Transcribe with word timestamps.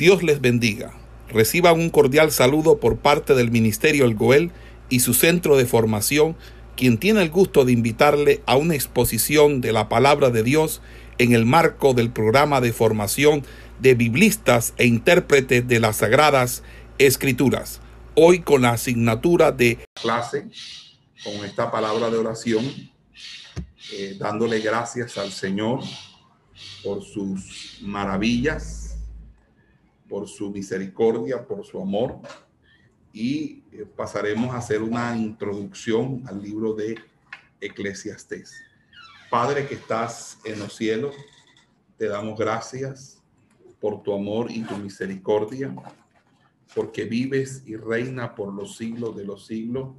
Dios 0.00 0.22
les 0.22 0.40
bendiga. 0.40 0.94
Reciban 1.28 1.78
un 1.78 1.90
cordial 1.90 2.32
saludo 2.32 2.80
por 2.80 2.96
parte 2.96 3.34
del 3.34 3.50
Ministerio 3.50 4.06
El 4.06 4.14
Goel 4.14 4.50
y 4.88 5.00
su 5.00 5.12
centro 5.12 5.58
de 5.58 5.66
formación, 5.66 6.38
quien 6.74 6.96
tiene 6.96 7.20
el 7.20 7.28
gusto 7.28 7.66
de 7.66 7.72
invitarle 7.72 8.42
a 8.46 8.56
una 8.56 8.74
exposición 8.74 9.60
de 9.60 9.72
la 9.72 9.90
palabra 9.90 10.30
de 10.30 10.42
Dios 10.42 10.80
en 11.18 11.34
el 11.34 11.44
marco 11.44 11.92
del 11.92 12.10
programa 12.10 12.62
de 12.62 12.72
formación 12.72 13.44
de 13.78 13.94
biblistas 13.94 14.72
e 14.78 14.86
intérpretes 14.86 15.68
de 15.68 15.80
las 15.80 15.96
Sagradas 15.96 16.62
Escrituras. 16.96 17.82
Hoy 18.14 18.40
con 18.40 18.62
la 18.62 18.70
asignatura 18.70 19.52
de 19.52 19.84
clase, 20.00 20.48
con 21.22 21.44
esta 21.44 21.70
palabra 21.70 22.08
de 22.08 22.16
oración, 22.16 22.64
eh, 23.92 24.16
dándole 24.18 24.60
gracias 24.60 25.18
al 25.18 25.30
Señor 25.30 25.80
por 26.82 27.04
sus 27.04 27.80
maravillas, 27.82 28.79
por 30.10 30.28
su 30.28 30.50
misericordia, 30.50 31.46
por 31.46 31.64
su 31.64 31.80
amor. 31.80 32.18
Y 33.12 33.62
eh, 33.72 33.86
pasaremos 33.96 34.52
a 34.52 34.58
hacer 34.58 34.82
una 34.82 35.16
introducción 35.16 36.24
al 36.26 36.42
libro 36.42 36.74
de 36.74 36.96
Eclesiastés. 37.60 38.52
Padre 39.30 39.66
que 39.66 39.74
estás 39.74 40.38
en 40.44 40.58
los 40.58 40.74
cielos, 40.74 41.14
te 41.96 42.08
damos 42.08 42.36
gracias 42.36 43.22
por 43.80 44.02
tu 44.02 44.12
amor 44.12 44.50
y 44.50 44.62
tu 44.62 44.76
misericordia, 44.76 45.74
porque 46.74 47.04
vives 47.04 47.62
y 47.66 47.76
reina 47.76 48.34
por 48.34 48.52
los 48.52 48.76
siglos 48.76 49.16
de 49.16 49.24
los 49.24 49.46
siglos. 49.46 49.94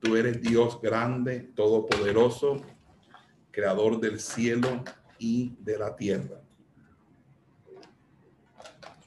Tú 0.00 0.16
eres 0.16 0.42
Dios 0.42 0.80
grande, 0.82 1.40
todopoderoso, 1.54 2.56
creador 3.52 4.00
del 4.00 4.18
cielo 4.18 4.82
y 5.18 5.54
de 5.60 5.78
la 5.78 5.94
tierra. 5.94 6.41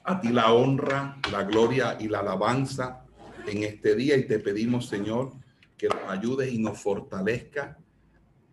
A 0.08 0.20
ti 0.20 0.28
la 0.28 0.52
honra, 0.52 1.18
la 1.32 1.42
gloria 1.42 1.96
y 1.98 2.06
la 2.06 2.20
alabanza 2.20 3.04
en 3.44 3.64
este 3.64 3.96
día 3.96 4.16
y 4.16 4.24
te 4.24 4.38
pedimos, 4.38 4.86
Señor, 4.86 5.32
que 5.76 5.88
nos 5.88 6.08
ayude 6.08 6.48
y 6.48 6.58
nos 6.58 6.78
fortalezca 6.80 7.76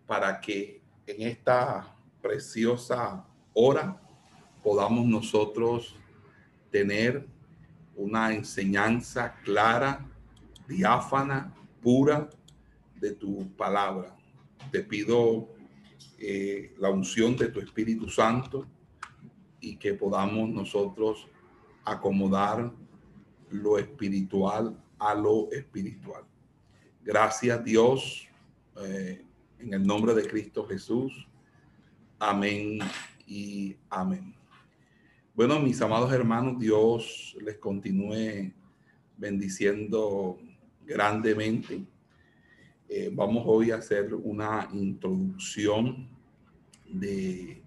para 0.04 0.40
que 0.40 0.82
en 1.06 1.28
esta 1.28 1.94
preciosa 2.20 3.24
hora 3.52 4.02
podamos 4.64 5.06
nosotros 5.06 5.94
tener 6.72 7.24
una 7.94 8.34
enseñanza 8.34 9.36
clara, 9.44 10.04
diáfana, 10.66 11.54
pura 11.80 12.30
de 12.96 13.12
tu 13.12 13.48
palabra. 13.56 14.16
Te 14.72 14.80
pido 14.80 15.50
eh, 16.18 16.74
la 16.80 16.90
unción 16.90 17.36
de 17.36 17.46
tu 17.46 17.60
Espíritu 17.60 18.08
Santo 18.08 18.66
y 19.60 19.76
que 19.76 19.94
podamos 19.94 20.50
nosotros 20.50 21.28
acomodar 21.84 22.72
lo 23.50 23.78
espiritual 23.78 24.76
a 24.98 25.14
lo 25.14 25.50
espiritual. 25.52 26.24
Gracias 27.02 27.62
Dios, 27.64 28.26
eh, 28.82 29.22
en 29.58 29.74
el 29.74 29.86
nombre 29.86 30.14
de 30.14 30.26
Cristo 30.26 30.66
Jesús. 30.66 31.28
Amén 32.18 32.78
y 33.26 33.76
amén. 33.90 34.34
Bueno, 35.34 35.58
mis 35.58 35.80
amados 35.82 36.12
hermanos, 36.12 36.58
Dios 36.60 37.36
les 37.40 37.58
continúe 37.58 38.52
bendiciendo 39.16 40.38
grandemente. 40.86 41.84
Eh, 42.88 43.10
vamos 43.12 43.42
hoy 43.46 43.70
a 43.72 43.76
hacer 43.76 44.14
una 44.14 44.68
introducción 44.72 46.08
de 46.86 47.62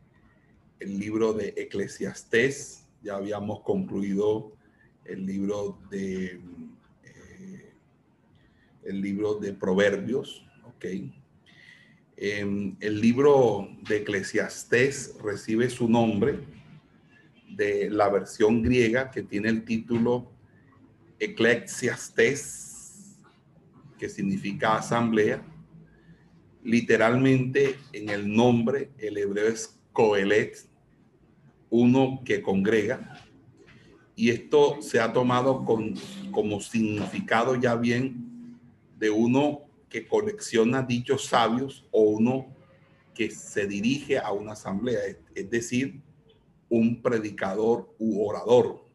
el 0.79 0.99
libro 0.99 1.33
de 1.33 1.53
Eclesiastés. 1.57 2.86
Ya 3.01 3.15
habíamos 3.15 3.61
concluido 3.61 4.53
el 5.05 5.25
libro 5.25 5.79
de 5.89 6.41
eh, 7.03 7.73
el 8.83 9.01
libro 9.01 9.35
de 9.35 9.53
Proverbios, 9.53 10.45
¿ok? 10.65 10.85
Em, 12.19 12.75
el 12.79 12.99
libro 12.99 13.69
de 13.87 13.97
Eclesiastés 13.97 15.15
recibe 15.21 15.69
su 15.69 15.87
nombre 15.87 16.39
de 17.47 17.89
la 17.89 18.09
versión 18.09 18.63
griega 18.63 19.11
que 19.11 19.21
tiene 19.23 19.49
el 19.49 19.63
título 19.63 20.31
Eclesiastés, 21.19 23.17
que 23.97 24.09
significa 24.09 24.77
asamblea. 24.77 25.43
Literalmente 26.63 27.77
en 27.93 28.09
el 28.09 28.33
nombre, 28.33 28.91
el 28.97 29.17
hebreo 29.17 29.47
es 29.47 29.79
Coelet, 29.93 30.66
uno 31.69 32.21
que 32.25 32.41
congrega. 32.41 33.23
Y 34.15 34.29
esto 34.29 34.81
se 34.81 34.99
ha 34.99 35.13
tomado 35.13 35.63
con, 35.63 35.93
como 36.31 36.59
significado 36.59 37.55
ya 37.55 37.75
bien 37.75 38.57
de 38.97 39.09
uno 39.09 39.61
que 39.89 40.07
colecciona 40.07 40.81
dichos 40.81 41.25
sabios 41.25 41.87
o 41.91 42.01
uno 42.01 42.47
que 43.13 43.31
se 43.31 43.67
dirige 43.67 44.17
a 44.19 44.31
una 44.31 44.53
asamblea, 44.53 44.99
es 45.33 45.49
decir, 45.49 46.01
un 46.69 47.01
predicador 47.01 47.93
u 47.97 48.23
orador, 48.27 48.85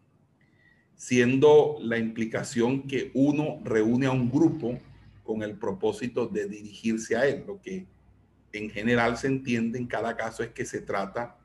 siendo 0.94 1.77
la 1.81 1.99
implicación 1.99 2.87
que 2.87 3.11
uno 3.15 3.61
reúne 3.65 4.06
a 4.06 4.12
un 4.12 4.31
grupo 4.31 4.78
con 5.25 5.43
el 5.43 5.56
propósito 5.56 6.27
de 6.27 6.47
dirigirse 6.47 7.16
a 7.16 7.27
él. 7.27 7.44
Lo 7.47 7.61
que 7.61 7.87
en 8.53 8.71
general 8.71 9.16
se 9.16 9.28
entiende 9.28 9.78
en 9.78 9.87
cada 9.87 10.16
caso 10.16 10.43
es 10.43 10.50
que 10.50 10.65
se 10.65 10.81
trata 10.81 11.38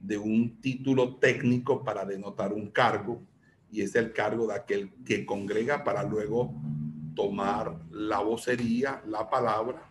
de 0.00 0.18
un 0.18 0.60
título 0.60 1.16
técnico 1.16 1.84
para 1.84 2.04
denotar 2.04 2.52
un 2.52 2.70
cargo 2.70 3.22
y 3.70 3.82
es 3.82 3.94
el 3.94 4.12
cargo 4.12 4.46
de 4.46 4.54
aquel 4.54 4.90
que 5.04 5.24
congrega 5.24 5.84
para 5.84 6.02
luego 6.02 6.54
tomar 7.14 7.78
la 7.90 8.20
vocería, 8.20 9.02
la 9.06 9.28
palabra 9.28 9.82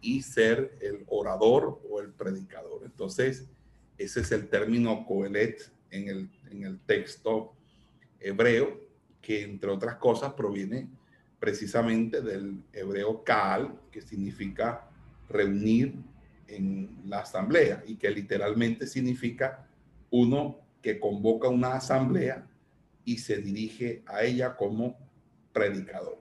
y 0.00 0.22
ser 0.22 0.76
el 0.80 1.04
orador 1.08 1.80
o 1.88 2.00
el 2.00 2.10
predicador. 2.10 2.82
Entonces, 2.84 3.46
ese 3.96 4.20
es 4.20 4.32
el 4.32 4.48
término 4.48 5.06
coelet 5.06 5.72
en 5.90 6.08
el, 6.08 6.30
en 6.50 6.64
el 6.64 6.78
texto 6.80 7.52
hebreo, 8.20 8.80
que 9.20 9.42
entre 9.42 9.70
otras 9.70 9.96
cosas 9.96 10.32
proviene 10.34 10.88
precisamente 11.38 12.20
del 12.20 12.62
hebreo 12.72 13.22
kaal, 13.22 13.78
que 13.90 14.00
significa 14.00 14.88
reunir 15.28 15.94
en 16.48 17.02
la 17.04 17.20
asamblea 17.20 17.84
y 17.86 17.96
que 17.96 18.10
literalmente 18.10 18.86
significa 18.86 19.68
uno 20.10 20.58
que 20.82 20.98
convoca 20.98 21.48
una 21.48 21.74
asamblea 21.74 22.46
y 23.04 23.18
se 23.18 23.38
dirige 23.38 24.02
a 24.06 24.22
ella 24.22 24.56
como 24.56 24.96
predicador. 25.52 26.20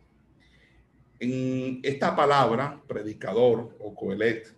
En 1.19 1.79
esta 1.83 2.15
palabra, 2.15 2.81
predicador 2.87 3.75
o 3.79 3.95
coelet, 3.95 4.53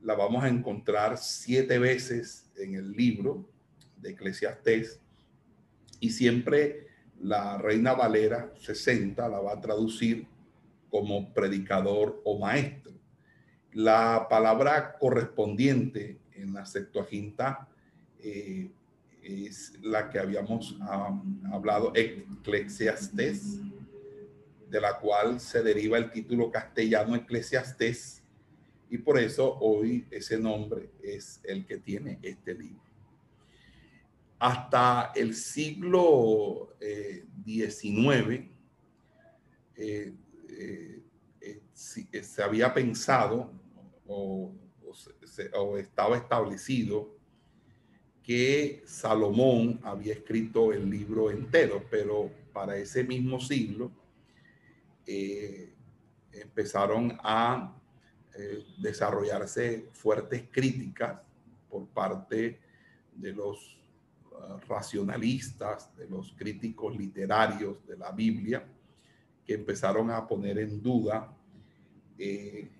la 0.00 0.14
vamos 0.14 0.44
a 0.44 0.48
encontrar 0.48 1.18
siete 1.18 1.78
veces 1.78 2.50
en 2.56 2.74
el 2.74 2.92
libro 2.92 3.48
de 3.96 4.10
Eclesiastés 4.10 5.00
y 6.00 6.10
siempre 6.10 6.86
la 7.20 7.58
Reina 7.58 7.94
Valera 7.94 8.52
60 8.58 9.28
la 9.28 9.40
va 9.40 9.52
a 9.52 9.60
traducir 9.60 10.26
como 10.90 11.32
predicador 11.32 12.20
o 12.24 12.38
maestro. 12.38 12.92
La 13.72 14.26
palabra 14.28 14.98
correspondiente 14.98 16.18
en 16.34 16.52
la 16.52 16.66
Septuaginta 16.66 17.68
eh, 18.18 18.70
es 19.22 19.78
la 19.80 20.10
que 20.10 20.18
habíamos 20.18 20.76
hablado, 21.50 21.92
Eclesiastés, 21.94 23.60
de 24.68 24.80
la 24.80 24.98
cual 24.98 25.40
se 25.40 25.62
deriva 25.62 25.96
el 25.96 26.10
título 26.10 26.50
castellano 26.50 27.14
Eclesiastés, 27.14 28.22
y 28.90 28.98
por 28.98 29.18
eso 29.18 29.56
hoy 29.60 30.06
ese 30.10 30.38
nombre 30.38 30.90
es 31.02 31.40
el 31.44 31.64
que 31.64 31.78
tiene 31.78 32.18
este 32.20 32.54
libro. 32.54 32.82
Hasta 34.38 35.12
el 35.14 35.34
siglo 35.34 36.76
XIX 37.46 38.50
eh, 39.76 40.12
eh, 40.50 41.02
se 41.80 42.42
había 42.42 42.74
pensado 42.74 43.61
o, 44.12 44.54
estaba 45.78 46.18
establecido 46.18 47.16
que 48.22 48.82
Salomón 48.84 49.80
había 49.82 50.12
escrito 50.12 50.72
el 50.72 50.88
libro 50.88 51.30
entero, 51.30 51.82
pero 51.90 52.30
para 52.52 52.76
ese 52.76 53.02
mismo 53.02 53.40
siglo 53.40 53.90
eh, 55.06 55.72
empezaron 56.32 57.18
a 57.22 57.74
eh, 58.34 58.64
desarrollarse 58.78 59.88
fuertes 59.92 60.44
críticas 60.50 61.20
por 61.68 61.86
parte 61.88 62.60
de 63.14 63.32
los 63.32 63.78
uh, 64.30 64.58
racionalistas, 64.68 65.94
de 65.96 66.06
los 66.06 66.32
críticos 66.32 66.96
literarios 66.96 67.86
de 67.86 67.96
la 67.96 68.12
Biblia, 68.12 68.64
que 69.44 69.54
empezaron 69.54 70.10
a 70.10 70.26
poner 70.26 70.58
en 70.58 70.82
duda 70.82 71.34
eh, 72.18 72.70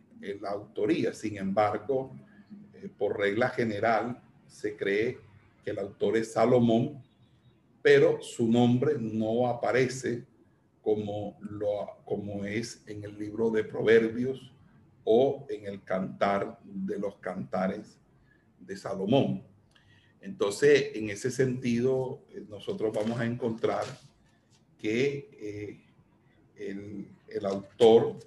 la 0.41 0.51
autoría. 0.51 1.13
Sin 1.13 1.37
embargo, 1.37 2.17
por 2.99 3.19
regla 3.19 3.49
general, 3.51 4.23
se 4.47 4.77
cree 4.77 5.19
que 5.65 5.71
el 5.71 5.79
autor 5.79 6.17
es 6.17 6.33
Salomón 6.33 7.03
pero 7.83 8.23
su 8.23 8.47
nombre 8.47 8.95
no 8.99 9.49
aparece 9.49 10.25
como, 10.81 11.37
lo, 11.41 11.99
como 12.05 12.45
es 12.45 12.83
en 12.87 13.03
el 13.03 13.19
libro 13.19 13.51
de 13.51 13.65
Proverbios 13.65 14.53
o 15.05 15.47
en 15.51 15.67
el 15.67 15.83
cantar 15.83 16.59
de 16.65 16.99
los 16.99 17.17
cantares 17.17 17.99
de 18.61 18.77
Salomón. 18.77 19.43
Entonces, 20.21 20.93
en 20.95 21.11
ese 21.11 21.33
sentido, 21.33 22.23
eh, 22.31 22.45
nosotros 22.49 22.93
vamos 22.95 23.19
a 23.19 23.27
encontrar 23.27 23.85
que 24.79 25.29
eh, 25.33 25.81
el, 26.55 27.09
el, 27.29 27.47
autor 27.47 28.19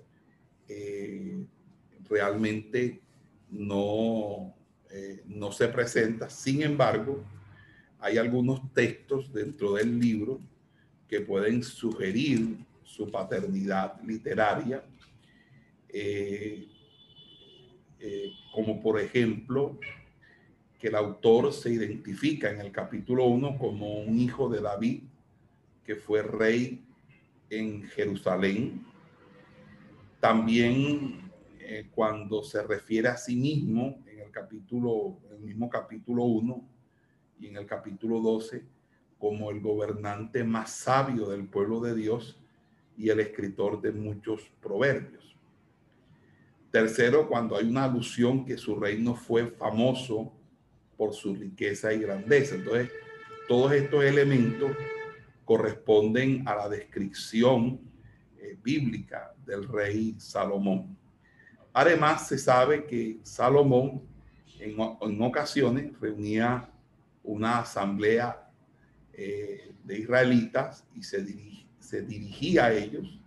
eh, 0.68 1.45
realmente 2.10 3.02
no, 3.50 4.56
no 5.28 5.52
se 5.52 5.68
presenta. 5.68 6.30
Sin 6.30 6.62
embargo, 6.62 7.24
hay 8.00 8.18
algunos 8.18 8.72
textos 8.74 9.34
dentro 9.34 9.74
del 9.74 10.00
libro 10.00 10.40
que 11.07 11.22
pueden 11.22 11.63
sugerir 11.63 12.57
su 12.84 13.10
paternidad 13.10 14.02
literaria, 14.04 14.84
eh, 15.90 16.68
eh, 18.00 18.31
como 18.54 18.81
por 18.81 19.00
ejemplo 19.00 19.80
que 20.80 20.88
el 20.88 20.96
autor 20.96 21.51
se 21.51 21.72
identifica 21.72 22.51
en 22.51 22.62
el 22.62 22.72
capítulo 22.72 23.25
1 23.25 23.58
como 23.58 24.01
un 24.01 24.19
hijo 24.19 24.50
de 24.50 24.62
David 24.62 25.04
que 25.84 25.96
fue 25.96 26.22
rey 26.22 26.86
en 27.50 27.84
Jerusalén. 27.84 28.86
También 30.19 31.25
eh, 31.67 31.89
cuando 31.94 32.44
se 32.44 32.62
refiere 32.63 33.07
a 33.07 33.17
sí 33.17 33.35
mismo 33.35 34.03
en 34.06 34.19
el 34.19 34.31
capítulo, 34.31 35.17
el 35.31 35.39
mismo 35.39 35.69
capítulo 35.69 36.23
1 36.23 36.69
y 37.39 37.47
en 37.47 37.57
el 37.57 37.65
capítulo 37.65 38.19
12, 38.21 38.63
como 39.17 39.50
el 39.50 39.59
gobernante 39.62 40.44
más 40.44 40.71
sabio 40.71 41.27
del 41.27 41.47
pueblo 41.47 41.79
de 41.79 41.95
Dios 41.95 42.39
y 42.97 43.09
el 43.09 43.19
escritor 43.19 43.81
de 43.81 43.91
muchos 43.91 44.51
proverbios. 44.62 45.35
Tercero, 46.69 47.27
cuando 47.27 47.57
hay 47.57 47.67
una 47.67 47.85
alusión 47.85 48.45
que 48.45 48.57
su 48.57 48.75
reino 48.75 49.15
fue 49.15 49.47
famoso 49.47 50.31
por 50.97 51.13
su 51.13 51.33
riqueza 51.33 51.94
y 51.94 52.00
grandeza. 52.00 52.56
Entonces, 52.56 52.91
todos 53.47 53.71
estos 53.71 54.03
elementos 54.03 54.71
corresponden 55.45 56.47
a 56.47 56.56
la 56.56 56.69
descripción 56.69 57.79
eh, 58.38 58.57
bíblica 58.62 59.33
del 59.45 59.67
rey 59.67 60.15
Salomón. 60.19 60.97
Además, 61.77 62.30
se 62.30 62.38
sabe 62.38 62.86
que 62.86 63.19
Salomón 63.24 64.01
en, 64.60 65.22
ocasiones 65.22 65.92
reunía 66.00 66.69
una 67.22 67.60
asamblea 67.60 68.50
eh, 69.12 69.74
de 69.83 70.00
israelitas 70.00 70.86
y 70.95 71.04
se, 71.04 71.25
se 71.77 72.01
dirigía 72.01 72.68
a 72.68 72.74
ellos 72.74 73.19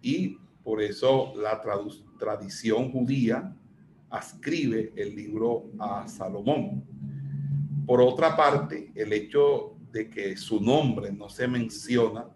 y 0.00 0.38
por 0.62 0.80
eso 0.80 1.34
la 1.36 1.60
tradición 2.18 2.90
judía 2.90 3.54
ascribe 4.08 4.94
el 4.96 5.14
libro 5.14 5.66
a 5.78 6.08
Salomón. 6.08 6.82
Por 7.84 8.00
otra 8.00 8.34
parte, 8.34 8.92
el 8.94 9.12
hecho 9.12 9.76
de 9.92 10.08
que 10.08 10.38
su 10.38 10.58
nombre 10.58 11.12
no 11.12 11.28
se 11.28 11.46
menciona 11.46 12.30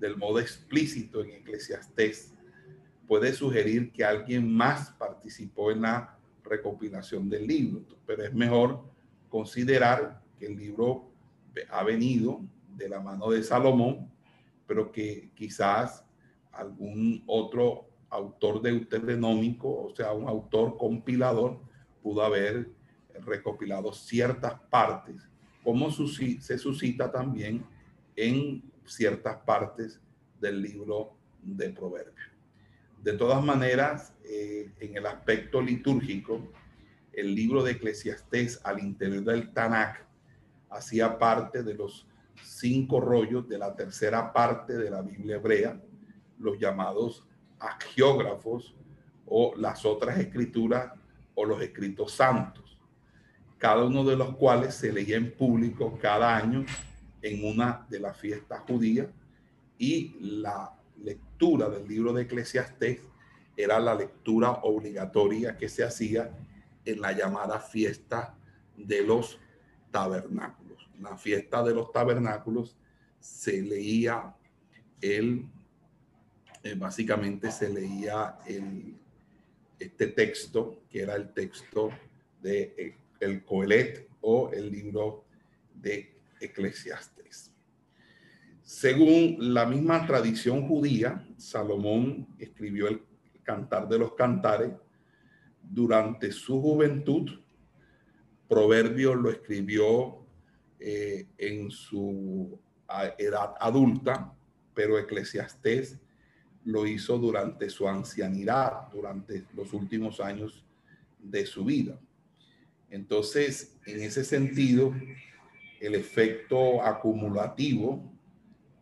del 0.00 0.16
modo 0.16 0.40
explícito 0.40 1.22
en 1.22 1.30
Eclesiastés 1.30 2.34
puede 3.08 3.32
sugerir 3.32 3.90
que 3.90 4.04
alguien 4.04 4.52
más 4.52 4.90
participó 4.90 5.72
en 5.72 5.82
la 5.82 6.16
recopilación 6.44 7.28
del 7.28 7.46
libro, 7.46 7.82
pero 8.06 8.22
es 8.22 8.34
mejor 8.34 8.84
considerar 9.28 10.22
que 10.38 10.46
el 10.46 10.56
libro 10.56 11.10
ha 11.70 11.82
venido 11.82 12.42
de 12.76 12.88
la 12.88 13.00
mano 13.00 13.30
de 13.30 13.42
Salomón, 13.42 14.10
pero 14.66 14.92
que 14.92 15.30
quizás 15.34 16.04
algún 16.52 17.24
otro 17.26 17.88
autor 18.10 18.62
deuteronómico, 18.62 19.86
o 19.86 19.94
sea, 19.94 20.12
un 20.12 20.28
autor 20.28 20.76
compilador, 20.76 21.60
pudo 22.02 22.22
haber 22.22 22.70
recopilado 23.24 23.92
ciertas 23.92 24.54
partes, 24.70 25.28
como 25.64 25.90
se 25.90 26.58
suscita 26.58 27.10
también 27.10 27.64
en 28.16 28.62
ciertas 28.84 29.38
partes 29.38 30.00
del 30.40 30.62
libro 30.62 31.14
de 31.42 31.70
Proverbios. 31.70 32.37
De 33.02 33.12
todas 33.12 33.42
maneras, 33.44 34.12
eh, 34.24 34.72
en 34.80 34.96
el 34.96 35.06
aspecto 35.06 35.62
litúrgico, 35.62 36.52
el 37.12 37.34
libro 37.34 37.62
de 37.62 37.72
Eclesiastés 37.72 38.60
al 38.64 38.80
interior 38.80 39.24
del 39.24 39.52
Tanakh 39.52 40.06
hacía 40.70 41.18
parte 41.18 41.62
de 41.62 41.74
los 41.74 42.06
cinco 42.42 43.00
rollos 43.00 43.48
de 43.48 43.58
la 43.58 43.74
tercera 43.74 44.32
parte 44.32 44.76
de 44.76 44.90
la 44.90 45.02
Biblia 45.02 45.36
hebrea, 45.36 45.80
los 46.38 46.58
llamados 46.58 47.24
agiógrafos 47.58 48.74
o 49.26 49.54
las 49.56 49.84
otras 49.84 50.18
escrituras 50.18 50.92
o 51.34 51.44
los 51.44 51.60
escritos 51.62 52.12
santos, 52.12 52.78
cada 53.58 53.84
uno 53.84 54.04
de 54.04 54.16
los 54.16 54.36
cuales 54.36 54.74
se 54.74 54.92
leía 54.92 55.16
en 55.16 55.32
público 55.32 55.98
cada 56.00 56.36
año 56.36 56.64
en 57.22 57.44
una 57.44 57.86
de 57.88 58.00
las 58.00 58.16
fiestas 58.16 58.60
judías 58.60 59.08
y 59.76 60.16
la 60.20 60.72
lectura 61.02 61.68
del 61.68 61.86
libro 61.86 62.12
de 62.12 62.22
Eclesiastés 62.22 63.00
era 63.56 63.80
la 63.80 63.94
lectura 63.94 64.50
obligatoria 64.62 65.56
que 65.56 65.68
se 65.68 65.84
hacía 65.84 66.30
en 66.84 67.00
la 67.00 67.12
llamada 67.12 67.58
fiesta 67.60 68.36
de 68.76 69.02
los 69.02 69.38
tabernáculos. 69.90 70.88
La 71.00 71.16
fiesta 71.16 71.62
de 71.62 71.74
los 71.74 71.92
tabernáculos 71.92 72.76
se 73.20 73.60
leía 73.62 74.34
el, 75.00 75.46
eh, 76.62 76.74
básicamente 76.74 77.50
se 77.50 77.68
leía 77.68 78.38
el, 78.46 78.96
este 79.78 80.08
texto, 80.08 80.82
que 80.88 81.02
era 81.02 81.14
el 81.16 81.32
texto 81.32 81.90
de 82.40 82.74
eh, 82.76 82.96
el 83.20 83.44
Coelet 83.44 84.08
o 84.20 84.50
el 84.52 84.70
libro 84.70 85.24
de 85.74 86.14
Eclesiastes. 86.40 87.52
Según 88.68 89.38
la 89.54 89.64
misma 89.64 90.06
tradición 90.06 90.68
judía, 90.68 91.26
Salomón 91.38 92.28
escribió 92.38 92.88
el 92.88 93.00
Cantar 93.42 93.88
de 93.88 93.98
los 93.98 94.12
Cantares 94.12 94.72
durante 95.62 96.30
su 96.32 96.60
juventud 96.60 97.30
Proverbios 98.46 99.16
lo 99.16 99.30
escribió 99.30 100.18
eh, 100.78 101.28
en 101.38 101.70
su 101.70 102.60
edad 103.16 103.54
adulta, 103.58 104.34
pero 104.74 104.98
Eclesiastés 104.98 105.98
lo 106.66 106.86
hizo 106.86 107.16
durante 107.16 107.70
su 107.70 107.88
ancianidad, 107.88 108.90
durante 108.92 109.46
los 109.54 109.72
últimos 109.72 110.20
años 110.20 110.62
de 111.18 111.46
su 111.46 111.64
vida. 111.64 111.98
Entonces, 112.90 113.78
en 113.86 114.02
ese 114.02 114.24
sentido, 114.24 114.94
el 115.80 115.94
efecto 115.94 116.82
acumulativo 116.82 118.17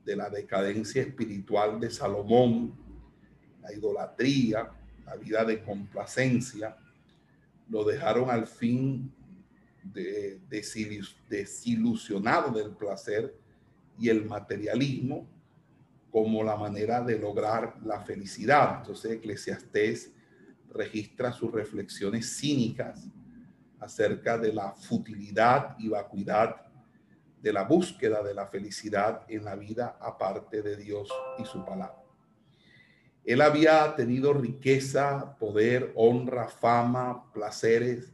de 0.07 0.17
la 0.17 0.31
decadencia 0.31 1.03
espiritual 1.03 1.81
de 1.81 1.91
Salomón, 1.91 2.73
la 3.61 3.73
idolatría, 3.75 4.71
la 5.05 5.17
vida 5.17 5.45
de 5.45 5.63
complacencia, 5.63 6.77
lo 7.69 7.83
dejaron 7.83 8.31
al 8.31 8.47
fin 8.47 9.13
de, 9.83 10.41
desilusionado 11.29 12.53
del 12.53 12.71
placer 12.71 13.37
y 13.99 14.09
el 14.09 14.25
materialismo 14.25 15.27
como 16.13 16.45
la 16.45 16.57
manera 16.57 17.03
de 17.03 17.19
lograr 17.19 17.77
la 17.85 18.01
felicidad. 18.01 18.79
Entonces 18.79 19.11
Eclesiastés 19.11 20.13
registra 20.71 21.33
sus 21.33 21.51
reflexiones 21.51 22.39
cínicas 22.39 23.09
acerca 23.81 24.39
de 24.39 24.53
la 24.53 24.71
futilidad 24.71 25.75
y 25.81 25.89
vacuidad 25.89 26.66
de 27.41 27.53
la 27.53 27.65
búsqueda 27.65 28.23
de 28.23 28.35
la 28.35 28.47
felicidad 28.47 29.23
en 29.29 29.45
la 29.45 29.55
vida 29.55 29.97
aparte 30.01 30.63
de 30.63 30.77
Dios 30.77 31.09
y 31.39 31.45
su 31.45 31.65
palabra. 31.65 32.03
Él 33.25 33.41
había 33.41 33.95
tenido 33.97 34.33
riqueza, 34.33 35.37
poder, 35.39 35.93
honra, 35.97 36.49
fama, 36.49 37.31
placeres 37.33 38.13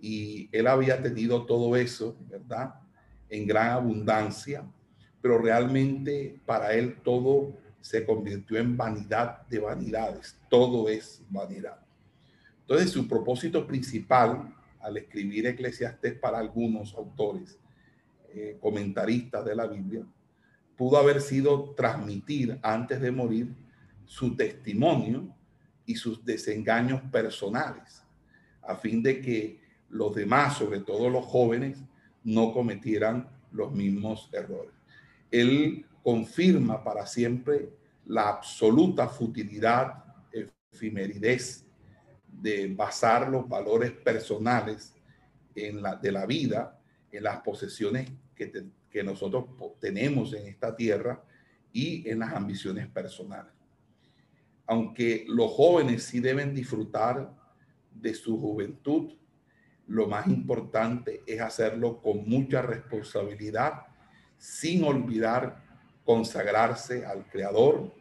y 0.00 0.48
él 0.52 0.66
había 0.68 1.02
tenido 1.02 1.46
todo 1.46 1.74
eso, 1.76 2.16
¿verdad? 2.28 2.74
En 3.28 3.46
gran 3.46 3.70
abundancia, 3.70 4.64
pero 5.20 5.38
realmente 5.38 6.40
para 6.46 6.74
él 6.74 7.00
todo 7.02 7.52
se 7.80 8.06
convirtió 8.06 8.58
en 8.58 8.76
vanidad 8.76 9.46
de 9.48 9.58
vanidades, 9.58 10.38
todo 10.48 10.88
es 10.88 11.22
vanidad. 11.28 11.80
Entonces 12.60 12.90
su 12.90 13.08
propósito 13.08 13.66
principal 13.66 14.54
al 14.80 14.96
escribir 14.96 15.46
Eclesiastes 15.46 16.14
para 16.18 16.38
algunos 16.38 16.94
autores, 16.94 17.58
eh, 18.34 18.58
de 18.60 19.54
la 19.54 19.66
Biblia, 19.66 20.04
pudo 20.76 20.98
haber 20.98 21.20
sido 21.20 21.70
transmitir 21.76 22.58
antes 22.62 23.00
de 23.00 23.12
morir 23.12 23.54
su 24.04 24.34
testimonio 24.34 25.28
y 25.86 25.94
sus 25.94 26.24
desengaños 26.24 27.00
personales, 27.12 28.02
a 28.62 28.74
fin 28.74 29.02
de 29.02 29.20
que 29.20 29.60
los 29.88 30.14
demás, 30.14 30.56
sobre 30.56 30.80
todo 30.80 31.08
los 31.08 31.24
jóvenes, 31.24 31.78
no 32.24 32.52
cometieran 32.52 33.28
los 33.52 33.72
mismos 33.72 34.28
errores. 34.32 34.74
él 35.30 35.86
confirma 36.02 36.82
para 36.84 37.06
siempre 37.06 37.70
la 38.04 38.28
absoluta 38.28 39.08
futilidad, 39.08 40.04
efimeridez 40.72 41.64
de 42.28 42.74
basar 42.74 43.28
los 43.28 43.48
valores 43.48 43.92
personales 43.92 44.94
de 45.54 46.12
la 46.12 46.26
vida, 46.26 46.78
en 47.10 47.22
las 47.22 47.40
posesiones 47.40 48.10
que, 48.34 49.02
nosotros 49.02 49.46
tenemos 49.80 50.32
en 50.34 50.46
esta 50.46 50.76
tierra 50.76 51.24
y 51.72 52.08
en 52.08 52.20
las 52.20 52.32
ambiciones 52.32 52.86
personales. 52.88 53.52
Aunque 54.66 55.24
los 55.28 55.50
jóvenes 55.50 56.04
sí 56.04 56.20
deben 56.20 56.54
disfrutar 56.54 57.34
de 57.92 58.14
su 58.14 58.38
juventud, 58.40 59.12
lo 59.86 60.06
más 60.06 60.28
importante 60.28 61.22
es 61.26 61.40
hacerlo 61.40 62.00
con 62.00 62.28
mucha 62.28 62.62
responsabilidad, 62.62 63.82
sin 64.38 64.84
olvidar 64.84 65.62
consagrarse 66.04 67.04
al 67.04 67.26
Creador 67.26 67.92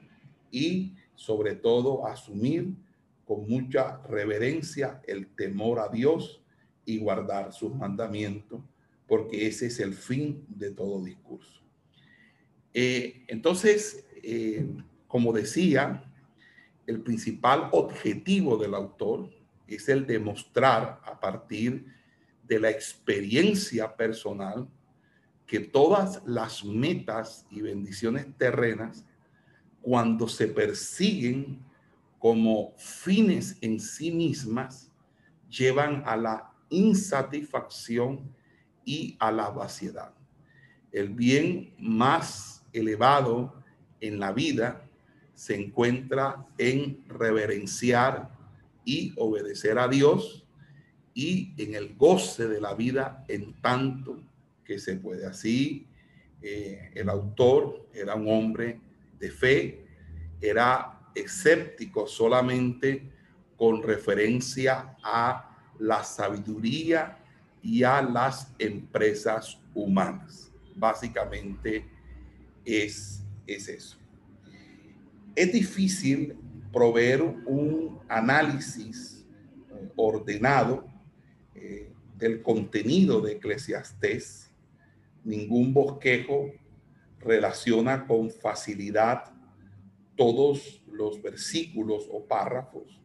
y 0.51 0.95
sobre 1.15 1.55
todo 1.55 2.05
asumir 2.05 2.75
con 3.25 3.47
mucha 3.47 4.01
reverencia 4.03 5.01
el 5.07 5.27
temor 5.35 5.79
a 5.79 5.87
Dios 5.87 6.43
y 6.85 6.99
guardar 6.99 7.53
sus 7.53 7.73
mandamientos, 7.73 8.61
porque 9.07 9.47
ese 9.47 9.67
es 9.67 9.79
el 9.79 9.93
fin 9.93 10.45
de 10.47 10.71
todo 10.71 11.03
discurso. 11.03 11.61
Eh, 12.73 13.23
entonces, 13.27 14.05
eh, 14.23 14.65
como 15.07 15.31
decía, 15.31 16.03
el 16.87 17.01
principal 17.01 17.69
objetivo 17.71 18.57
del 18.57 18.73
autor 18.73 19.29
es 19.67 19.87
el 19.89 20.05
demostrar 20.05 21.01
a 21.05 21.19
partir 21.19 21.85
de 22.43 22.59
la 22.59 22.69
experiencia 22.69 23.95
personal 23.95 24.67
que 25.45 25.59
todas 25.59 26.21
las 26.25 26.63
metas 26.63 27.45
y 27.51 27.61
bendiciones 27.61 28.25
terrenas, 28.37 29.05
cuando 29.81 30.27
se 30.27 30.47
persiguen 30.47 31.59
como 32.17 32.73
fines 32.77 33.57
en 33.61 33.79
sí 33.79 34.11
mismas, 34.11 34.89
llevan 35.49 36.03
a 36.05 36.15
la 36.15 36.51
insatisfacción 36.69 38.33
y 38.85 39.15
a 39.19 39.31
la 39.31 39.49
vaciedad. 39.49 40.13
El 40.91 41.09
bien 41.09 41.73
más 41.79 42.63
elevado 42.73 43.53
en 43.99 44.19
la 44.19 44.31
vida 44.31 44.83
se 45.33 45.55
encuentra 45.55 46.45
en 46.57 47.03
reverenciar 47.07 48.29
y 48.85 49.13
obedecer 49.17 49.79
a 49.79 49.87
Dios 49.87 50.45
y 51.13 51.53
en 51.57 51.75
el 51.75 51.95
goce 51.95 52.47
de 52.47 52.61
la 52.61 52.73
vida 52.73 53.23
en 53.27 53.53
tanto 53.61 54.21
que 54.63 54.79
se 54.79 54.95
puede. 54.95 55.25
Así, 55.25 55.87
eh, 56.41 56.91
el 56.95 57.09
autor 57.09 57.87
era 57.93 58.15
un 58.15 58.27
hombre 58.27 58.79
de 59.19 59.31
fe, 59.31 59.85
era 60.41 60.99
escéptico 61.15 62.07
solamente 62.07 63.09
con 63.55 63.81
referencia 63.81 64.97
a 65.03 65.49
la 65.79 66.03
sabiduría 66.03 67.22
y 67.63 67.83
a 67.83 68.01
las 68.01 68.53
empresas 68.59 69.57
humanas. 69.73 70.51
Básicamente 70.75 71.89
es, 72.65 73.23
es 73.47 73.69
eso. 73.69 73.97
Es 75.33 75.51
difícil 75.51 76.35
proveer 76.71 77.21
un 77.21 77.99
análisis 78.09 79.25
ordenado 79.95 80.85
eh, 81.55 81.89
del 82.17 82.41
contenido 82.41 83.21
de 83.21 83.33
Eclesiastés. 83.33 84.51
Ningún 85.23 85.73
bosquejo 85.73 86.51
relaciona 87.19 88.05
con 88.05 88.29
facilidad 88.29 89.31
todos 90.17 90.83
los 90.91 91.21
versículos 91.21 92.07
o 92.11 92.25
párrafos. 92.25 92.99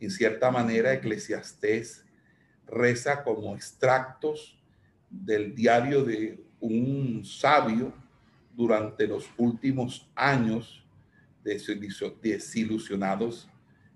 En 0.00 0.10
cierta 0.10 0.50
manera, 0.50 0.92
Eclesiastés 0.92 2.05
reza 2.66 3.22
como 3.22 3.54
extractos 3.54 4.58
del 5.08 5.54
diario 5.54 6.04
de 6.04 6.44
un 6.60 7.24
sabio 7.24 7.92
durante 8.54 9.06
los 9.06 9.28
últimos 9.36 10.10
años 10.14 10.84
desilusionados 11.44 13.48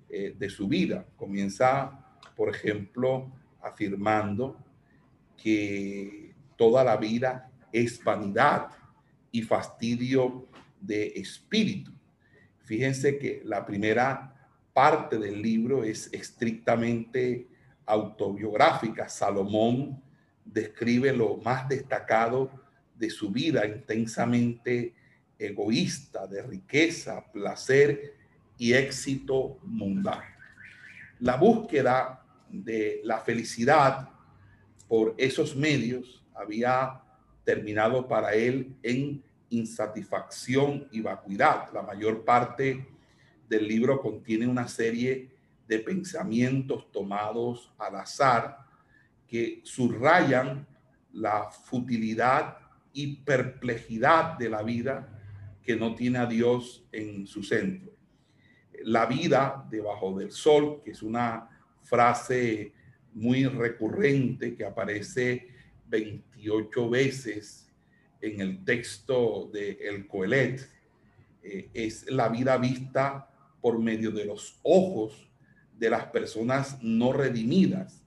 eh, 0.09 0.35
de 0.39 0.51
su 0.51 0.69
vida. 0.69 1.07
Comienza, 1.17 2.19
por 2.37 2.49
ejemplo, 2.49 3.33
afirmando 3.63 4.57
que 5.37 6.35
toda 6.57 6.85
la 6.85 6.97
vida 6.97 7.51
es 7.73 8.03
vanidad 8.03 8.71
y 9.33 9.43
fastidio 9.43 10.49
de 10.81 11.09
espíritu. 11.17 11.93
Fíjense 12.65 13.19
que 13.19 13.43
la 13.45 13.65
primera 13.65 14.35
parte 14.73 15.19
del 15.19 15.43
libro 15.43 15.83
es 15.83 16.13
estrictamente 16.13 17.49
autobiográfica. 17.91 19.09
Salomón 19.09 20.01
describe 20.45 21.13
lo 21.13 21.37
más 21.39 21.69
destacado 21.69 22.51
de 22.95 23.11
su 23.11 23.31
vida 23.31 23.67
intensamente 23.67 24.95
egoísta, 25.39 26.27
de 26.27 26.43
riqueza, 26.43 27.25
placer 27.33 28.15
y 28.59 28.75
éxito 28.75 29.59
mundano. 29.63 30.23
La 31.19 31.37
búsqueda 31.37 32.25
de 32.49 33.01
la 33.05 33.19
felicidad 33.21 34.09
por 34.87 35.15
esos 35.19 35.57
medios 35.57 36.23
había 36.35 37.01
terminado 37.45 38.07
para 38.07 38.35
él 38.35 38.77
en 38.83 39.23
insatisfacción 39.49 40.89
y 40.93 41.01
vacuidad. 41.01 41.73
La 41.73 41.83
mayor 41.83 42.25
parte 42.25 42.87
del 43.49 43.67
libro 43.67 44.01
contiene 44.01 44.47
una 44.47 44.69
serie 44.69 45.40
de 45.71 45.79
pensamientos 45.79 46.91
tomados 46.91 47.73
al 47.79 47.95
azar 47.95 48.59
que 49.29 49.61
subrayan 49.63 50.67
la 51.13 51.49
futilidad 51.49 52.59
y 52.93 53.19
perplejidad 53.19 54.37
de 54.37 54.51
la 54.51 54.65
vida 54.65 55.09
que 55.63 55.77
no 55.77 55.95
tiene 55.95 56.19
a 56.19 56.27
Dios 56.27 56.85
en 56.91 57.25
su 57.25 57.45
centro. 57.45 57.93
La 58.83 59.07
vida 59.07 59.65
debajo 59.71 60.19
del 60.19 60.33
sol, 60.33 60.83
que 60.85 60.91
es 60.91 61.05
una 61.05 61.49
frase 61.83 62.73
muy 63.15 63.47
recurrente 63.47 64.57
que 64.57 64.65
aparece 64.65 65.51
28 65.87 66.91
veces 66.91 67.71
en 68.21 68.41
el 68.41 68.65
texto 68.65 69.49
de 69.53 69.79
El 69.83 70.09
Coelet, 70.09 70.69
eh, 71.45 71.71
es 71.73 72.11
la 72.11 72.29
vida 72.29 72.59
vista 72.59 73.31
por 73.61 73.79
medio 73.79 74.11
de 74.11 74.25
los 74.25 74.59
ojos 74.65 75.30
de 75.81 75.89
las 75.89 76.05
personas 76.07 76.77
no 76.83 77.13
redimidas 77.13 78.05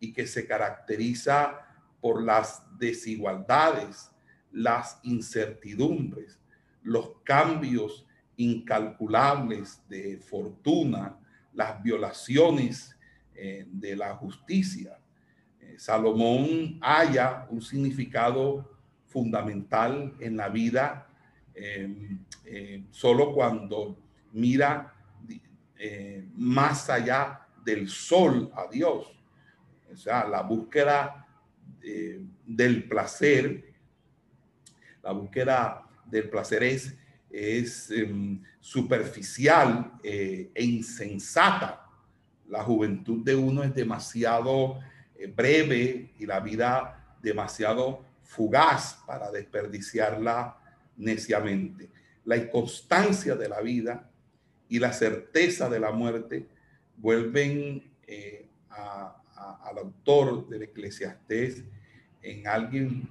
y 0.00 0.14
que 0.14 0.26
se 0.26 0.46
caracteriza 0.46 1.60
por 2.00 2.22
las 2.22 2.62
desigualdades, 2.78 4.10
las 4.50 4.98
incertidumbres, 5.02 6.40
los 6.82 7.10
cambios 7.22 8.06
incalculables 8.36 9.82
de 9.90 10.16
fortuna, 10.16 11.18
las 11.52 11.82
violaciones 11.82 12.96
eh, 13.34 13.66
de 13.70 13.94
la 13.94 14.14
justicia. 14.14 14.98
Eh, 15.60 15.74
Salomón 15.78 16.78
halla 16.80 17.46
un 17.50 17.60
significado 17.60 18.72
fundamental 19.06 20.14
en 20.18 20.38
la 20.38 20.48
vida 20.48 21.06
eh, 21.54 22.82
solo 22.90 23.34
cuando 23.34 23.98
mira 24.32 24.91
más 26.34 26.88
allá 26.88 27.46
del 27.64 27.88
sol 27.88 28.50
a 28.54 28.66
Dios. 28.70 29.12
O 29.92 29.96
sea, 29.96 30.26
la 30.26 30.42
búsqueda 30.42 31.26
del 32.46 32.88
placer, 32.88 33.64
la 35.02 35.12
búsqueda 35.12 35.86
del 36.06 36.28
placer 36.28 36.62
es, 36.62 36.94
es 37.30 37.90
em, 37.90 38.42
superficial 38.60 39.92
eh, 40.02 40.50
e 40.54 40.64
insensata. 40.64 41.86
La 42.48 42.62
juventud 42.62 43.24
de 43.24 43.34
uno 43.34 43.62
es 43.62 43.74
demasiado 43.74 44.78
eh, 45.16 45.26
breve 45.26 46.12
y 46.18 46.26
la 46.26 46.40
vida 46.40 47.16
demasiado 47.22 48.04
fugaz 48.22 48.98
para 49.06 49.30
desperdiciarla 49.30 50.58
neciamente. 50.96 51.88
La 52.24 52.36
inconstancia 52.36 53.34
de 53.34 53.48
la 53.48 53.60
vida 53.62 54.10
y 54.72 54.78
la 54.78 54.92
certeza 54.92 55.68
de 55.68 55.78
la 55.78 55.92
muerte 55.92 56.46
vuelven 56.96 57.92
eh, 58.06 58.46
al 58.70 59.78
autor 59.78 60.48
del 60.48 60.62
Eclesiastés 60.62 61.64
en 62.22 62.46
alguien 62.46 63.08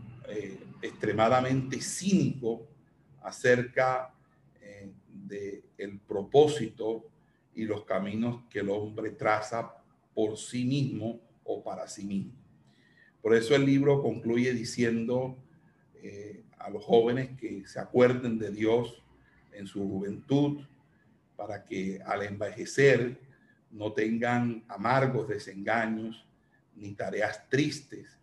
extremadamente 0.82 1.80
cínico 1.82 2.68
acerca 3.22 4.12
eh, 4.60 4.92
de 5.08 5.64
propósito 6.08 7.06
y 7.54 7.66
los 7.66 7.84
caminos 7.86 8.44
que 8.50 8.60
el 8.60 8.70
hombre 8.70 9.12
traza 9.12 9.76
por 10.14 10.38
sí 10.38 10.66
mismo 10.66 11.20
o 11.44 11.64
para 11.64 11.88
sí 11.88 12.06
mismo. 12.06 12.34
Por 13.22 13.36
eso 13.36 13.56
el 13.56 13.66
libro 13.66 14.02
concluye 14.02 14.54
diciendo, 14.54 15.38
eh, 16.02 16.44
a 16.58 16.70
los 16.70 16.84
jóvenes 16.84 17.38
que 17.40 17.68
se 17.68 17.80
acuerden 17.80 18.40
de 18.40 18.52
Dios 18.52 19.04
en 19.52 19.68
su 19.68 19.88
juventud, 19.88 20.62
para 21.42 21.64
que 21.64 22.00
al 22.06 22.22
envejecer 22.22 23.20
no 23.72 23.94
tengan 23.94 24.64
amargos 24.68 25.28
desengaños 25.28 26.24
ni 26.76 26.94
tareas 26.94 27.50
tristes, 27.50 28.20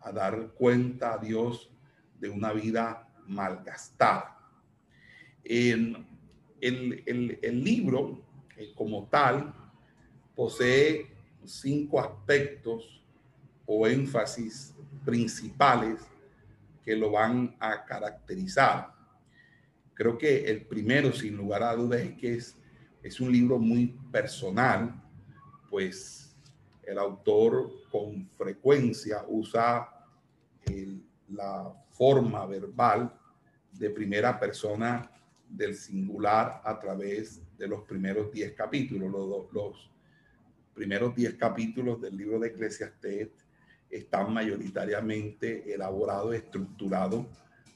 a 0.00 0.10
dar 0.10 0.48
cuenta 0.54 1.14
a 1.14 1.18
Dios 1.18 1.70
de 2.18 2.28
una 2.28 2.52
vida 2.52 3.08
malgastada. 3.28 4.36
El, 5.44 6.04
libro, 6.60 8.20
eh, 8.56 8.72
como 8.74 9.06
tal, 9.06 9.54
posee 10.34 11.06
cinco 11.44 12.00
aspectos 12.00 13.00
o 13.64 13.86
énfasis 13.86 14.74
principales 15.04 16.00
que 16.84 16.96
lo 16.96 17.12
van 17.12 17.54
a 17.60 17.84
caracterizar. 17.84 18.95
Creo 19.96 20.18
que 20.18 20.44
el 20.44 20.66
primero, 20.66 21.10
sin 21.10 21.38
lugar 21.38 21.62
a 21.62 21.74
dudas, 21.74 22.02
es 22.02 22.12
que 22.18 22.34
es, 22.34 22.54
es 23.02 23.18
un 23.18 23.32
libro 23.32 23.58
muy 23.58 23.96
personal, 24.12 25.02
pues 25.70 26.36
el 26.82 26.98
autor 26.98 27.70
con 27.90 28.28
frecuencia 28.28 29.24
usa 29.26 29.88
la 31.28 31.72
forma 31.92 32.44
verbal 32.44 33.10
de 33.72 33.88
primera 33.88 34.38
persona 34.38 35.10
del 35.48 35.74
singular 35.74 36.60
a 36.62 36.78
través 36.78 37.40
de 37.56 37.66
los 37.66 37.80
primeros 37.84 38.30
diez 38.30 38.52
capítulos. 38.52 39.10
Los, 39.10 39.50
los 39.50 39.90
primeros 40.74 41.16
diez 41.16 41.36
capítulos 41.36 42.02
del 42.02 42.18
libro 42.18 42.38
de 42.38 42.48
Eclesiastés 42.48 43.30
están 43.88 44.30
mayoritariamente 44.30 45.72
elaborados, 45.72 46.34
estructurados 46.34 47.24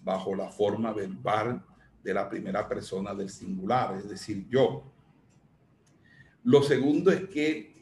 bajo 0.03 0.35
la 0.35 0.51
forma 0.51 0.93
verbal 0.93 1.65
de 2.03 2.15
la 2.15 2.29
primera 2.29 2.67
persona 2.69 3.15
del 3.15 3.29
singular, 3.29 3.97
es 3.97 4.09
decir, 4.09 4.47
yo. 4.49 4.85
Lo 6.45 6.63
segundo 6.63 7.11
es 7.11 7.29
que 7.29 7.75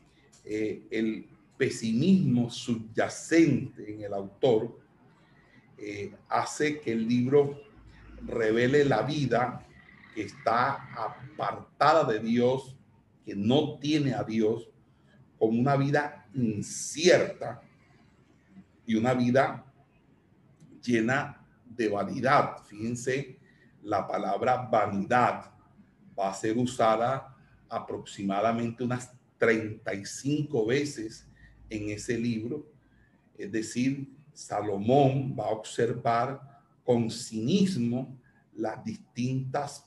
eh, 0.44 0.86
el 0.90 1.26
pesimismo 1.56 2.50
subyacente 2.50 3.92
en 3.92 4.02
el 4.02 4.14
autor 4.14 4.78
eh, 5.76 6.12
hace 6.28 6.80
que 6.80 6.92
el 6.92 7.06
libro 7.06 7.60
revele 8.26 8.84
la 8.84 9.02
vida 9.02 9.64
que 10.14 10.22
está 10.22 10.92
apartada 10.94 12.04
de 12.04 12.18
Dios, 12.18 12.76
que 13.24 13.36
no 13.36 13.78
tiene 13.78 14.14
a 14.14 14.24
Dios, 14.24 14.68
como 15.38 15.60
una 15.60 15.76
vida 15.76 16.28
incierta 16.34 17.62
y 18.86 18.96
una 18.96 19.14
vida 19.14 19.64
llena 20.82 21.46
de 21.64 21.88
vanidad. 21.88 22.58
Fíjense, 22.64 23.37
la 23.82 24.06
palabra 24.06 24.56
vanidad 24.56 25.50
va 26.18 26.30
a 26.30 26.34
ser 26.34 26.56
usada 26.58 27.34
aproximadamente 27.68 28.82
unas 28.82 29.12
35 29.38 30.66
veces 30.66 31.26
en 31.70 31.90
ese 31.90 32.18
libro. 32.18 32.66
Es 33.36 33.52
decir, 33.52 34.08
Salomón 34.32 35.36
va 35.38 35.44
a 35.44 35.50
observar 35.50 36.40
con 36.84 37.10
cinismo 37.10 38.18
las 38.54 38.82
distintas 38.84 39.84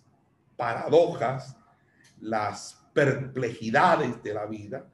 paradojas, 0.56 1.58
las 2.20 2.78
perplejidades 2.94 4.22
de 4.22 4.34
la 4.34 4.46
vida 4.46 4.88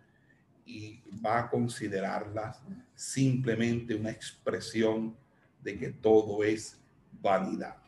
y 0.65 1.01
va 1.25 1.39
a 1.39 1.49
considerarlas 1.49 2.61
simplemente 2.95 3.95
una 3.95 4.11
expresión 4.11 5.15
de 5.61 5.77
que 5.77 5.89
todo 5.89 6.43
es 6.43 6.79
vanidad. 7.21 7.86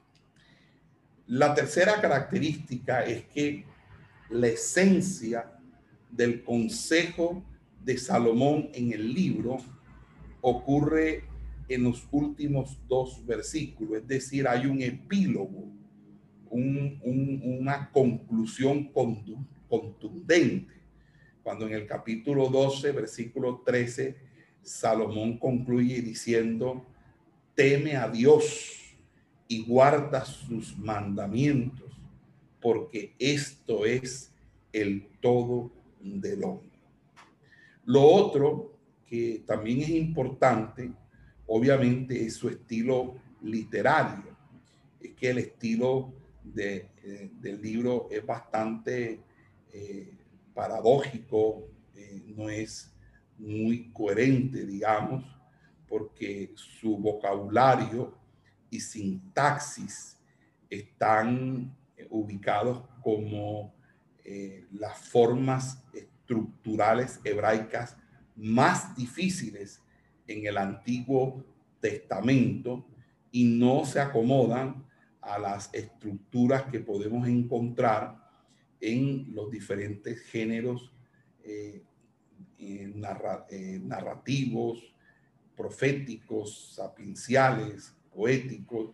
La 1.30 1.54
tercera 1.54 2.02
característica 2.02 3.06
es 3.06 3.26
que 3.26 3.64
la 4.32 4.48
esencia 4.48 5.60
del 6.10 6.44
consejo 6.44 7.44
de 7.84 8.00
Salomón 8.00 8.72
en 8.74 8.92
el 8.94 9.14
libro 9.14 9.58
ocurre 10.42 11.26
en 11.68 11.84
los 11.84 12.08
últimos 12.10 12.80
dos 12.88 13.24
versículos, 13.28 14.02
es 14.02 14.08
decir, 14.08 14.48
hay 14.48 14.66
un 14.66 14.82
epílogo, 14.82 15.68
una 16.50 17.92
conclusión 17.92 18.92
contundente. 19.68 20.74
Cuando 21.44 21.68
en 21.68 21.74
el 21.74 21.86
capítulo 21.86 22.50
12, 22.50 22.92
versículo 22.92 23.62
13, 23.64 24.16
Salomón 24.64 25.38
concluye 25.38 26.02
diciendo, 26.02 26.88
teme 27.54 27.98
a 27.98 28.10
Dios 28.10 28.79
y 29.52 29.64
guarda 29.64 30.24
sus 30.24 30.78
mandamientos, 30.78 31.92
porque 32.62 33.16
esto 33.18 33.84
es 33.84 34.32
el 34.72 35.08
todo 35.20 35.72
del 36.00 36.44
hombre. 36.44 36.70
Lo 37.84 38.04
otro 38.04 38.78
que 39.08 39.44
también 39.48 39.82
es 39.82 39.90
importante, 39.90 40.92
obviamente, 41.48 42.24
es 42.24 42.36
su 42.36 42.48
estilo 42.48 43.16
literario. 43.42 44.38
Es 45.02 45.14
que 45.16 45.32
el 45.32 45.40
estilo 45.40 46.14
de, 46.44 46.92
eh, 47.04 47.32
del 47.42 47.60
libro 47.60 48.08
es 48.12 48.24
bastante 48.24 49.20
eh, 49.74 50.14
paradójico, 50.54 51.64
eh, 51.96 52.22
no 52.38 52.52
es 52.52 52.94
muy 53.40 53.90
coherente, 53.92 54.64
digamos, 54.64 55.26
porque 55.88 56.52
su 56.54 57.00
vocabulario 57.00 58.14
y 58.70 58.80
sintaxis 58.80 60.18
están 60.70 61.76
eh, 61.98 62.08
ubicados 62.10 62.84
como 63.02 63.74
eh, 64.24 64.66
las 64.72 64.98
formas 64.98 65.84
estructurales 65.94 67.20
hebraicas 67.24 67.98
más 68.36 68.96
difíciles 68.96 69.82
en 70.28 70.46
el 70.46 70.58
Antiguo 70.58 71.44
Testamento 71.80 72.86
y 73.32 73.46
no 73.46 73.86
se 73.86 74.00
acomodan 74.00 74.86
a 75.22 75.40
las 75.40 75.74
estructuras 75.74 76.64
que 76.64 76.80
podemos 76.80 77.28
encontrar 77.28 78.18
en 78.80 79.34
los 79.34 79.52
diferentes 79.52 80.22
géneros 80.22 80.94
eh, 81.44 81.84
narrativos, 83.84 84.96
proféticos, 85.56 86.76
sapienciales, 86.76 87.96
poéticos, 88.14 88.92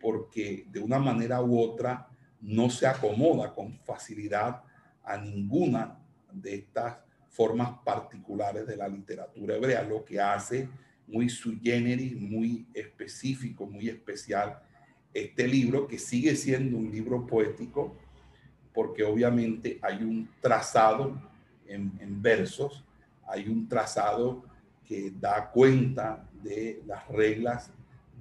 porque 0.00 0.66
de 0.70 0.80
una 0.80 0.98
manera 0.98 1.42
u 1.42 1.58
otra 1.58 2.08
no 2.40 2.68
se 2.68 2.86
acomoda 2.86 3.54
con 3.54 3.78
facilidad 3.80 4.62
a 5.02 5.16
ninguna 5.16 5.98
de 6.32 6.56
estas 6.56 6.98
formas 7.30 7.78
particulares 7.84 8.66
de 8.66 8.76
la 8.76 8.88
literatura 8.88 9.56
hebrea, 9.56 9.82
lo 9.82 10.04
que 10.04 10.20
hace 10.20 10.68
muy 11.06 11.28
sui 11.28 11.60
generis, 11.62 12.18
muy 12.18 12.66
específico, 12.72 13.66
muy 13.66 13.88
especial 13.88 14.60
este 15.12 15.46
libro, 15.46 15.86
que 15.86 15.98
sigue 15.98 16.34
siendo 16.34 16.76
un 16.76 16.90
libro 16.90 17.26
poético, 17.26 17.96
porque 18.72 19.04
obviamente 19.04 19.78
hay 19.80 20.02
un 20.02 20.28
trazado 20.40 21.20
en, 21.66 22.20
versos, 22.20 22.84
hay 23.26 23.48
un 23.48 23.68
trazado 23.68 24.44
que 24.84 25.12
da 25.18 25.50
cuenta 25.50 26.28
de 26.42 26.82
las 26.86 27.06
reglas 27.08 27.70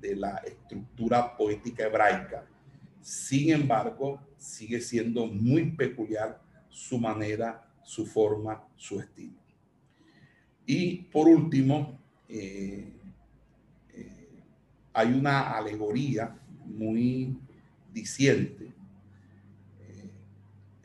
de 0.04 0.18
la 0.18 0.36
estructura 0.46 1.36
poética 1.38 1.86
hebraica. 1.86 2.46
Sin 3.02 3.52
embargo, 3.52 4.20
sigue 4.38 4.82
siendo 4.82 5.26
muy 5.28 5.72
peculiar 5.72 6.42
su 6.70 7.00
manera, 7.00 7.66
su 7.82 8.06
forma, 8.06 8.68
su 8.76 9.00
estilo. 9.00 9.40
Y 10.66 11.04
por 11.04 11.28
último, 11.28 12.00
eh, 12.28 12.92
eh, 13.94 14.30
hay 14.92 15.14
una 15.14 15.58
alegoría 15.58 16.38
muy 16.66 17.38
diciente 17.92 18.74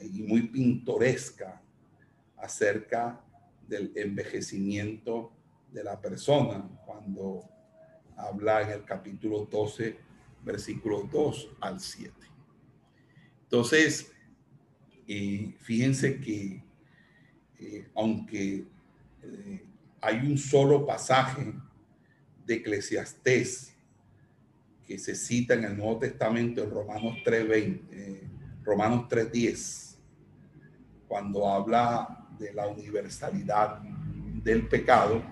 y 0.00 0.22
muy 0.22 0.42
pintoresca 0.48 1.60
acerca 2.36 3.20
del 3.66 3.92
envejecimiento 3.96 5.32
de 5.72 5.84
la 5.84 6.00
persona 6.00 6.68
cuando 6.86 7.57
habla 8.18 8.62
en 8.62 8.70
el 8.70 8.84
capítulo 8.84 9.46
12, 9.50 9.96
versículos 10.44 11.10
2 11.10 11.48
al 11.60 11.80
7. 11.80 12.12
Entonces, 13.44 14.12
eh, 15.06 15.54
fíjense 15.60 16.20
que 16.20 16.62
eh, 17.60 17.88
aunque 17.94 18.66
eh, 19.22 19.64
hay 20.00 20.18
un 20.18 20.36
solo 20.36 20.84
pasaje 20.84 21.54
de 22.44 22.54
Eclesiastés 22.54 23.74
que 24.86 24.98
se 24.98 25.14
cita 25.14 25.54
en 25.54 25.64
el 25.64 25.76
Nuevo 25.76 25.98
Testamento 25.98 26.62
en 26.62 26.70
Romanos 26.70 27.16
3.20, 27.24 28.62
Romanos 28.64 29.06
3.10, 29.08 29.96
cuando 31.06 31.48
habla 31.48 32.26
de 32.38 32.52
la 32.52 32.68
universalidad 32.68 33.80
del 34.42 34.68
pecado, 34.68 35.22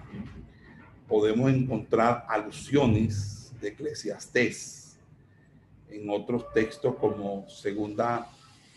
podemos 1.08 1.50
encontrar 1.50 2.24
alusiones 2.28 3.52
de 3.60 3.68
Eclesiastés 3.68 4.98
en 5.88 6.10
otros 6.10 6.52
textos 6.52 6.96
como 6.96 7.48
segunda 7.48 8.28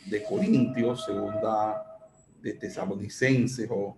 de 0.05 0.23
Corintios, 0.23 1.05
segunda 1.05 1.83
de 2.41 2.53
Tesalonicenses 2.53 3.67
o 3.71 3.97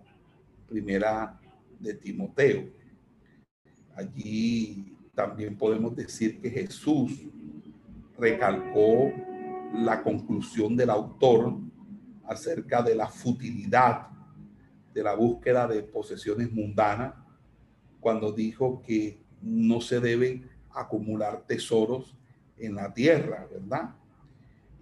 primera 0.68 1.38
de 1.78 1.94
Timoteo. 1.94 2.68
Allí 3.94 4.96
también 5.14 5.56
podemos 5.56 5.94
decir 5.94 6.40
que 6.40 6.50
Jesús 6.50 7.12
recalcó 8.18 9.12
la 9.74 10.02
conclusión 10.02 10.76
del 10.76 10.90
autor 10.90 11.58
acerca 12.24 12.82
de 12.82 12.94
la 12.94 13.08
futilidad 13.08 14.08
de 14.92 15.02
la 15.02 15.14
búsqueda 15.14 15.66
de 15.66 15.82
posesiones 15.82 16.50
mundanas 16.50 17.21
cuando 18.02 18.32
dijo 18.32 18.82
que 18.82 19.18
no 19.40 19.80
se 19.80 20.00
deben 20.00 20.50
acumular 20.70 21.44
tesoros 21.46 22.14
en 22.58 22.74
la 22.74 22.92
tierra, 22.92 23.48
¿verdad? 23.50 23.94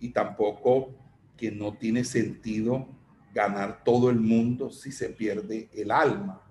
Y 0.01 0.09
tampoco 0.09 0.91
que 1.37 1.53
no 1.53 1.75
tiene 1.75 2.03
sentido 2.03 2.89
ganar 3.33 3.85
todo 3.85 4.11
el 4.11 4.19
mundo 4.19 4.71
si 4.71 4.91
se 4.91 5.11
pierde 5.11 5.69
el 5.73 5.93
alma. 5.93 6.43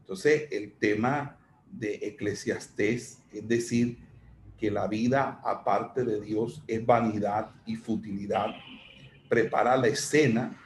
Entonces, 0.00 0.48
el 0.50 0.72
tema 0.72 1.36
de 1.70 1.94
Eclesiastés 2.02 3.22
es 3.32 3.48
decir, 3.48 3.98
que 4.58 4.70
la 4.70 4.86
vida 4.86 5.40
aparte 5.42 6.04
de 6.04 6.20
Dios 6.20 6.62
es 6.68 6.84
vanidad 6.86 7.50
y 7.66 7.74
futilidad, 7.74 8.48
prepara 9.28 9.76
la 9.76 9.88
escena 9.88 10.56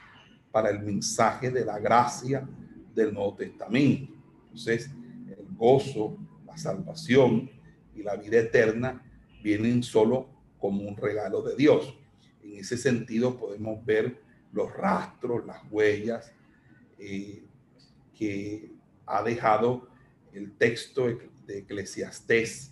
para 0.53 0.71
el 0.71 0.81
mensaje 0.81 1.51
de 1.51 1.65
la 1.65 1.79
gracia 1.79 2.47
del 2.95 3.15
Nuevo 3.15 3.35
Testamento. 3.35 4.13
Entonces, 4.45 4.91
gozo, 5.57 6.17
la 6.47 6.57
salvación 6.57 7.51
y 7.95 8.03
la 8.03 8.17
vida 8.17 8.39
eterna 8.39 9.03
vienen 9.43 9.83
solo 9.83 10.29
como 10.59 10.83
un 10.83 10.97
regalo 10.97 11.43
de 11.43 11.57
Dios. 11.57 11.95
En 12.43 12.57
ese 12.57 12.77
sentido 12.77 13.39
podemos 13.39 13.85
ver 13.85 14.21
los 14.53 14.73
rastros, 14.73 15.47
las 15.47 15.61
huellas 15.71 16.33
eh, 16.99 17.43
que 18.15 18.71
ha 19.07 19.23
dejado 19.23 19.89
el 20.33 20.53
texto 20.53 21.07
de 21.47 21.59
Eclesiastés 21.59 22.71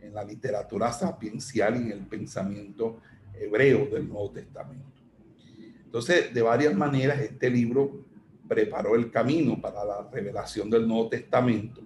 en 0.00 0.14
la 0.14 0.24
literatura 0.24 0.92
sapiencial 0.92 1.76
y 1.76 1.86
en 1.86 1.92
el 1.92 2.06
pensamiento 2.06 3.00
hebreo 3.38 3.86
del 3.86 4.08
Nuevo 4.08 4.30
Testamento. 4.30 4.86
Entonces, 5.84 6.32
de 6.32 6.42
varias 6.42 6.74
maneras, 6.74 7.20
este 7.20 7.50
libro 7.50 8.04
preparó 8.48 8.94
el 8.94 9.10
camino 9.10 9.60
para 9.60 9.84
la 9.84 10.08
revelación 10.10 10.70
del 10.70 10.86
Nuevo 10.86 11.08
Testamento 11.08 11.85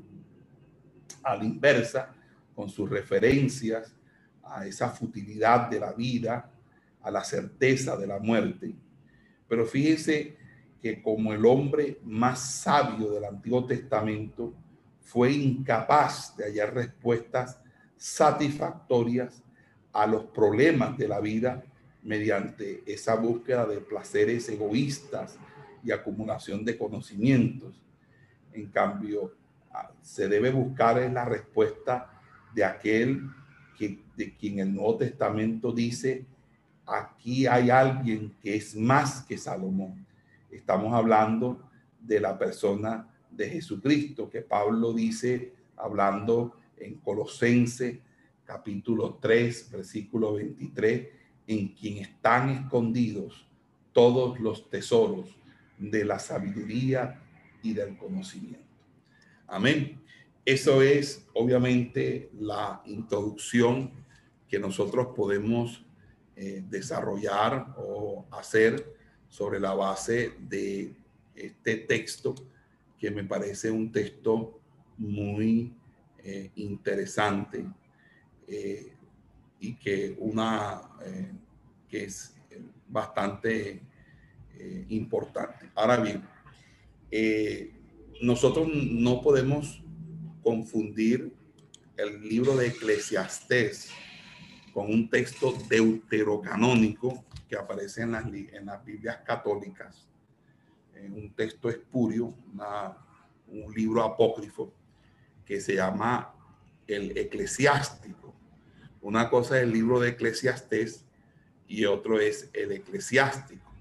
a 1.23 1.37
la 1.37 1.45
inversa, 1.45 2.15
con 2.55 2.69
sus 2.69 2.89
referencias 2.91 3.95
a 4.43 4.67
esa 4.67 4.91
futilidad 4.91 5.71
de 5.71 5.81
la 5.81 5.93
vida, 5.93 6.51
a 7.03 7.11
la 7.11 7.25
certeza 7.25 7.97
de 7.97 8.07
la 8.07 8.19
muerte. 8.19 8.75
Pero 9.49 9.65
fíjense 9.65 10.37
que 10.81 11.03
como 11.03 11.33
el 11.33 11.45
hombre 11.47 12.01
más 12.05 12.41
sabio 12.41 13.11
del 13.11 13.25
Antiguo 13.25 13.67
Testamento 13.67 14.55
fue 15.01 15.33
incapaz 15.33 16.37
de 16.37 16.45
hallar 16.45 16.75
respuestas 16.75 17.61
satisfactorias 17.97 19.43
a 19.93 20.07
los 20.07 20.25
problemas 20.27 20.97
de 20.97 21.09
la 21.09 21.21
vida 21.21 21.65
mediante 22.03 22.83
esa 22.87 23.17
búsqueda 23.17 23.67
de 23.67 23.81
placeres 23.81 24.49
egoístas 24.49 25.37
y 25.83 25.91
acumulación 25.91 26.65
de 26.65 26.79
conocimientos. 26.79 27.83
En 28.53 28.67
cambio, 28.67 29.35
se 30.03 30.29
debe 30.29 30.51
buscar 30.51 30.99
en 31.03 31.15
la 31.15 31.25
respuesta 31.25 32.11
de 32.55 32.65
aquel 32.65 33.31
que, 33.79 34.03
de 34.17 34.37
quien 34.37 34.59
el 34.59 34.75
Nuevo 34.75 34.97
Testamento 34.97 35.73
dice, 35.73 36.27
aquí 36.87 37.47
hay 37.47 37.71
alguien 37.71 38.35
que 38.43 38.57
es 38.57 38.75
más 38.77 39.23
que 39.23 39.39
Salomón. 39.39 40.07
Estamos 40.51 40.93
hablando 40.95 41.71
de 42.01 42.21
la 42.21 42.37
persona 42.39 43.09
de 43.31 43.49
Jesucristo, 43.49 44.29
que 44.29 44.43
Pablo 44.43 44.93
dice, 44.93 45.53
hablando 45.77 46.57
en 46.77 46.97
Colosense 46.97 48.01
capítulo 48.45 49.19
3, 49.21 49.71
versículo 49.71 50.35
23, 50.35 51.09
en 51.47 51.69
quien 51.69 51.99
están 51.99 52.51
escondidos 52.51 53.47
todos 53.93 54.41
los 54.41 54.69
tesoros 54.69 55.37
de 55.79 56.05
la 56.05 56.19
sabiduría 56.19 57.23
y 57.63 57.75
del 57.75 57.97
conocimiento. 57.97 58.70
Amén. 59.53 60.01
Eso 60.45 60.81
es 60.81 61.27
obviamente 61.35 62.31
la 62.39 62.81
introducción 62.87 63.91
que 64.49 64.61
nosotros 64.61 65.09
podemos 65.17 65.85
eh, 66.37 66.63
desarrollar 66.71 67.75
o 67.77 68.27
hacer 68.31 68.95
sobre 69.29 69.59
la 69.59 69.75
base 69.75 70.35
de 70.39 70.95
este 71.35 71.79
texto, 71.79 72.37
que 72.97 73.11
me 73.11 73.25
parece 73.25 73.73
un 73.73 73.91
texto 73.91 74.61
muy 74.99 75.75
eh, 76.23 76.53
interesante 76.55 77.67
eh, 78.47 78.93
y 79.59 79.75
que 79.75 80.15
una 80.21 80.81
que 81.89 82.05
es 82.05 82.37
bastante 82.87 83.83
importante. 84.89 85.71
Ahora 85.75 85.97
bien, 85.97 86.23
nosotros 88.21 88.69
no 88.73 89.23
podemos 89.23 89.83
confundir 90.43 91.33
el 91.97 92.29
libro 92.29 92.57
de 92.57 92.69
Eclesiastés 92.69 93.91
con 94.73 94.87
un 94.87 95.09
texto 95.09 95.53
deuterocanónico 95.69 97.25
que 97.49 97.57
aparece 97.57 98.03
en 98.03 98.13
las, 98.13 98.25
en 98.27 98.67
las 98.67 98.85
Biblias 98.85 99.19
católicas, 99.25 100.09
un 101.09 101.33
texto 101.35 101.69
espurio, 101.69 102.35
un 103.47 103.75
libro 103.75 104.03
apócrifo 104.03 104.73
que 105.45 105.61
se 105.61 105.75
llama 105.75 106.35
el 106.87 107.17
eclesiástico. 107.17 108.35
Una 109.01 109.31
cosa 109.31 109.57
es 109.57 109.65
el 109.65 109.73
libro 109.73 109.99
de 109.99 110.11
Eclesiastés 110.11 111.07
y 111.67 111.87
otro 111.87 112.21
es 112.21 112.51
el 112.53 112.73
eclesiástico, 112.73 113.73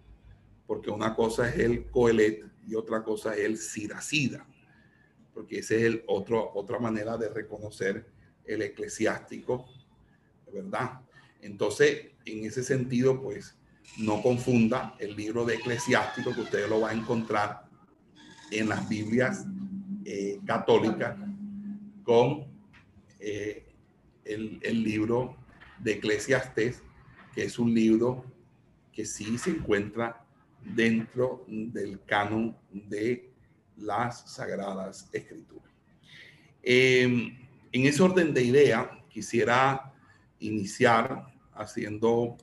porque 0.66 0.90
una 0.90 1.14
cosa 1.14 1.50
es 1.50 1.60
el 1.60 1.86
Coelet 1.88 2.49
y 2.70 2.76
otra 2.76 3.04
cosa 3.04 3.34
es 3.34 3.46
el 3.46 3.58
Siracida, 3.58 4.46
porque 5.34 5.60
esa 5.60 5.76
es 5.76 5.84
el 5.84 6.04
otro, 6.08 6.52
otra 6.54 6.78
manera 6.80 7.18
de 7.18 7.30
reconocer 7.30 8.06
el 8.46 8.62
eclesiástico, 8.62 9.66
¿verdad? 10.54 11.02
Entonces, 11.42 12.12
en 12.26 12.46
ese 12.46 12.64
sentido, 12.64 13.22
pues, 13.22 13.56
no 13.98 14.22
confunda 14.22 14.96
el 15.00 15.16
libro 15.16 15.46
de 15.46 15.56
eclesiástico 15.56 16.34
que 16.34 16.42
usted 16.42 16.70
lo 16.70 16.82
va 16.82 16.92
a 16.92 16.94
encontrar 16.94 17.68
en 18.52 18.70
las 18.70 18.88
Biblias 18.88 19.46
eh, 20.06 20.40
católicas 20.46 21.18
con 22.04 22.46
eh, 23.20 23.66
el, 24.26 24.84
libro 24.84 25.36
de 25.80 25.94
Eclesiastes, 25.94 26.84
que 27.34 27.46
es 27.46 27.58
un 27.58 27.74
libro 27.74 28.26
que 28.92 29.06
sí 29.06 29.38
se 29.38 29.52
encuentra 29.52 30.26
dentro 30.64 31.46
del 31.48 32.04
canon 32.06 32.56
de 32.72 33.30
las 33.78 34.34
Sagradas 34.34 35.10
Escrituras. 35.12 35.72
Em, 36.62 37.38
en 37.72 37.86
ese 37.86 38.02
orden 38.04 38.34
de 38.34 38.44
idea, 38.44 38.90
quisiera 39.10 39.94
iniciar 40.40 41.28
haciendo 41.54 42.38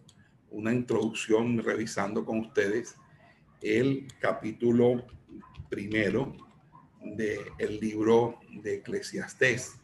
una 0.50 0.72
introducción, 0.72 1.58
revisando 1.58 2.24
con 2.24 2.40
ustedes 2.40 2.96
el 3.60 4.06
capítulo 4.20 5.06
primero 5.68 6.34
del 7.02 7.80
libro 7.80 8.40
de 8.50 8.76
Eclesiastés, 8.76 9.76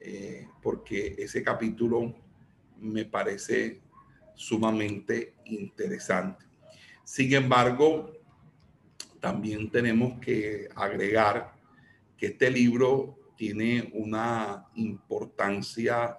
eh, 0.00 0.46
porque 0.62 1.14
ese 1.18 1.42
capítulo 1.42 2.14
me 2.80 3.04
parece 3.04 3.80
sumamente 4.34 5.34
interesante. 5.46 6.44
Sin 7.04 7.32
embargo, 7.34 8.12
también 9.20 9.70
tenemos 9.70 10.18
que 10.20 10.68
agregar 10.74 11.54
que 12.16 12.26
este 12.26 12.50
libro 12.50 13.32
tiene 13.36 13.90
una 13.92 14.66
importancia 14.74 16.18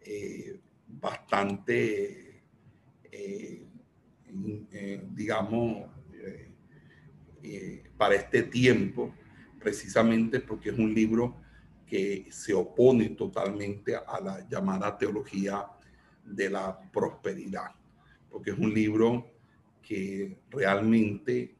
eh, 0.00 0.60
bastante, 0.88 2.42
eh, 3.10 3.66
digamos, 5.12 5.88
para 7.96 8.16
este 8.16 8.42
tiempo, 8.44 9.14
precisamente 9.60 10.40
porque 10.40 10.70
es 10.70 10.78
un 10.78 10.92
libro 10.92 11.36
que 11.86 12.26
se 12.30 12.54
opone 12.54 13.10
totalmente 13.10 13.94
a 13.94 14.20
la 14.20 14.48
llamada 14.48 14.96
teología 14.96 15.66
de 16.24 16.50
la 16.50 16.78
prosperidad, 16.90 17.70
porque 18.30 18.50
es 18.50 18.58
un 18.58 18.72
libro 18.72 19.33
que 19.86 20.38
realmente 20.50 21.54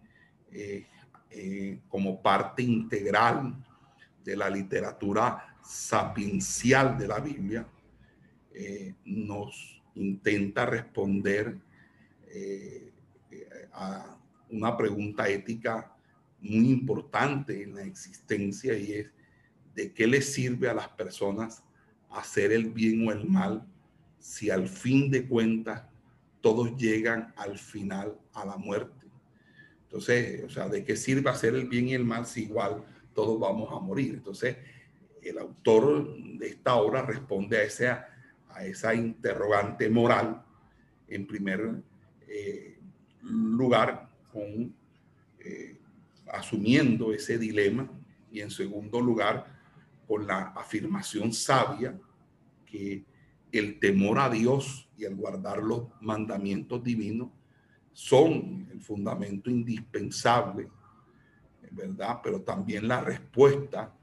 eh, 0.50 0.86
eh, 1.30 1.80
como 1.88 2.22
parte 2.22 2.62
integral 2.62 3.54
de 4.24 4.36
la 4.36 4.48
literatura 4.48 5.56
sapiencial 5.62 6.96
de 6.96 7.08
la 7.08 7.20
Biblia, 7.20 7.66
eh, 8.52 8.94
nos 9.04 9.82
intenta 9.94 10.66
responder 10.66 11.58
a 13.72 14.18
una 14.50 14.76
pregunta 14.76 15.28
ética 15.28 15.94
muy 16.40 16.70
importante 16.70 17.62
en 17.62 17.76
la 17.76 17.82
existencia 17.82 18.76
y 18.76 18.92
es 18.92 19.10
de 19.74 19.92
qué 19.92 20.06
le 20.06 20.20
sirve 20.20 20.68
a 20.68 20.74
las 20.74 20.88
personas 20.88 21.62
hacer 22.10 22.50
el 22.50 22.70
bien 22.70 23.06
o 23.06 23.12
el 23.12 23.24
mal 23.24 23.64
si 24.18 24.50
al 24.50 24.68
fin 24.68 25.10
de 25.10 25.28
cuentas 25.28 25.84
todos 26.44 26.76
llegan 26.76 27.32
al 27.38 27.56
final 27.58 28.18
a 28.34 28.44
la 28.44 28.58
muerte. 28.58 29.06
Entonces, 29.84 30.44
o 30.44 30.50
sea, 30.50 30.68
¿de 30.68 30.84
qué 30.84 30.94
sirve 30.94 31.30
hacer 31.30 31.54
el 31.54 31.66
bien 31.70 31.88
y 31.88 31.94
el 31.94 32.04
mal 32.04 32.26
si 32.26 32.42
igual 32.42 32.84
todos 33.14 33.40
vamos 33.40 33.72
a 33.72 33.80
morir? 33.80 34.12
Entonces, 34.12 34.58
el 35.22 35.38
autor 35.38 36.14
de 36.36 36.46
esta 36.46 36.74
obra 36.74 37.00
responde 37.00 37.56
a 37.56 37.62
esa, 37.62 38.08
a 38.50 38.62
esa 38.62 38.94
interrogante 38.94 39.88
moral, 39.88 40.44
en 41.08 41.26
primer 41.26 41.76
eh, 42.28 42.78
lugar, 43.22 44.10
con, 44.30 44.74
eh, 45.38 45.78
asumiendo 46.30 47.14
ese 47.14 47.38
dilema, 47.38 47.88
y 48.30 48.42
en 48.42 48.50
segundo 48.50 49.00
lugar, 49.00 49.46
con 50.06 50.26
la 50.26 50.48
afirmación 50.48 51.32
sabia 51.32 51.98
que 52.66 53.02
el 53.58 53.78
temor 53.78 54.18
a 54.18 54.28
Dios 54.28 54.88
y 54.96 55.04
el 55.04 55.14
guardar 55.14 55.62
los 55.62 55.88
mandamientos 56.00 56.82
divinos 56.82 57.28
son 57.92 58.68
el 58.72 58.80
fundamento 58.80 59.50
indispensable, 59.50 60.68
¿verdad? 61.70 62.20
Pero 62.22 62.42
también 62.42 62.88
la 62.88 63.00
respuesta 63.00 63.94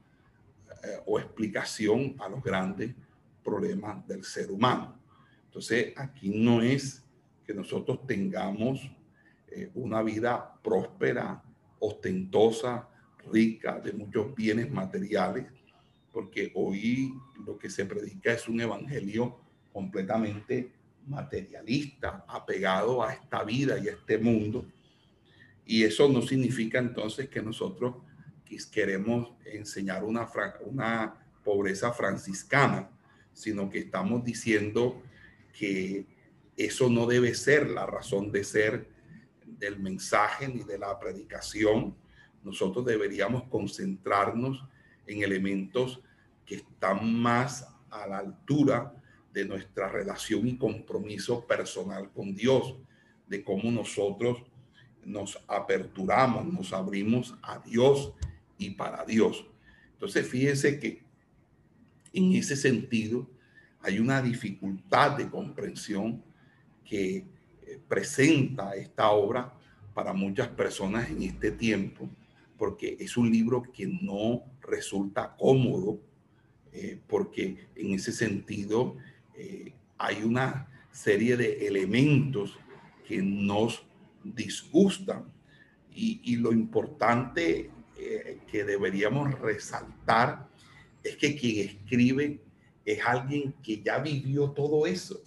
eh, 0.84 0.98
o 1.06 1.18
explicación 1.18 2.16
a 2.18 2.28
los 2.28 2.42
grandes 2.42 2.94
problemas 3.44 4.06
del 4.06 4.24
ser 4.24 4.50
humano. 4.50 4.98
Entonces, 5.44 5.92
aquí 5.96 6.30
no 6.30 6.62
es 6.62 7.04
que 7.46 7.52
nosotros 7.52 8.06
tengamos 8.06 8.80
eh, 9.48 9.70
una 9.74 10.02
vida 10.02 10.58
próspera, 10.62 11.42
ostentosa, 11.78 12.88
rica 13.30 13.78
de 13.78 13.92
muchos 13.92 14.34
bienes 14.34 14.70
materiales, 14.70 15.46
porque 16.12 16.52
hoy 16.54 17.14
lo 17.46 17.58
que 17.58 17.70
se 17.70 17.86
predica 17.86 18.32
es 18.32 18.48
un 18.48 18.60
evangelio 18.60 19.38
completamente 19.72 20.70
materialista, 21.06 22.24
apegado 22.28 23.02
a 23.02 23.14
esta 23.14 23.42
vida 23.44 23.78
y 23.78 23.88
a 23.88 23.92
este 23.92 24.18
mundo. 24.18 24.64
Y 25.64 25.84
eso 25.84 26.08
no 26.08 26.22
significa 26.22 26.78
entonces 26.78 27.28
que 27.28 27.42
nosotros 27.42 27.94
queremos 28.70 29.30
enseñar 29.44 30.04
una, 30.04 31.18
pobreza 31.42 31.92
franciscana, 31.92 32.88
sino 33.32 33.68
que 33.68 33.80
estamos 33.80 34.24
diciendo 34.24 35.02
que 35.58 36.06
eso 36.56 36.88
no 36.88 37.04
debe 37.06 37.34
ser 37.34 37.68
la 37.68 37.84
razón 37.84 38.30
de 38.30 38.44
ser 38.44 38.88
del 39.44 39.80
mensaje 39.80 40.46
ni 40.46 40.62
de 40.62 40.78
la 40.78 40.96
predicación. 41.00 41.96
Nosotros 42.44 42.84
deberíamos 42.84 43.44
concentrarnos 43.44 44.62
en 44.62 44.68
elementos 45.06 46.00
que 46.46 46.56
están 46.56 47.14
más 47.14 47.68
a 47.90 48.06
la 48.06 48.18
altura 48.18 48.94
de 49.32 49.44
nuestra 49.44 49.88
relación 49.88 50.46
y 50.46 50.56
compromiso 50.56 51.46
personal 51.46 52.10
con 52.10 52.34
Dios, 52.34 52.76
de 53.26 53.42
cómo 53.42 53.70
nosotros 53.70 54.42
nos 55.04 55.38
aperturamos, 55.48 56.46
nos 56.46 56.72
abrimos 56.72 57.34
a 57.42 57.58
Dios 57.58 58.12
y 58.58 58.70
para 58.70 59.04
Dios. 59.04 59.46
Entonces, 59.94 60.26
fíjense 60.28 60.78
que 60.78 61.02
en 62.12 62.32
ese 62.34 62.56
sentido 62.56 63.28
hay 63.80 63.98
una 63.98 64.20
dificultad 64.22 65.16
de 65.16 65.28
comprensión 65.28 66.22
que 66.84 67.16
eh, 67.16 67.80
presenta 67.88 68.74
esta 68.74 69.10
obra 69.10 69.52
para 69.94 70.12
muchas 70.12 70.48
personas 70.48 71.10
en 71.10 71.22
este 71.22 71.50
tiempo, 71.50 72.08
porque 72.58 72.96
es 73.00 73.16
un 73.16 73.30
libro 73.30 73.62
que 73.62 73.86
no 73.86 74.44
resulta 74.62 75.34
cómodo, 75.36 76.00
eh, 76.72 76.98
porque 77.06 77.68
en 77.74 77.94
ese 77.94 78.12
sentido 78.12 78.96
eh, 79.36 79.72
hay 79.98 80.22
una 80.22 80.68
serie 80.90 81.36
de 81.36 81.66
elementos 81.66 82.58
que 83.06 83.22
nos 83.22 83.84
disgustan. 84.24 85.24
Y, 85.94 86.36
lo 86.36 86.52
importante 86.52 87.70
eh, 87.98 88.38
que 88.50 88.64
deberíamos 88.64 89.38
resaltar 89.38 90.48
es 91.04 91.16
que 91.16 91.36
quien 91.36 91.68
escribe 91.68 92.40
es 92.84 93.04
alguien 93.04 93.54
que 93.62 93.82
ya 93.82 93.98
vivió 93.98 94.50
todo 94.52 94.86
eso, 94.86 95.20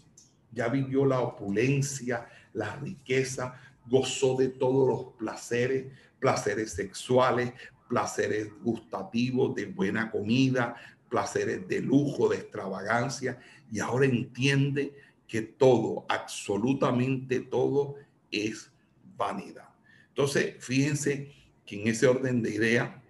ya 0.51 0.67
vivió 0.67 1.05
la 1.05 1.19
opulencia, 1.19 2.27
la 2.53 2.75
riqueza, 2.77 3.61
gozó 3.85 4.35
de 4.35 4.49
todos 4.49 4.87
los 4.87 5.13
placeres, 5.17 5.85
placeres 6.19 6.73
sexuales, 6.73 7.53
placeres 7.87 8.49
gustativos, 8.61 9.55
de 9.55 9.67
buena 9.67 10.11
comida, 10.11 10.75
placeres 11.09 11.67
de 11.67 11.81
lujo, 11.81 12.29
de 12.29 12.37
extravagancia, 12.37 13.39
y 13.71 13.79
ahora 13.79 14.05
entiende 14.05 14.93
que 15.27 15.41
todo, 15.41 16.05
absolutamente 16.09 17.39
todo, 17.39 17.95
es 18.31 18.71
vanidad. 19.17 19.69
Entonces, 20.09 20.55
fíjense 20.59 21.31
que 21.65 21.81
en 21.81 21.87
ese 21.87 22.07
orden 22.07 22.41
de 22.41 22.55
idea, 22.55 23.01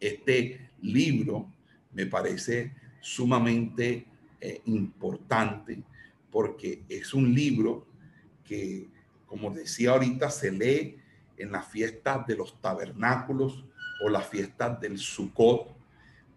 este 0.00 0.70
libro 0.80 1.52
me 1.92 2.06
parece 2.06 2.72
sumamente 3.00 4.06
eh, 4.40 4.60
importante 4.66 5.82
porque 6.30 6.84
es 6.88 7.14
un 7.14 7.34
libro 7.34 7.86
que, 8.44 8.88
como 9.26 9.50
decía 9.50 9.90
ahorita, 9.90 10.30
se 10.30 10.52
lee 10.52 10.98
en 11.36 11.52
las 11.52 11.66
fiestas 11.68 12.26
de 12.26 12.36
los 12.36 12.60
tabernáculos 12.60 13.64
o 14.00 14.08
las 14.08 14.26
fiestas 14.26 14.80
del 14.80 14.98
Sukkot, 14.98 15.74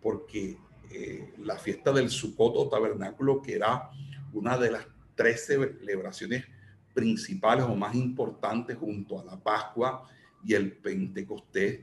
porque 0.02 0.58
eh, 0.90 1.34
la 1.38 1.58
fiesta 1.58 1.92
del 1.92 2.10
Sukkot 2.10 2.54
o 2.58 2.68
tabernáculo, 2.68 3.42
que 3.42 3.56
era 3.56 3.90
una 4.34 4.58
de 4.58 4.72
las 4.72 4.88
tres 5.16 5.46
celebraciones 5.46 6.46
principales 6.94 7.66
o 7.66 7.76
más 7.76 7.96
importantes 7.96 8.78
junto 8.78 9.20
a 9.20 9.24
la 9.24 9.40
Pascua 9.40 10.10
y 10.44 10.54
el 10.54 10.74
Pentecostés 10.74 11.82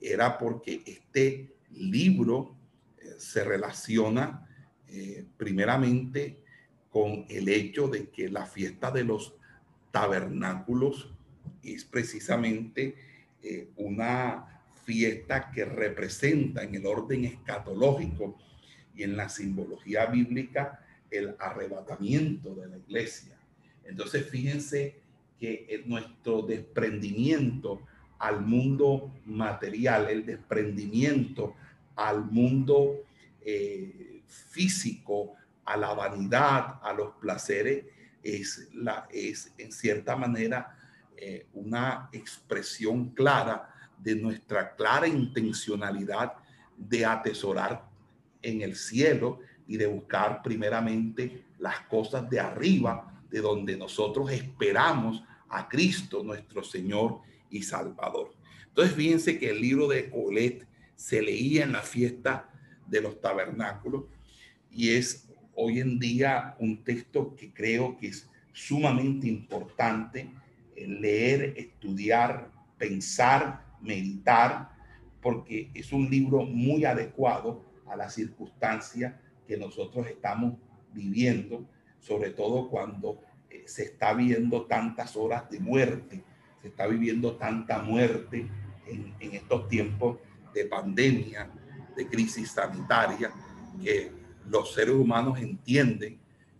era 0.00 0.36
porque 0.36 0.82
este 0.84 1.54
libro 1.70 2.54
eh, 2.98 3.14
se 3.16 3.44
relaciona 3.44 4.46
eh, 4.88 5.24
primeramente 5.36 6.42
con 6.90 7.24
el 7.28 7.48
hecho 7.48 7.88
de 7.88 8.10
que 8.10 8.28
la 8.28 8.46
fiesta 8.46 8.90
de 8.90 9.04
los 9.04 9.34
tabernáculos 9.90 11.12
es 11.62 11.84
precisamente 11.84 12.96
una 13.76 14.53
fiesta 14.84 15.50
que 15.50 15.64
representa 15.64 16.62
en 16.62 16.74
el 16.74 16.86
orden 16.86 17.24
escatológico 17.24 18.38
y 18.94 19.02
en 19.02 19.16
la 19.16 19.28
simbología 19.28 20.06
bíblica 20.06 20.80
el 21.10 21.34
arrebatamiento 21.38 22.54
de 22.54 22.68
la 22.68 22.76
iglesia. 22.76 23.36
Entonces, 23.84 24.28
fíjense 24.28 24.96
que 25.38 25.82
nuestro 25.86 26.42
desprendimiento 26.42 27.82
al 28.18 28.40
mundo 28.40 29.12
material, 29.26 30.08
el 30.08 30.24
desprendimiento 30.24 31.54
al 31.96 32.24
mundo 32.24 33.04
eh, 33.44 34.22
físico, 34.26 35.34
a 35.64 35.76
la 35.76 35.94
vanidad, 35.94 36.80
a 36.82 36.92
los 36.92 37.14
placeres, 37.16 37.84
es, 38.22 38.68
la, 38.74 39.06
es 39.10 39.52
en 39.58 39.72
cierta 39.72 40.16
manera 40.16 40.76
eh, 41.16 41.46
una 41.52 42.08
expresión 42.12 43.10
clara 43.10 43.73
de 43.98 44.16
nuestra 44.16 44.74
clara 44.74 45.06
intencionalidad 45.06 46.34
de 46.76 47.04
atesorar 47.04 47.88
en 48.42 48.62
el 48.62 48.76
cielo 48.76 49.40
y 49.66 49.76
de 49.76 49.86
buscar 49.86 50.42
primeramente 50.42 51.44
las 51.58 51.80
cosas 51.82 52.28
de 52.28 52.40
arriba 52.40 53.22
de 53.30 53.40
donde 53.40 53.76
nosotros 53.76 54.30
esperamos 54.30 55.22
a 55.48 55.68
Cristo, 55.68 56.22
nuestro 56.22 56.62
Señor 56.62 57.20
y 57.50 57.62
Salvador. 57.62 58.34
Entonces, 58.68 58.94
fíjense 58.94 59.38
que 59.38 59.50
el 59.50 59.60
libro 59.60 59.88
de 59.88 60.10
Colet 60.10 60.66
se 60.96 61.22
leía 61.22 61.64
en 61.64 61.72
la 61.72 61.82
fiesta 61.82 62.48
de 62.86 63.00
los 63.00 63.20
tabernáculos 63.20 64.04
y 64.70 64.90
es 64.90 65.28
hoy 65.54 65.80
en 65.80 65.98
día 65.98 66.56
un 66.58 66.82
texto 66.82 67.34
que 67.36 67.52
creo 67.52 67.96
que 67.96 68.08
es 68.08 68.28
sumamente 68.52 69.28
importante 69.28 70.30
leer, 70.76 71.54
estudiar, 71.56 72.50
pensar, 72.78 73.63
meditar, 73.84 74.70
porque 75.22 75.70
es 75.74 75.92
un 75.92 76.10
libro 76.10 76.44
muy 76.44 76.84
adecuado 76.84 77.64
a 77.86 77.96
la 77.96 78.10
circunstancia 78.10 79.20
que 79.46 79.56
nosotros 79.56 80.06
estamos 80.08 80.54
viviendo 80.92 81.66
sobre 82.04 82.30
todo 82.30 82.68
cuando 82.68 83.20
eh, 83.48 83.64
se 83.66 83.84
está 83.84 84.12
viendo 84.12 84.66
tantas 84.66 85.16
horas 85.16 85.50
de 85.50 85.58
muerte, 85.58 86.22
se 86.60 86.68
está 86.68 86.86
viviendo 86.86 87.36
tanta 87.36 87.82
muerte 87.82 88.46
en, 88.86 89.14
en 89.18 89.34
estos 89.34 89.68
tiempos 89.68 90.18
de 90.52 90.66
pandemia, 90.66 91.50
de 91.96 92.06
crisis 92.06 92.50
sanitaria, 92.50 93.32
que 93.82 94.12
los 94.48 94.74
seres 94.74 94.94
humanos 94.94 95.40
entienden 95.40 96.18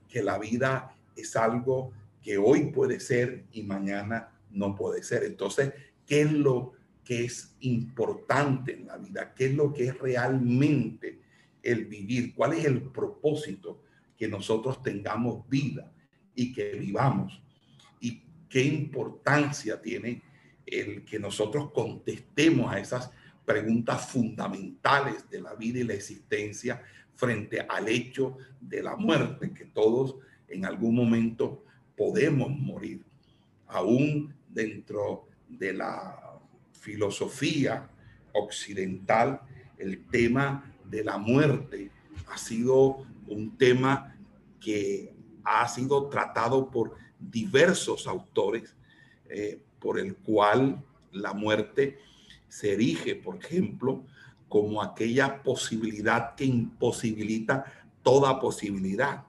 que 0.08 0.22
la 0.22 0.38
vida 0.38 0.96
es 1.14 1.36
algo 1.36 1.92
que 2.22 2.38
hoy 2.38 2.70
puede 2.70 2.98
ser 2.98 3.44
y 3.52 3.62
mañana 3.64 4.30
no 4.50 4.74
puede 4.74 5.02
ser. 5.02 5.24
Entonces, 5.24 5.74
¿qué 6.06 6.22
es 6.22 6.32
lo 6.32 6.72
que 7.04 7.24
es 7.24 7.54
importante 7.60 8.74
en 8.74 8.86
la 8.86 8.96
vida? 8.96 9.34
¿Qué 9.34 9.46
es 9.46 9.54
lo 9.54 9.72
que 9.72 9.88
es 9.88 9.98
realmente 9.98 11.20
el 11.62 11.84
vivir? 11.84 12.34
¿Cuál 12.34 12.54
es 12.54 12.64
el 12.64 12.82
propósito 12.82 13.82
que 14.16 14.28
nosotros 14.28 14.82
tengamos 14.82 15.48
vida 15.48 15.92
y 16.34 16.52
que 16.52 16.72
vivamos? 16.72 17.42
¿Y 18.00 18.22
qué 18.48 18.64
importancia 18.64 19.80
tiene 19.80 20.22
el 20.66 21.04
que 21.04 21.18
nosotros 21.18 21.70
contestemos 21.72 22.72
a 22.72 22.78
esas 22.78 23.10
preguntas 23.44 24.06
fundamentales 24.08 25.28
de 25.28 25.42
la 25.42 25.54
vida 25.54 25.80
y 25.80 25.84
la 25.84 25.94
existencia 25.94 26.82
frente 27.14 27.60
al 27.60 27.88
hecho 27.88 28.38
de 28.60 28.82
la 28.82 28.96
muerte, 28.96 29.52
que 29.52 29.66
todos 29.66 30.16
en 30.48 30.64
algún 30.64 30.94
momento 30.94 31.64
podemos 31.96 32.50
morir, 32.50 33.04
aún 33.66 34.34
dentro 34.48 35.28
de 35.48 35.74
la 35.74 36.23
filosofía 36.84 37.88
occidental, 38.34 39.40
el 39.78 40.04
tema 40.06 40.70
de 40.84 41.02
la 41.02 41.16
muerte 41.16 41.90
ha 42.30 42.36
sido 42.36 43.06
un 43.26 43.56
tema 43.56 44.14
que 44.60 45.14
ha 45.44 45.66
sido 45.66 46.08
tratado 46.10 46.70
por 46.70 46.94
diversos 47.18 48.06
autores, 48.06 48.76
eh, 49.30 49.58
por 49.78 49.98
el 49.98 50.16
cual 50.16 50.84
la 51.10 51.32
muerte 51.32 51.98
se 52.48 52.74
erige, 52.74 53.14
por 53.14 53.36
ejemplo, 53.36 54.04
como 54.48 54.82
aquella 54.82 55.42
posibilidad 55.42 56.34
que 56.34 56.44
imposibilita 56.44 57.64
toda 58.02 58.38
posibilidad, 58.40 59.24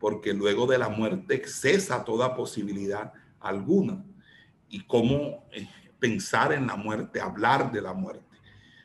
porque 0.00 0.34
luego 0.34 0.66
de 0.66 0.78
la 0.78 0.88
muerte 0.88 1.40
cesa 1.46 2.04
toda 2.04 2.34
posibilidad 2.34 3.12
alguna. 3.38 4.04
Y 4.68 4.80
cómo 4.80 5.44
eh, 5.52 5.68
pensar 5.98 6.52
en 6.52 6.66
la 6.66 6.76
muerte, 6.76 7.20
hablar 7.20 7.72
de 7.72 7.82
la 7.82 7.92
muerte. 7.92 8.24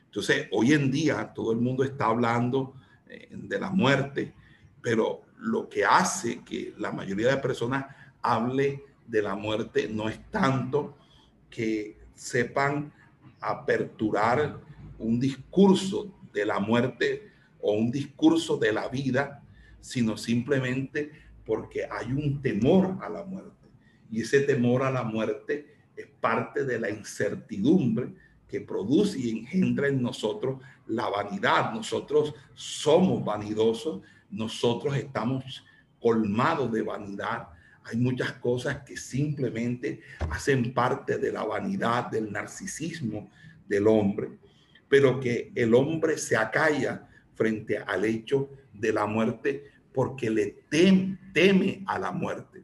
Entonces, 0.06 0.48
hoy 0.52 0.74
en 0.74 0.92
día 0.92 1.32
todo 1.34 1.52
el 1.52 1.60
mundo 1.60 1.84
está 1.84 2.06
hablando 2.06 2.74
eh, 3.08 3.30
de 3.32 3.60
la 3.60 3.70
muerte, 3.70 4.34
pero 4.82 5.22
lo 5.38 5.70
que 5.70 5.86
hace 5.86 6.42
que 6.44 6.74
la 6.78 6.92
mayoría 6.92 7.30
de 7.30 7.38
personas 7.38 7.86
hable 8.22 8.84
de 9.08 9.22
la 9.22 9.36
muerte 9.36 9.90
no 9.90 10.10
es 10.10 10.20
tanto 10.30 10.98
que 11.50 11.98
sepan 12.14 12.94
aperturar 13.40 14.60
un 15.00 15.20
discurso 15.20 16.14
de 16.32 16.46
la 16.46 16.60
muerte 16.60 17.32
o 17.60 17.74
un 17.74 17.92
discurso 17.92 18.58
de 18.58 18.72
la 18.72 18.88
vida, 18.88 19.44
sino 19.82 20.18
simplemente 20.18 21.12
porque 21.46 21.88
hay 21.90 22.12
un 22.12 22.42
temor 22.42 22.98
a 23.02 23.10
la 23.10 23.24
muerte. 23.24 23.68
Y 24.12 24.22
ese 24.22 24.42
temor 24.42 24.84
a 24.84 24.92
la 24.92 25.04
muerte 25.04 25.81
es 25.96 26.08
parte 26.20 26.66
de 26.66 26.80
la 26.80 26.90
incertidumbre 26.90 28.14
que 28.48 28.62
produce 28.62 29.18
y 29.18 29.30
engendra 29.30 29.88
en 29.88 30.02
nosotros 30.02 30.62
la 30.88 31.08
vanidad. 31.10 31.74
Nosotros 31.74 32.34
somos 32.54 33.24
vanidosos, 33.24 34.02
nosotros 34.30 34.96
estamos 34.98 35.64
colmados 36.00 36.72
de 36.72 36.82
vanidad. 36.82 37.48
Hay 37.84 37.98
muchas 37.98 38.34
cosas 38.34 38.84
que 38.84 38.98
simplemente 38.98 40.02
hacen 40.30 40.74
parte 40.74 41.18
de 41.18 41.32
la 41.32 41.44
vanidad, 41.44 42.12
del 42.12 42.32
narcisismo 42.32 43.30
del 43.68 43.88
hombre, 43.88 44.38
pero 44.90 45.20
que 45.20 45.52
el 45.56 45.74
hombre 45.74 46.18
se 46.18 46.36
acalla 46.36 47.08
frente 47.34 47.78
al 47.78 48.04
hecho 48.06 48.50
de 48.74 48.92
la 48.92 49.06
muerte 49.06 49.72
porque 49.94 50.30
le 50.30 50.66
teme 50.70 51.84
a 51.88 51.98
la 51.98 52.12
muerte. 52.12 52.64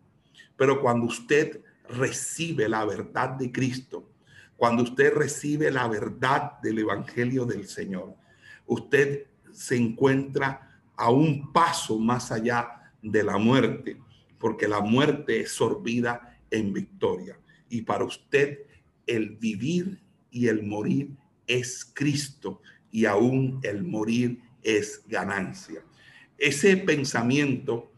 Pero 0.55 0.81
cuando 0.81 1.05
usted 1.05 1.61
recibe 1.89 2.67
la 2.69 2.85
verdad 2.85 3.29
de 3.31 3.51
Cristo, 3.51 4.09
cuando 4.55 4.83
usted 4.83 5.13
recibe 5.13 5.71
la 5.71 5.87
verdad 5.87 6.59
del 6.61 6.79
Evangelio 6.79 7.45
del 7.45 7.67
Señor, 7.67 8.15
usted 8.65 9.27
se 9.51 9.75
encuentra 9.75 10.81
a 10.95 11.11
un 11.11 11.53
paso 11.53 11.99
más 11.99 12.31
allá 12.31 12.91
de 13.01 13.23
la 13.23 13.37
muerte, 13.37 13.97
porque 14.39 14.67
la 14.67 14.81
muerte 14.81 15.41
es 15.41 15.51
sorbida 15.51 16.39
en 16.49 16.73
victoria. 16.73 17.39
Y 17.69 17.83
para 17.83 18.03
usted 18.03 18.59
el 19.05 19.37
vivir 19.37 20.01
y 20.31 20.47
el 20.47 20.63
morir 20.63 21.11
es 21.45 21.89
Cristo 21.93 22.61
y 22.91 23.05
aún 23.05 23.59
el 23.63 23.83
morir 23.83 24.41
es 24.63 25.03
ganancia. 25.07 25.83
Ese 26.37 26.77
pensamiento 26.77 27.91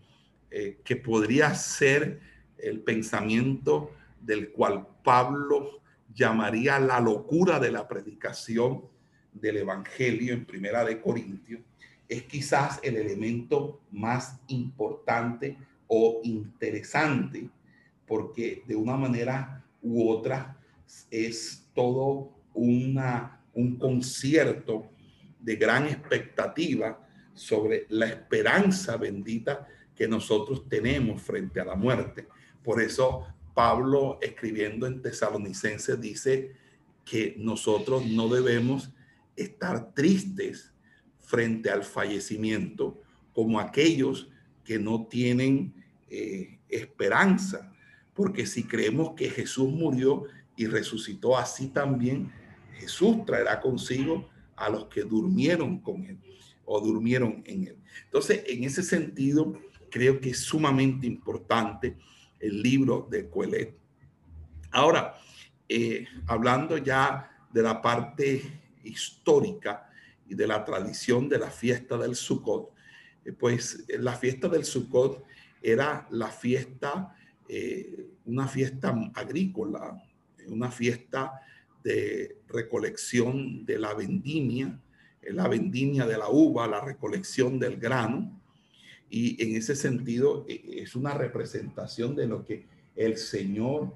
eh, 0.52 0.80
que 0.84 0.96
podría 0.96 1.54
ser 1.56 2.20
el 2.62 2.82
pensamiento 2.82 3.92
del 4.22 4.52
cual 4.52 4.88
Pablo 5.04 5.82
llamaría 6.14 6.80
la 6.80 7.00
locura 7.00 7.60
de 7.60 7.72
la 7.72 7.88
predicación 7.88 8.84
del 9.34 9.58
Evangelio 9.58 10.34
en 10.34 10.46
Primera 10.46 10.84
de 10.84 11.02
Corintios, 11.02 11.62
es 12.08 12.24
quizás 12.24 12.80
el 12.82 12.98
elemento 12.98 13.82
más 13.92 14.40
importante 14.48 15.58
o 15.88 16.22
interesante, 16.24 17.50
porque 18.08 18.64
de 18.68 18.76
una 18.76 18.98
manera 18.98 19.64
u 19.82 20.10
otra 20.10 20.58
es 21.12 21.70
todo 21.74 22.32
una, 22.54 23.42
un 23.54 23.78
concierto 23.78 24.90
de 25.40 25.56
gran 25.56 25.86
expectativa 25.86 27.08
sobre 27.34 27.86
la 27.90 28.08
esperanza 28.08 28.98
bendita 28.98 29.68
que 29.96 30.08
nosotros 30.08 30.68
tenemos 30.68 31.22
frente 31.22 31.60
a 31.60 31.66
la 31.66 31.76
muerte. 31.76 32.28
Por 32.64 32.82
eso 32.82 33.26
Pablo, 33.54 34.20
escribiendo 34.22 34.88
en 34.88 35.02
Tesalonicenses, 35.02 36.00
dice 36.00 36.54
que 37.04 37.36
nosotros 37.38 38.06
no 38.06 38.28
debemos 38.28 38.92
estar 39.36 39.94
tristes 39.94 40.74
frente 41.20 41.70
al 41.70 41.84
fallecimiento 41.84 43.02
como 43.34 43.60
aquellos 43.60 44.30
que 44.64 44.80
no 44.80 45.08
tienen 45.08 45.74
eh, 46.10 46.60
esperanza, 46.70 47.74
porque 48.14 48.46
si 48.46 48.64
creemos 48.64 49.14
que 49.16 49.30
Jesús 49.30 49.70
murió 49.70 50.24
y 50.56 50.68
resucitó 50.68 51.38
así 51.38 51.68
también, 51.68 52.32
Jesús 52.74 53.26
traerá 53.26 53.60
consigo 53.60 54.30
a 54.56 54.70
los 54.70 54.86
que 54.86 55.04
durmieron 55.04 55.80
con 55.80 56.04
él 56.06 56.20
o 56.66 56.80
durmieron 56.80 57.42
en 57.46 57.68
él. 57.68 57.78
Entonces, 58.06 58.44
en 58.48 58.64
ese 58.64 58.84
sentido, 58.84 59.54
creo 59.90 60.20
que 60.20 60.32
es 60.32 60.40
sumamente 60.40 61.08
importante 61.08 61.98
el 62.40 62.62
libro 62.62 63.08
de 63.10 63.30
Coelet. 63.30 63.78
Ahora, 64.72 65.16
eh, 65.68 66.06
hablando 66.28 66.78
ya 66.78 67.30
de 67.52 67.62
la 67.62 67.82
parte 67.82 68.62
histórica 68.84 69.90
y 70.28 70.36
de 70.36 70.48
la 70.48 70.64
tradición 70.64 71.28
de 71.28 71.40
la 71.40 71.50
fiesta 71.50 71.98
del 71.98 72.16
Sukkot, 72.16 72.72
eh, 73.26 73.32
pues 73.34 73.86
eh, 73.88 73.98
la 74.00 74.14
fiesta 74.14 74.48
del 74.48 74.66
Sukkot 74.66 75.24
era 75.62 76.08
la 76.12 76.30
fiesta, 76.30 77.16
una 78.26 78.48
fiesta 78.48 78.96
agrícola, 79.16 80.02
una 80.48 80.70
fiesta 80.70 81.42
de 81.84 82.38
recolección 82.48 83.66
de 83.66 83.80
la 83.80 83.96
vendimia, 83.96 84.80
la 85.24 85.48
vendimia 85.48 86.06
de 86.06 86.18
la 86.18 86.30
uva, 86.30 86.68
la 86.68 86.80
recolección 86.80 87.60
del 87.60 87.78
grano, 87.78 88.39
y 89.10 89.42
en 89.44 89.56
ese 89.56 89.76
sentido 89.76 90.46
e, 90.48 90.82
es 90.84 90.96
una 90.96 91.14
representación 91.14 92.16
de 92.16 92.28
lo 92.28 92.46
que 92.46 92.66
el 92.96 93.18
Señor 93.18 93.94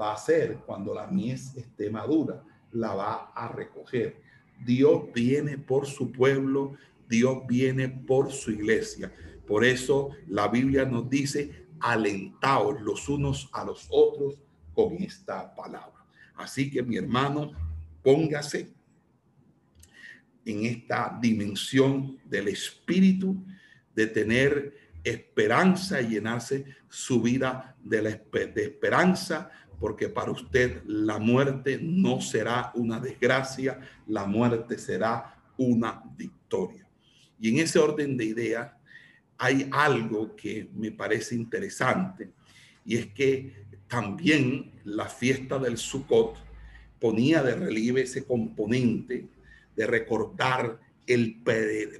va 0.00 0.10
a 0.10 0.14
hacer 0.14 0.58
cuando 0.66 0.94
la 0.94 1.06
mies 1.06 1.56
esté 1.56 1.90
madura, 1.90 2.42
la 2.72 2.94
va 2.94 3.14
a 3.34 3.48
recoger. 3.48 4.20
Dios 4.64 5.04
viene 5.14 5.58
por 5.58 5.86
su 5.86 6.12
pueblo, 6.12 6.74
Dios 7.08 7.38
viene 7.46 7.88
por 7.88 8.32
su 8.32 8.50
iglesia. 8.50 9.12
Por 9.46 9.64
eso 9.64 10.10
la 10.28 10.48
Biblia 10.48 10.84
nos 10.84 11.08
dice, 11.08 11.66
alentaos 11.80 12.80
los 12.80 13.08
unos 13.08 13.48
a 13.52 13.64
los 13.64 13.86
otros 13.90 14.38
con 14.74 14.94
esta 15.02 15.54
palabra. 15.54 16.04
Así 16.36 16.70
que 16.70 16.82
mi 16.82 16.96
hermano, 16.96 17.52
póngase 18.02 18.72
en 20.44 20.64
esta 20.64 21.18
dimensión 21.20 22.18
del 22.24 22.48
espíritu 22.48 23.36
de 23.94 24.06
tener 24.06 24.74
esperanza 25.04 26.00
y 26.00 26.10
llenarse 26.10 26.64
su 26.88 27.20
vida 27.20 27.76
de, 27.82 28.02
la, 28.02 28.10
de 28.10 28.62
esperanza, 28.62 29.50
porque 29.80 30.08
para 30.08 30.30
usted 30.30 30.82
la 30.86 31.18
muerte 31.18 31.78
no 31.82 32.20
será 32.20 32.70
una 32.74 33.00
desgracia, 33.00 33.80
la 34.06 34.26
muerte 34.26 34.78
será 34.78 35.42
una 35.56 36.02
victoria. 36.16 36.86
Y 37.40 37.50
en 37.50 37.58
ese 37.58 37.78
orden 37.78 38.16
de 38.16 38.26
ideas 38.26 38.72
hay 39.38 39.68
algo 39.72 40.36
que 40.36 40.70
me 40.74 40.92
parece 40.92 41.34
interesante, 41.34 42.30
y 42.84 42.96
es 42.96 43.06
que 43.08 43.66
también 43.88 44.72
la 44.84 45.06
fiesta 45.06 45.58
del 45.58 45.76
Sukkot 45.76 46.36
ponía 47.00 47.42
de 47.42 47.56
relieve 47.56 48.02
ese 48.02 48.24
componente 48.24 49.26
de 49.74 49.86
recordar 49.86 50.78
el 51.06 51.42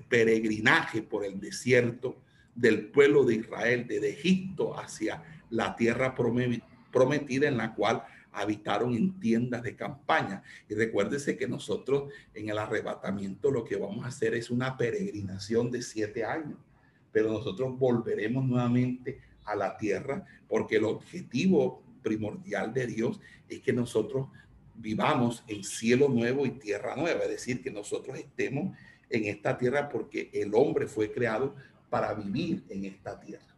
peregrinaje 0.08 1.02
por 1.02 1.24
el 1.24 1.40
desierto 1.40 2.16
del 2.54 2.86
pueblo 2.86 3.24
de 3.24 3.36
Israel 3.36 3.86
desde 3.88 4.10
Egipto 4.10 4.78
hacia 4.78 5.22
la 5.50 5.74
tierra 5.76 6.14
prometida 6.14 7.48
en 7.48 7.56
la 7.56 7.74
cual 7.74 8.04
habitaron 8.32 8.94
en 8.94 9.18
tiendas 9.20 9.62
de 9.62 9.76
campaña. 9.76 10.42
Y 10.68 10.74
recuérdese 10.74 11.36
que 11.36 11.46
nosotros 11.46 12.12
en 12.34 12.48
el 12.48 12.58
arrebatamiento 12.58 13.50
lo 13.50 13.64
que 13.64 13.76
vamos 13.76 14.04
a 14.04 14.08
hacer 14.08 14.34
es 14.34 14.50
una 14.50 14.76
peregrinación 14.76 15.70
de 15.70 15.82
siete 15.82 16.24
años, 16.24 16.58
pero 17.12 17.30
nosotros 17.30 17.78
volveremos 17.78 18.44
nuevamente 18.44 19.20
a 19.44 19.54
la 19.54 19.76
tierra 19.76 20.24
porque 20.48 20.76
el 20.76 20.84
objetivo 20.84 21.82
primordial 22.02 22.72
de 22.72 22.86
Dios 22.86 23.20
es 23.48 23.60
que 23.60 23.72
nosotros 23.72 24.28
vivamos 24.74 25.44
en 25.48 25.62
cielo 25.62 26.08
nuevo 26.08 26.46
y 26.46 26.52
tierra 26.52 26.96
nueva, 26.96 27.24
es 27.24 27.30
decir, 27.30 27.62
que 27.62 27.70
nosotros 27.70 28.18
estemos 28.18 28.76
en 29.12 29.26
esta 29.26 29.56
tierra 29.56 29.88
porque 29.88 30.30
el 30.32 30.54
hombre 30.54 30.86
fue 30.86 31.12
creado 31.12 31.54
para 31.90 32.14
vivir 32.14 32.64
en 32.68 32.86
esta 32.86 33.20
tierra. 33.20 33.54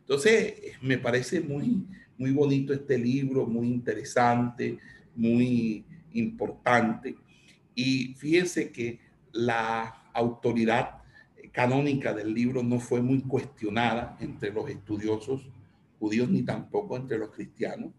Entonces, 0.00 0.54
me 0.82 0.98
parece 0.98 1.40
muy, 1.40 1.86
muy 2.18 2.30
bonito 2.32 2.72
este 2.72 2.98
libro, 2.98 3.46
muy 3.46 3.68
interesante, 3.68 4.78
muy 5.14 5.84
importante. 6.12 7.16
Y 7.74 8.14
fíjense 8.14 8.70
que 8.70 9.00
la 9.32 10.10
autoridad 10.12 11.02
canónica 11.52 12.12
del 12.12 12.34
libro 12.34 12.62
no 12.62 12.80
fue 12.80 13.00
muy 13.00 13.20
cuestionada 13.22 14.16
entre 14.20 14.52
los 14.52 14.68
estudiosos 14.68 15.48
judíos 15.98 16.28
ni 16.28 16.42
tampoco 16.42 16.96
entre 16.96 17.18
los 17.18 17.30
cristianos, 17.30 17.92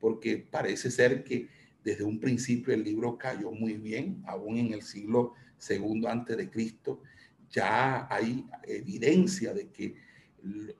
porque 0.00 0.36
parece 0.50 0.90
ser 0.90 1.24
que 1.24 1.48
desde 1.84 2.04
un 2.04 2.18
principio 2.18 2.74
el 2.74 2.82
libro 2.82 3.16
cayó 3.16 3.52
muy 3.52 3.74
bien, 3.74 4.22
aún 4.26 4.56
en 4.58 4.72
el 4.72 4.82
siglo 4.82 5.34
segundo 5.58 6.08
antes 6.08 6.36
de 6.36 6.50
Cristo, 6.50 7.02
ya 7.50 8.06
hay 8.10 8.44
evidencia 8.64 9.54
de 9.54 9.68
que 9.68 9.94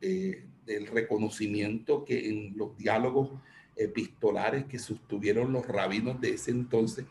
eh, 0.01 0.45
del 0.65 0.89
reconocimiento 0.89 2.05
que 2.05 2.29
en 2.29 2.57
los 2.57 2.77
diálogos 2.77 3.31
epistolares 3.77 4.65
que 4.65 4.79
sostuvieron 4.79 5.53
los 5.53 5.67
rabinos 5.67 6.21
de 6.21 6.31
ese 6.31 6.51
entonces, 6.51 7.05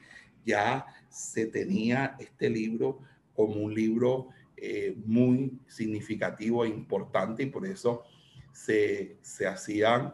ya 0.46 0.86
se 1.10 1.46
tenía 1.46 2.16
este 2.20 2.50
libro 2.50 3.00
como 3.34 3.56
un 3.56 3.74
libro 3.74 4.30
eh, 4.58 4.96
muy 5.06 5.60
significativo 5.68 6.66
e 6.66 6.70
importante 6.70 7.44
y 7.44 7.48
por 7.48 7.66
eso 7.66 8.04
se, 8.52 9.18
se 9.22 9.48
hacían 9.48 10.14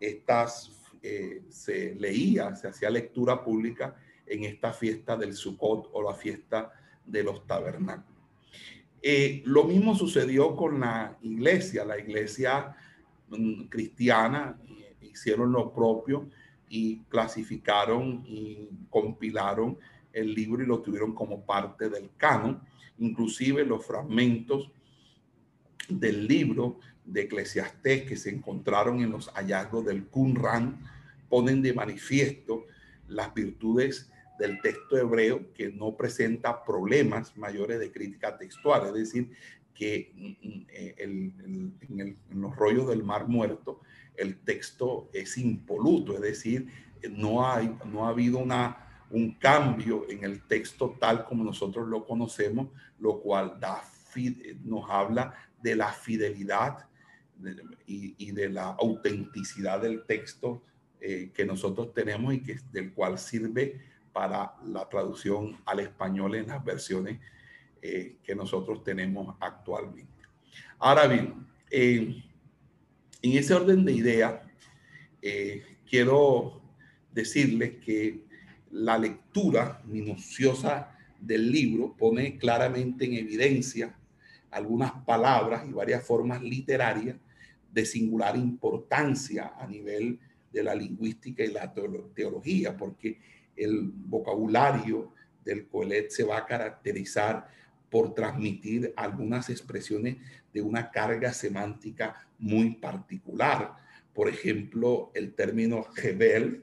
estas, 0.00 0.70
eh, 1.02 1.42
se 1.48 1.94
leía, 1.94 2.54
se 2.56 2.68
hacía 2.68 2.90
lectura 2.90 3.42
pública 3.42 3.96
en 4.26 4.44
esta 4.44 4.72
fiesta 4.72 5.16
del 5.16 5.34
Sukkot 5.34 5.90
o 5.92 6.02
la 6.02 6.14
fiesta 6.14 6.72
de 7.06 7.22
los 7.22 7.46
tabernáculos. 7.46 8.12
Eh, 9.02 9.42
lo 9.46 9.64
mismo 9.64 9.96
sucedió 9.96 10.54
con 10.54 10.80
la 10.80 11.18
iglesia. 11.22 11.84
La 11.84 11.98
iglesia 11.98 12.76
mm, 13.30 13.64
cristiana 13.64 14.58
eh, 14.68 14.96
hicieron 15.00 15.52
lo 15.52 15.72
propio 15.72 16.28
y 16.68 17.00
clasificaron 17.08 18.24
y 18.26 18.68
compilaron 18.88 19.76
el 20.12 20.34
libro 20.34 20.62
y 20.62 20.66
lo 20.66 20.80
tuvieron 20.80 21.14
como 21.14 21.44
parte 21.44 21.90
del 21.90 22.10
canon. 22.16 22.60
Inclusive 22.98 23.64
los 23.64 23.84
fragmentos 23.84 24.70
del 25.88 26.28
libro 26.28 26.78
de 27.04 27.22
Eclesiastés 27.22 28.04
que 28.04 28.16
se 28.16 28.30
encontraron 28.30 29.00
en 29.00 29.10
los 29.10 29.28
hallazgos 29.30 29.84
del 29.84 30.06
Qumran 30.06 30.78
ponen 31.28 31.62
de 31.62 31.72
manifiesto 31.72 32.66
las 33.08 33.34
virtudes 33.34 34.10
del 34.42 34.60
texto 34.60 34.98
hebreo 34.98 35.52
que 35.52 35.70
no 35.70 35.96
presenta 35.96 36.64
problemas 36.64 37.36
mayores 37.36 37.78
de 37.78 37.92
crítica 37.92 38.36
textual, 38.36 38.88
es 38.88 38.94
decir, 38.94 39.30
que 39.72 40.12
mm, 40.16 40.48
mm, 40.48 40.66
eh, 40.68 40.94
en, 40.98 42.18
los 42.30 42.56
rollos 42.56 42.88
del 42.88 43.04
Mar 43.04 43.28
Muerto 43.28 43.80
el 44.16 44.40
texto 44.40 45.08
es 45.12 45.38
impoluto, 45.38 46.14
es 46.14 46.22
decir, 46.22 46.66
no, 47.12 47.48
hay, 47.48 47.72
no 47.92 48.04
ha 48.04 48.08
habido 48.08 48.38
una, 48.38 49.06
un 49.10 49.34
cambio 49.34 50.10
en 50.10 50.24
el 50.24 50.42
texto 50.48 50.96
tal 50.98 51.24
como 51.24 51.44
nosotros 51.44 51.86
lo 51.86 52.04
conocemos, 52.04 52.68
lo 52.98 53.20
cual 53.20 53.60
da, 53.60 53.80
nos 54.64 54.90
habla 54.90 55.34
de 55.62 55.76
la 55.76 55.92
fidelidad 55.92 56.88
y, 57.86 58.32
de 58.32 58.48
la 58.48 58.70
autenticidad 58.70 59.80
del 59.80 60.04
texto 60.04 60.64
eh, 61.00 61.30
que 61.32 61.44
nosotros 61.44 61.94
tenemos 61.94 62.34
y 62.34 62.42
que, 62.42 62.58
del 62.72 62.92
cual 62.92 63.18
sirve 63.18 63.91
para 64.12 64.54
la 64.66 64.88
traducción 64.88 65.58
al 65.64 65.80
español 65.80 66.34
en 66.34 66.48
las 66.48 66.64
versiones 66.64 67.18
eh, 67.80 68.16
que 68.22 68.34
nosotros 68.34 68.84
tenemos 68.84 69.36
actualmente. 69.40 70.22
Ahora 70.78 71.06
bien, 71.06 71.46
en 71.70 72.22
ese 73.22 73.54
orden 73.54 73.84
de 73.84 73.92
ideas, 73.92 74.40
eh, 75.22 75.62
quiero 75.88 76.60
decirles 77.12 77.76
que 77.84 78.24
la 78.70 78.98
lectura 78.98 79.80
minuciosa 79.84 80.96
del 81.20 81.50
libro 81.50 81.94
pone 81.96 82.36
claramente 82.36 83.04
en 83.04 83.14
evidencia 83.14 83.94
algunas 84.50 84.92
palabras 85.04 85.66
y 85.68 85.72
varias 85.72 86.04
formas 86.04 86.42
literarias 86.42 87.16
de 87.72 87.86
singular 87.86 88.36
importancia 88.36 89.54
a 89.58 89.66
nivel 89.66 90.18
de 90.52 90.62
la 90.62 90.74
lingüística 90.74 91.42
y 91.42 91.52
la 91.52 91.72
teología, 92.14 92.76
porque 92.76 93.18
el 93.56 93.90
vocabulario 93.92 95.12
del 95.44 95.66
Coelet 95.66 96.10
se 96.10 96.24
va 96.24 96.38
a 96.38 96.46
caracterizar 96.46 97.48
por 97.90 98.14
transmitir 98.14 98.92
algunas 98.96 99.50
expresiones 99.50 100.16
de 100.52 100.62
una 100.62 100.90
carga 100.90 101.32
semántica 101.32 102.26
muy 102.38 102.76
particular. 102.76 103.76
Por 104.14 104.28
ejemplo, 104.28 105.10
el 105.14 105.34
término 105.34 105.86
Hebel 106.02 106.62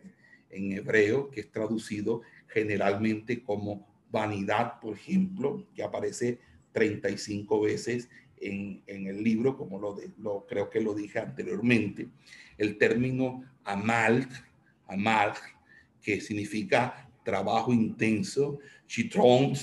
en 0.49 0.71
hebreo, 0.71 1.29
que 1.29 1.41
es 1.41 1.51
traducido 1.51 2.21
generalmente 2.47 3.43
como 3.43 3.87
vanidad, 4.11 4.79
por 4.79 4.95
ejemplo, 4.95 5.67
que 5.75 5.83
aparece 5.83 6.39
35 6.71 7.61
veces 7.61 8.09
en, 8.37 8.81
el 8.87 9.23
libro, 9.23 9.57
como 9.57 9.79
lo, 9.79 9.97
lo, 10.17 10.45
creo 10.47 10.69
que 10.69 10.81
lo 10.81 10.93
dije 10.95 11.19
anteriormente. 11.19 12.07
El 12.57 12.77
término 12.77 13.43
amal, 13.63 14.27
amal 14.87 15.33
que 16.02 16.22
significa 16.22 17.10
trabajo 17.24 17.74
intenso, 17.74 18.60
chitron, 18.88 19.54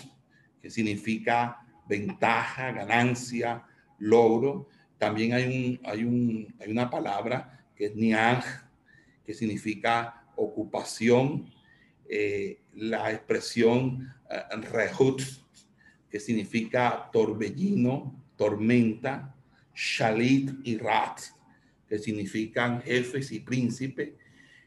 que 0.60 0.70
significa 0.70 1.66
ventaja, 1.88 2.72
ganancia, 2.72 3.64
logro. 3.98 4.68
También 4.98 5.32
hay, 5.32 5.44
un, 5.44 5.86
hay, 5.86 6.04
un, 6.04 6.54
hay 6.60 6.70
una 6.70 6.88
palabra 6.90 7.66
que 7.74 7.86
es 7.86 7.96
niang, 7.96 8.42
que 9.24 9.34
significa 9.34 10.24
ocupación. 10.36 11.50
Eh, 12.08 12.60
la 12.74 13.10
expresión 13.10 14.14
uh, 14.30 14.60
rehut, 14.72 15.22
que 16.08 16.20
significa 16.20 17.10
torbellino, 17.12 18.24
tormenta. 18.36 19.32
Shalit 19.76 20.52
y 20.64 20.78
Rat, 20.78 21.20
que 21.86 21.98
significan 21.98 22.80
jefes 22.80 23.30
y 23.30 23.40
príncipes. 23.40 24.14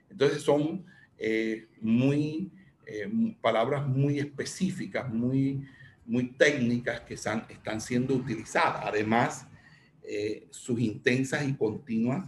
Entonces 0.09 0.43
son 0.43 0.85
eh, 1.21 1.67
muy, 1.81 2.49
eh, 2.85 3.11
palabras 3.41 3.85
muy 3.85 4.19
específicas, 4.19 5.11
muy, 5.13 5.67
muy 6.05 6.31
técnicas 6.31 7.01
que 7.01 7.15
están, 7.15 7.45
están 7.49 7.81
siendo 7.81 8.15
utilizadas. 8.15 8.83
Además, 8.85 9.45
eh, 10.01 10.47
sus 10.49 10.79
intensas 10.79 11.45
y 11.45 11.53
continuas 11.55 12.25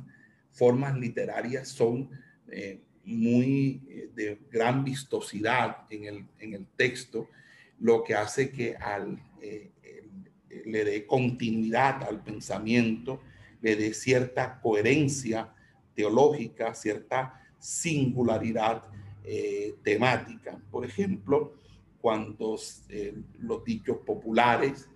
formas 0.51 0.97
literarias 0.97 1.69
son 1.69 2.09
muy 3.05 4.09
de 4.13 4.41
gran 4.51 4.83
vistosidad 4.83 5.85
en 5.89 6.03
el, 6.03 6.25
en 6.37 6.53
el, 6.53 6.65
texto, 6.75 7.29
lo 7.79 8.03
que 8.03 8.13
hace 8.13 8.51
que 8.51 8.75
al, 8.75 9.17
le 10.65 10.83
dé 10.83 11.05
continuidad 11.07 12.03
al 12.03 12.21
pensamiento, 12.21 13.21
le 13.61 13.77
dé 13.77 13.93
cierta 13.93 14.59
coherencia 14.59 15.53
teológica, 15.95 16.73
cierta 16.73 17.40
singularidad 17.61 18.83
eh, 19.23 19.75
temática. 19.83 20.59
Por 20.71 20.83
ejemplo, 20.83 21.53
cuando 22.01 22.57
eh, 22.89 23.15
los 23.39 23.63
dichos 23.63 23.97
populares, 24.05 24.89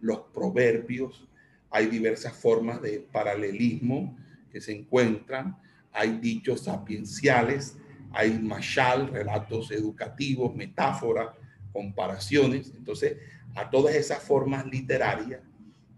los 0.00 0.20
proverbios, 0.32 1.26
hay 1.68 1.86
diversas 1.86 2.32
formas 2.34 2.80
de 2.80 3.00
paralelismo 3.00 4.16
que 4.50 4.60
se 4.60 4.72
encuentran, 4.72 5.58
hay 5.92 6.18
dichos 6.18 6.62
sapienciales, 6.62 7.76
hay 8.12 8.38
mashal, 8.38 9.08
relatos 9.08 9.70
educativos, 9.72 10.54
metáforas, 10.54 11.30
comparaciones. 11.72 12.72
Entonces, 12.76 13.16
a 13.54 13.68
todas 13.68 13.94
esas 13.96 14.22
formas 14.22 14.64
literarias 14.66 15.40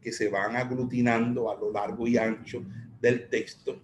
que 0.01 0.12
se 0.12 0.29
van 0.29 0.57
aglutinando 0.57 1.51
a 1.51 1.57
lo 1.59 1.70
largo 1.70 2.07
y 2.07 2.16
ancho 2.16 2.62
del 3.01 3.29
texto, 3.29 3.81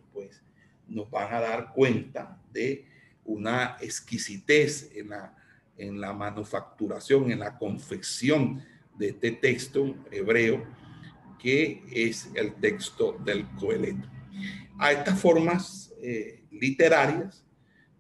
nos 0.90 1.10
van 1.10 1.32
a 1.32 1.40
dar 1.40 1.72
cuenta 1.72 2.38
de 2.52 2.84
una 3.24 3.76
exquisitez 3.80 4.90
en 4.94 5.10
la, 5.10 5.34
en 5.76 6.00
la 6.00 6.12
manufacturación, 6.12 7.30
en 7.30 7.38
la 7.38 7.56
confección 7.56 8.62
de 8.98 9.08
este 9.08 9.32
texto 9.32 9.96
hebreo, 10.10 10.62
que 11.38 11.82
es 11.90 12.30
el 12.34 12.54
texto 12.54 13.16
del 13.24 13.48
coeleto. 13.52 14.06
A 14.78 14.92
estas 14.92 15.18
formas 15.18 15.92
eh, 16.02 16.44
literarias 16.50 17.44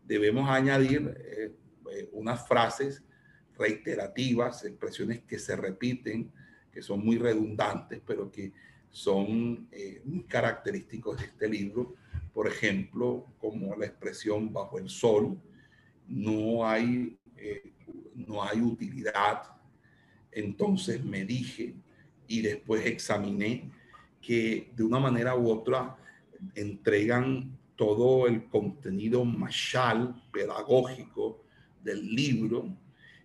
debemos 0.04 0.48
añadir 0.48 1.14
eh, 1.18 1.54
eh, 1.90 2.08
unas 2.12 2.46
frases 2.46 3.02
reiterativas, 3.56 4.64
expresiones 4.64 5.20
que 5.20 5.38
se 5.38 5.56
repiten, 5.56 6.30
que 6.72 6.82
son 6.82 7.04
muy 7.04 7.18
redundantes, 7.18 8.00
pero 8.06 8.30
que 8.30 8.52
son 8.90 9.68
muy 10.04 10.24
característicos 10.24 11.18
de 11.18 11.26
este 11.26 11.48
libro. 11.48 11.94
Por 12.32 12.46
ejemplo, 12.46 13.26
como 13.38 13.74
la 13.76 13.86
expresión 13.86 14.52
bajo 14.52 14.78
el 14.78 14.88
sol, 14.88 15.38
no 16.06 16.66
hay, 16.66 17.18
no 18.14 18.42
hay 18.42 18.60
utilidad. 18.60 19.42
Entonces 20.32 21.04
me 21.04 21.24
dije 21.24 21.74
y 22.28 22.42
después 22.42 22.86
examiné 22.86 23.70
que 24.20 24.70
de 24.76 24.84
una 24.84 25.00
manera 25.00 25.34
u 25.34 25.50
otra 25.50 25.96
entregan 26.54 27.58
todo 27.76 28.26
el 28.26 28.48
contenido 28.48 29.24
mashal 29.24 30.22
pedagógico 30.32 31.42
del 31.82 32.14
libro 32.14 32.68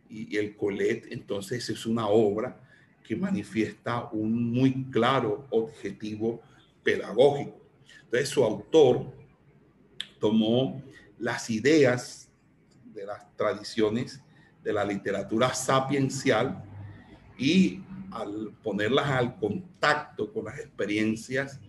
y, 0.09 0.37
el 0.37 0.55
Colet, 0.55 1.07
entonces 1.11 1.69
es 1.69 1.85
una 1.85 2.07
obra 2.07 2.61
que 3.03 3.15
manifiesta 3.15 4.09
un 4.11 4.51
muy 4.51 4.85
claro 4.91 5.45
objetivo 5.49 6.41
pedagógico. 6.83 7.64
Su 8.23 8.43
autor 8.43 9.11
tomó 10.19 10.81
las 11.17 11.49
ideas 11.49 12.29
de 12.93 13.05
las 13.05 13.35
tradiciones 13.35 14.21
de 14.63 14.73
la 14.73 14.85
literatura 14.85 15.53
sapiencial 15.53 16.63
y 17.37 17.81
al 18.11 18.53
ponerlas 18.63 19.07
al 19.09 19.37
contacto 19.37 20.31
con 20.31 20.45
las 20.45 20.59
experiencias 20.59 21.59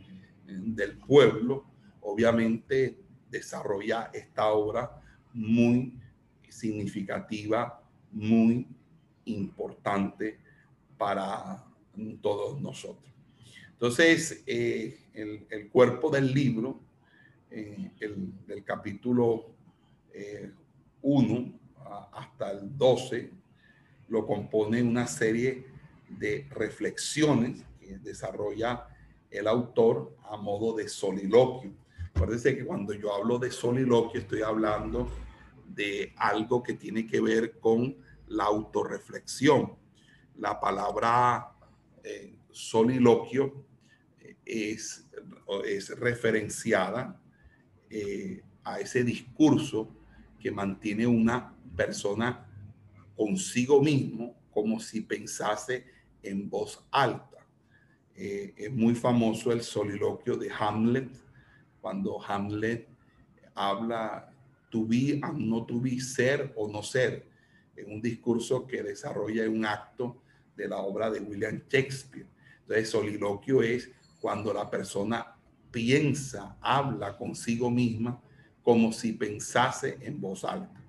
del 0.46 0.98
pueblo, 0.98 1.64
obviamente 2.02 2.98
desarrolla 3.30 4.10
esta 4.12 4.46
obra 4.46 5.02
muy 5.32 5.92
significativa, 6.48 7.82
muy 8.12 8.66
importante 9.24 10.38
para 10.96 11.64
todos 12.22 12.60
nosotros. 12.60 13.12
Entonces, 13.76 14.42
eh, 14.46 14.98
el, 15.12 15.68
cuerpo 15.68 16.08
del 16.08 16.32
libro, 16.32 16.80
eh, 17.50 17.90
el, 18.00 18.32
del 18.46 18.64
capítulo 18.64 19.50
1 21.02 21.34
eh, 21.34 21.52
hasta 22.14 22.52
el 22.52 22.74
12, 22.74 23.30
lo 24.08 24.26
compone 24.26 24.82
una 24.82 25.06
serie 25.06 25.66
de 26.08 26.46
reflexiones 26.52 27.62
que 27.78 27.98
desarrolla 27.98 28.88
el 29.30 29.46
autor 29.46 30.16
a 30.22 30.38
modo 30.38 30.74
de 30.74 30.88
soliloquio. 30.88 31.70
Acuérdense 32.14 32.56
que 32.56 32.64
cuando 32.64 32.94
yo 32.94 33.12
hablo 33.12 33.38
de 33.38 33.50
soliloquio 33.50 34.22
estoy 34.22 34.40
hablando 34.40 35.10
de 35.68 36.14
algo 36.16 36.62
que 36.62 36.72
tiene 36.72 37.06
que 37.06 37.20
ver 37.20 37.58
con 37.58 37.94
la 38.28 38.44
autorreflexión. 38.44 39.76
La 40.36 40.58
palabra 40.58 41.52
soliloquio 42.50 43.65
es, 44.46 45.04
es 45.66 45.90
referenciada 45.98 47.20
eh, 47.90 48.42
a 48.64 48.80
ese 48.80 49.02
discurso 49.04 49.88
que 50.40 50.50
mantiene 50.50 51.06
una 51.06 51.52
persona 51.76 52.46
consigo 53.16 53.82
mismo 53.82 54.36
como 54.50 54.80
si 54.80 55.00
pensase 55.00 55.84
en 56.22 56.48
voz 56.48 56.82
alta. 56.90 57.44
Eh, 58.14 58.54
es 58.56 58.72
muy 58.72 58.94
famoso 58.94 59.52
el 59.52 59.62
soliloquio 59.62 60.36
de 60.36 60.50
Hamlet, 60.50 61.10
cuando 61.80 62.22
Hamlet 62.26 62.88
habla 63.54 64.32
to 64.70 64.86
be 64.86 65.20
not 65.34 65.68
to 65.68 65.80
ser 66.00 66.52
o 66.56 66.68
no 66.68 66.82
ser, 66.82 67.26
en 67.76 67.92
un 67.92 68.00
discurso 68.00 68.66
que 68.66 68.82
desarrolla 68.82 69.48
un 69.48 69.66
acto 69.66 70.22
de 70.56 70.68
la 70.68 70.78
obra 70.78 71.10
de 71.10 71.20
William 71.20 71.62
Shakespeare. 71.68 72.26
Entonces, 72.62 72.88
soliloquio 72.88 73.62
es 73.62 73.90
cuando 74.26 74.52
la 74.52 74.68
persona 74.68 75.24
piensa, 75.70 76.56
habla 76.60 77.16
consigo 77.16 77.70
misma 77.70 78.20
como 78.60 78.92
si 78.92 79.12
pensase 79.12 79.98
en 80.00 80.20
voz 80.20 80.44
alta. 80.44 80.82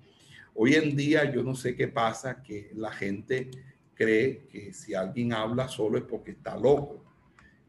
Hoy 0.56 0.74
en 0.74 0.96
día 0.96 1.32
yo 1.32 1.44
no 1.44 1.54
sé 1.54 1.76
qué 1.76 1.86
pasa, 1.86 2.42
que 2.42 2.72
la 2.74 2.90
gente 2.90 3.48
cree 3.94 4.48
que 4.50 4.72
si 4.72 4.92
alguien 4.92 5.32
habla 5.32 5.68
solo 5.68 5.98
es 5.98 6.02
porque 6.02 6.32
está 6.32 6.56
loco 6.56 7.04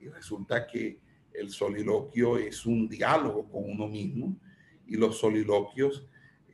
y 0.01 0.07
resulta 0.07 0.65
que 0.65 0.97
el 1.33 1.51
soliloquio 1.51 2.39
es 2.39 2.65
un 2.65 2.89
diálogo 2.89 3.47
con 3.47 3.69
uno 3.69 3.87
mismo 3.87 4.35
y 4.87 4.95
los 4.97 5.19
soliloquios 5.19 6.03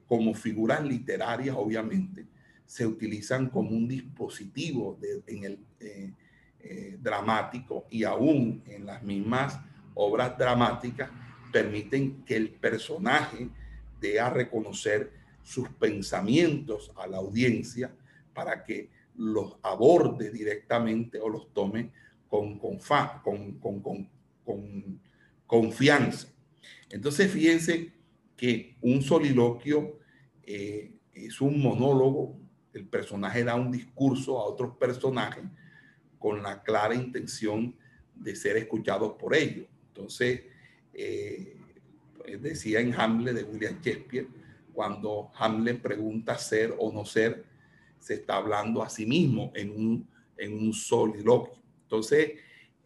como 0.07 0.33
figuras 0.33 0.83
literarias 0.83 1.55
obviamente 1.57 2.25
se 2.65 2.85
utilizan 2.85 3.49
como 3.49 3.69
un 3.69 3.87
dispositivo 3.87 4.99
en 5.25 5.43
el 5.45 5.59
eh, 5.79 6.11
eh, 6.67 6.97
dramático 6.99 7.85
y 7.91 8.03
aún 8.05 8.63
en 8.65 8.87
las 8.87 9.03
mismas 9.03 9.59
obras 9.93 10.35
dramáticas 10.35 11.11
permiten 11.51 12.25
que 12.25 12.35
el 12.35 12.49
personaje 12.49 13.49
dé 14.01 14.19
a 14.19 14.31
reconocer 14.31 15.11
sus 15.43 15.69
pensamientos 15.69 16.91
a 16.95 17.05
la 17.05 17.17
audiencia 17.17 17.93
para 18.33 18.63
que 18.63 18.89
los 19.15 19.57
aborde 19.61 20.31
directamente 20.31 21.19
o 21.19 21.29
los 21.29 21.53
tome 21.53 21.91
con, 22.27 22.57
con, 22.57 22.79
con, 23.21 24.09
con 24.43 24.99
confianza. 25.45 26.29
Entonces, 26.89 27.31
fíjense 27.31 27.91
que 28.35 28.75
un 28.81 29.03
soliloquio 29.03 29.99
eh, 30.41 30.95
es 31.13 31.39
un 31.41 31.61
monólogo, 31.61 32.39
el 32.73 32.87
personaje 32.87 33.43
da 33.43 33.53
un 33.53 33.71
discurso 33.71 34.39
a 34.39 34.45
otros 34.45 34.75
personajes 34.77 35.43
con 36.25 36.41
la 36.41 36.63
clara 36.63 36.95
intención 36.95 37.75
de 38.15 38.35
ser 38.35 38.57
escuchados 38.57 39.13
por 39.13 39.35
ellos. 39.35 39.67
Entonces, 39.89 40.41
eh, 40.91 41.55
decía 42.41 42.79
en 42.79 42.99
Hamlet 42.99 43.35
de 43.35 43.43
William 43.43 43.79
Shakespeare, 43.79 44.27
cuando 44.73 45.29
Hamlet 45.37 45.79
pregunta 45.83 46.35
ser 46.39 46.73
o 46.79 46.91
no 46.91 47.05
ser, 47.05 47.45
se 47.99 48.15
está 48.15 48.37
hablando 48.37 48.81
a 48.81 48.89
sí 48.89 49.05
mismo 49.05 49.51
en 49.53 49.69
un, 49.69 50.09
en 50.35 50.53
un 50.53 50.73
soliloquio. 50.73 51.61
Entonces, 51.83 52.39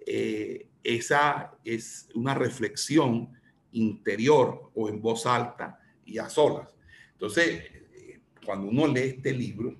eh, 0.06 0.68
esa 0.84 1.54
es 1.64 2.10
una 2.16 2.34
reflexión 2.34 3.30
interior 3.72 4.70
o 4.76 4.90
en 4.90 5.02
voz 5.02 5.26
alta 5.26 5.80
y 6.04 6.18
a 6.18 6.28
solas. 6.28 6.76
Entonces, 7.14 7.62
eh, 7.94 8.20
cuando 8.46 8.68
uno 8.68 8.86
lee 8.86 9.14
este 9.16 9.32
libro, 9.32 9.74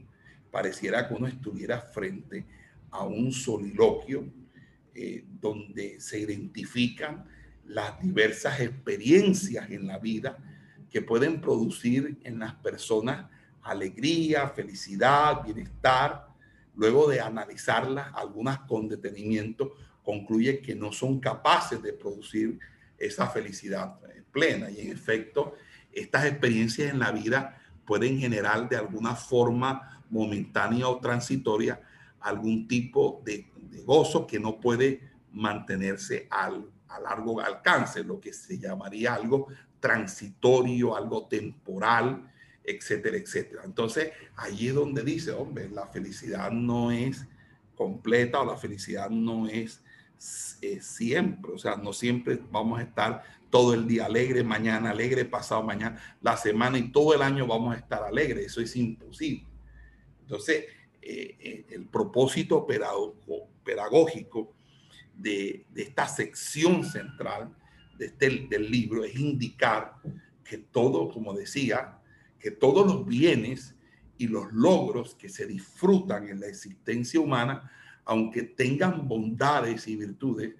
pareciera 0.50 1.06
que 1.06 1.14
uno 1.14 1.28
estuviera 1.28 1.82
frente 1.82 2.46
a 2.92 3.04
un 3.04 3.32
soliloquio 3.32 4.26
eh, 4.94 5.24
donde 5.40 6.00
se 6.00 6.20
identifican 6.20 7.26
las 7.66 8.02
diversas 8.02 8.60
experiencias 8.60 9.70
en 9.70 9.88
la 9.88 10.00
vida 10.00 10.38
que 10.90 11.02
pueden 11.02 11.40
producir 11.40 12.18
en 12.24 12.40
las 12.40 12.56
personas 12.56 13.28
alegría, 13.62 14.50
felicidad, 14.50 15.44
bienestar, 15.44 16.28
luego 16.76 17.10
de 17.10 17.22
analizarlas, 17.22 18.12
algunas 18.16 18.60
con 18.60 18.88
detenimiento, 18.88 19.76
concluye 20.04 20.60
que 20.62 20.76
no 20.76 20.92
son 20.92 21.20
capaces 21.20 21.82
de 21.84 21.94
producir 21.94 22.58
esa 22.98 23.28
felicidad 23.28 24.00
plena. 24.32 24.70
Y 24.72 24.82
en 24.82 24.92
efecto, 24.92 25.56
estas 25.92 26.26
experiencias 26.26 26.92
en 26.92 27.00
la 27.00 27.12
vida 27.12 27.58
pueden 27.86 28.20
generar 28.20 28.70
de 28.70 28.78
alguna 28.78 29.16
forma 29.16 30.04
momentánea 30.10 30.88
o 30.88 31.00
transitoria 31.00 31.82
algún 32.22 32.68
tipo 32.68 33.22
de, 33.26 33.48
gozo 33.86 34.28
que 34.28 34.40
no 34.40 34.60
puede 34.60 35.02
mantenerse 35.32 36.28
al, 36.30 36.70
a 36.90 37.00
largo 37.00 37.40
alcance, 37.40 38.04
lo 38.04 38.20
que 38.20 38.34
se 38.34 38.60
llamaría 38.60 39.16
algo 39.16 39.48
transitorio, 39.80 40.96
algo 40.96 41.28
temporal, 41.28 42.30
etcétera, 42.64 43.18
etcétera. 43.18 43.64
Entonces, 43.66 44.12
allí 44.36 44.68
es 44.68 44.76
donde 44.76 45.04
dice, 45.04 45.32
hombre, 45.32 45.70
la 45.70 45.88
felicidad 45.88 46.52
no 46.52 46.92
es 46.92 47.26
completa 47.76 48.42
o 48.42 48.46
la 48.46 48.58
felicidad 48.58 49.10
no 49.10 49.48
es 49.48 49.82
siempre, 50.20 51.54
o 51.54 51.58
sea, 51.58 51.78
no 51.78 51.94
siempre 51.94 52.40
vamos 52.52 52.80
a 52.80 52.84
estar 52.84 53.24
todo 53.50 53.74
el 53.74 53.88
día 53.88 54.06
alegre, 54.06 54.44
mañana 54.44 54.92
alegre, 54.92 55.26
pasado 55.26 55.64
mañana, 55.64 56.00
la 56.22 56.36
semana 56.38 56.78
y 56.78 56.92
todo 56.92 57.16
el 57.16 57.22
año 57.22 57.48
vamos 57.48 57.74
a 57.74 57.80
estar 57.80 58.04
alegre, 58.04 58.44
eso 58.44 58.62
es 58.62 58.76
imposible. 58.76 59.48
Entonces, 60.22 60.66
eh, 61.02 61.38
eh, 61.40 61.66
el 61.70 61.86
propósito 61.86 62.66
pedagógico 63.64 64.54
de, 65.14 65.66
de, 65.70 65.82
esta 65.82 66.08
sección 66.08 66.84
central 66.84 67.56
de 67.98 68.08
este, 68.08 68.48
del 68.50 68.70
libro 68.70 69.04
es 69.04 69.16
indicar 69.16 69.96
que 70.44 70.58
todo, 70.58 71.10
como 71.10 71.34
decía, 71.34 72.00
que 72.40 72.52
todos 72.52 72.88
los 72.88 73.06
bienes 73.06 73.76
y 74.18 74.28
los 74.28 74.52
logros 74.52 75.16
que 75.16 75.30
se 75.30 75.46
disfrutan 75.46 76.30
en 76.30 76.40
la 76.40 76.48
existencia 76.48 77.20
humana 77.20 77.72
aunque 78.10 78.42
tengan 78.42 79.08
bondades 79.08 79.88
y 79.88 79.96
virtudes, 79.96 80.56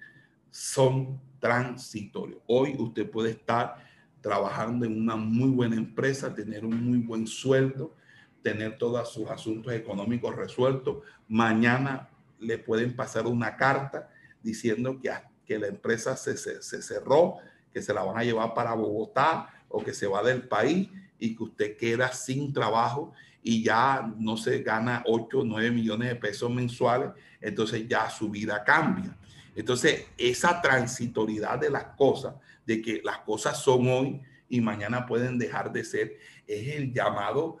son 0.52 1.20
transitorios. 1.40 2.40
Hoy 2.46 2.76
usted 2.78 3.10
puede 3.10 3.32
estar 3.32 3.74
trabajando 4.20 4.86
en 4.86 4.96
una 4.96 5.16
muy 5.16 5.50
buena 5.50 5.74
empresa, 5.74 6.32
tener 6.32 6.64
un 6.64 6.80
muy 6.80 6.98
buen 6.98 7.26
sueldo, 7.26 7.96
tener 8.42 8.78
todos 8.78 9.12
sus 9.12 9.28
asuntos 9.30 9.72
económicos 9.72 10.34
resueltos. 10.34 10.98
Mañana 11.28 12.08
le 12.38 12.58
pueden 12.58 12.96
pasar 12.96 13.26
una 13.26 13.56
carta 13.56 14.10
diciendo 14.42 14.98
que, 15.00 15.10
que 15.44 15.58
la 15.58 15.68
empresa 15.68 16.16
se, 16.16 16.36
se, 16.36 16.62
se 16.62 16.82
cerró, 16.82 17.36
que 17.72 17.82
se 17.82 17.92
la 17.92 18.02
van 18.02 18.18
a 18.18 18.24
llevar 18.24 18.54
para 18.54 18.74
Bogotá 18.74 19.48
o 19.68 19.82
que 19.82 19.94
se 19.94 20.06
va 20.06 20.22
del 20.22 20.48
país 20.48 20.88
y 21.18 21.36
que 21.36 21.42
usted 21.42 21.76
queda 21.76 22.12
sin 22.12 22.52
trabajo 22.52 23.12
y 23.42 23.62
ya 23.62 24.12
no 24.18 24.36
se 24.36 24.62
gana 24.62 25.02
8 25.06 25.38
o 25.40 25.44
9 25.44 25.70
millones 25.70 26.08
de 26.08 26.16
pesos 26.16 26.50
mensuales, 26.50 27.10
entonces 27.40 27.86
ya 27.88 28.10
su 28.10 28.28
vida 28.30 28.62
cambia. 28.64 29.16
Entonces, 29.54 30.06
esa 30.16 30.60
transitoriedad 30.60 31.58
de 31.58 31.70
las 31.70 31.84
cosas, 31.96 32.34
de 32.66 32.80
que 32.82 33.00
las 33.02 33.18
cosas 33.18 33.58
son 33.58 33.88
hoy 33.88 34.22
y 34.48 34.60
mañana 34.60 35.06
pueden 35.06 35.38
dejar 35.38 35.72
de 35.72 35.84
ser, 35.84 36.18
es 36.46 36.76
el 36.76 36.92
llamado 36.92 37.58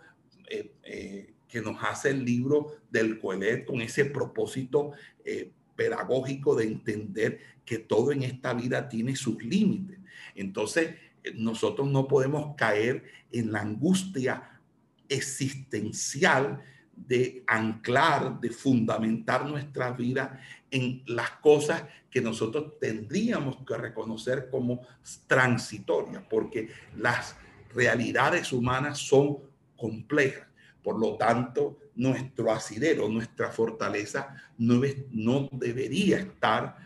eh, 0.50 0.72
eh, 0.82 1.34
que 1.48 1.60
nos 1.60 1.82
hace 1.82 2.10
el 2.10 2.24
libro 2.24 2.76
del 2.90 3.20
Coelet 3.20 3.64
con 3.64 3.80
ese 3.80 4.04
propósito 4.04 4.92
eh, 5.24 5.52
pedagógico 5.76 6.56
de 6.56 6.64
entender 6.64 7.40
que 7.64 7.78
todo 7.78 8.10
en 8.12 8.24
esta 8.24 8.52
vida 8.52 8.88
tiene 8.88 9.16
sus 9.16 9.42
límites. 9.42 9.98
Entonces, 10.34 10.94
nosotros 11.34 11.88
no 11.88 12.08
podemos 12.08 12.56
caer 12.56 13.04
en 13.30 13.52
la 13.52 13.60
angustia 13.60 14.60
existencial 15.08 16.62
de 16.94 17.44
anclar, 17.46 18.40
de 18.40 18.50
fundamentar 18.50 19.46
nuestra 19.46 19.92
vida 19.92 20.40
en 20.70 21.02
las 21.06 21.30
cosas 21.30 21.84
que 22.10 22.20
nosotros 22.20 22.78
tendríamos 22.80 23.58
que 23.66 23.76
reconocer 23.76 24.48
como 24.50 24.82
transitorias, 25.26 26.22
porque 26.28 26.68
las 26.96 27.36
realidades 27.72 28.52
humanas 28.52 28.98
son 28.98 29.49
complejas. 29.80 30.46
Por 30.82 30.98
lo 30.98 31.16
tanto, 31.16 31.78
nuestro 31.96 32.52
asidero, 32.52 33.08
nuestra 33.08 33.50
fortaleza 33.50 34.34
no, 34.58 34.80
no 35.10 35.48
debería 35.52 36.18
estar 36.18 36.76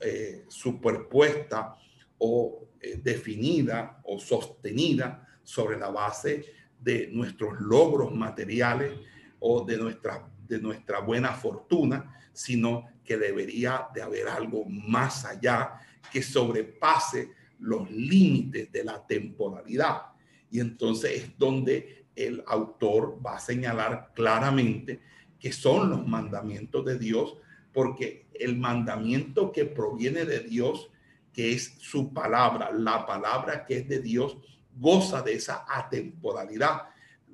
eh, 0.00 0.44
superpuesta 0.48 1.76
o 2.18 2.68
eh, 2.80 3.00
definida 3.02 4.00
o 4.04 4.18
sostenida 4.18 5.26
sobre 5.42 5.78
la 5.78 5.90
base 5.90 6.44
de 6.80 7.08
nuestros 7.12 7.60
logros 7.60 8.14
materiales 8.14 8.92
o 9.38 9.64
de 9.64 9.76
nuestra, 9.76 10.28
de 10.48 10.58
nuestra 10.58 11.00
buena 11.00 11.32
fortuna, 11.32 12.18
sino 12.32 12.88
que 13.04 13.16
debería 13.16 13.88
de 13.94 14.02
haber 14.02 14.28
algo 14.28 14.64
más 14.64 15.24
allá 15.24 15.80
que 16.10 16.22
sobrepase 16.22 17.30
los 17.58 17.90
límites 17.90 18.70
de 18.72 18.84
la 18.84 19.06
temporalidad. 19.06 20.02
Y 20.50 20.60
entonces 20.60 21.22
es 21.22 21.38
donde 21.38 22.03
el 22.16 22.44
autor 22.46 23.18
va 23.24 23.36
a 23.36 23.40
señalar 23.40 24.12
claramente 24.14 25.00
que 25.38 25.52
son 25.52 25.90
los 25.90 26.06
mandamientos 26.06 26.84
de 26.84 26.98
Dios, 26.98 27.36
porque 27.72 28.28
el 28.32 28.56
mandamiento 28.56 29.52
que 29.52 29.64
proviene 29.64 30.24
de 30.24 30.40
Dios, 30.40 30.90
que 31.32 31.52
es 31.52 31.74
su 31.78 32.14
palabra, 32.14 32.70
la 32.72 33.04
palabra 33.04 33.66
que 33.66 33.78
es 33.78 33.88
de 33.88 34.00
Dios, 34.00 34.38
goza 34.76 35.22
de 35.22 35.34
esa 35.34 35.64
atemporalidad. 35.68 36.82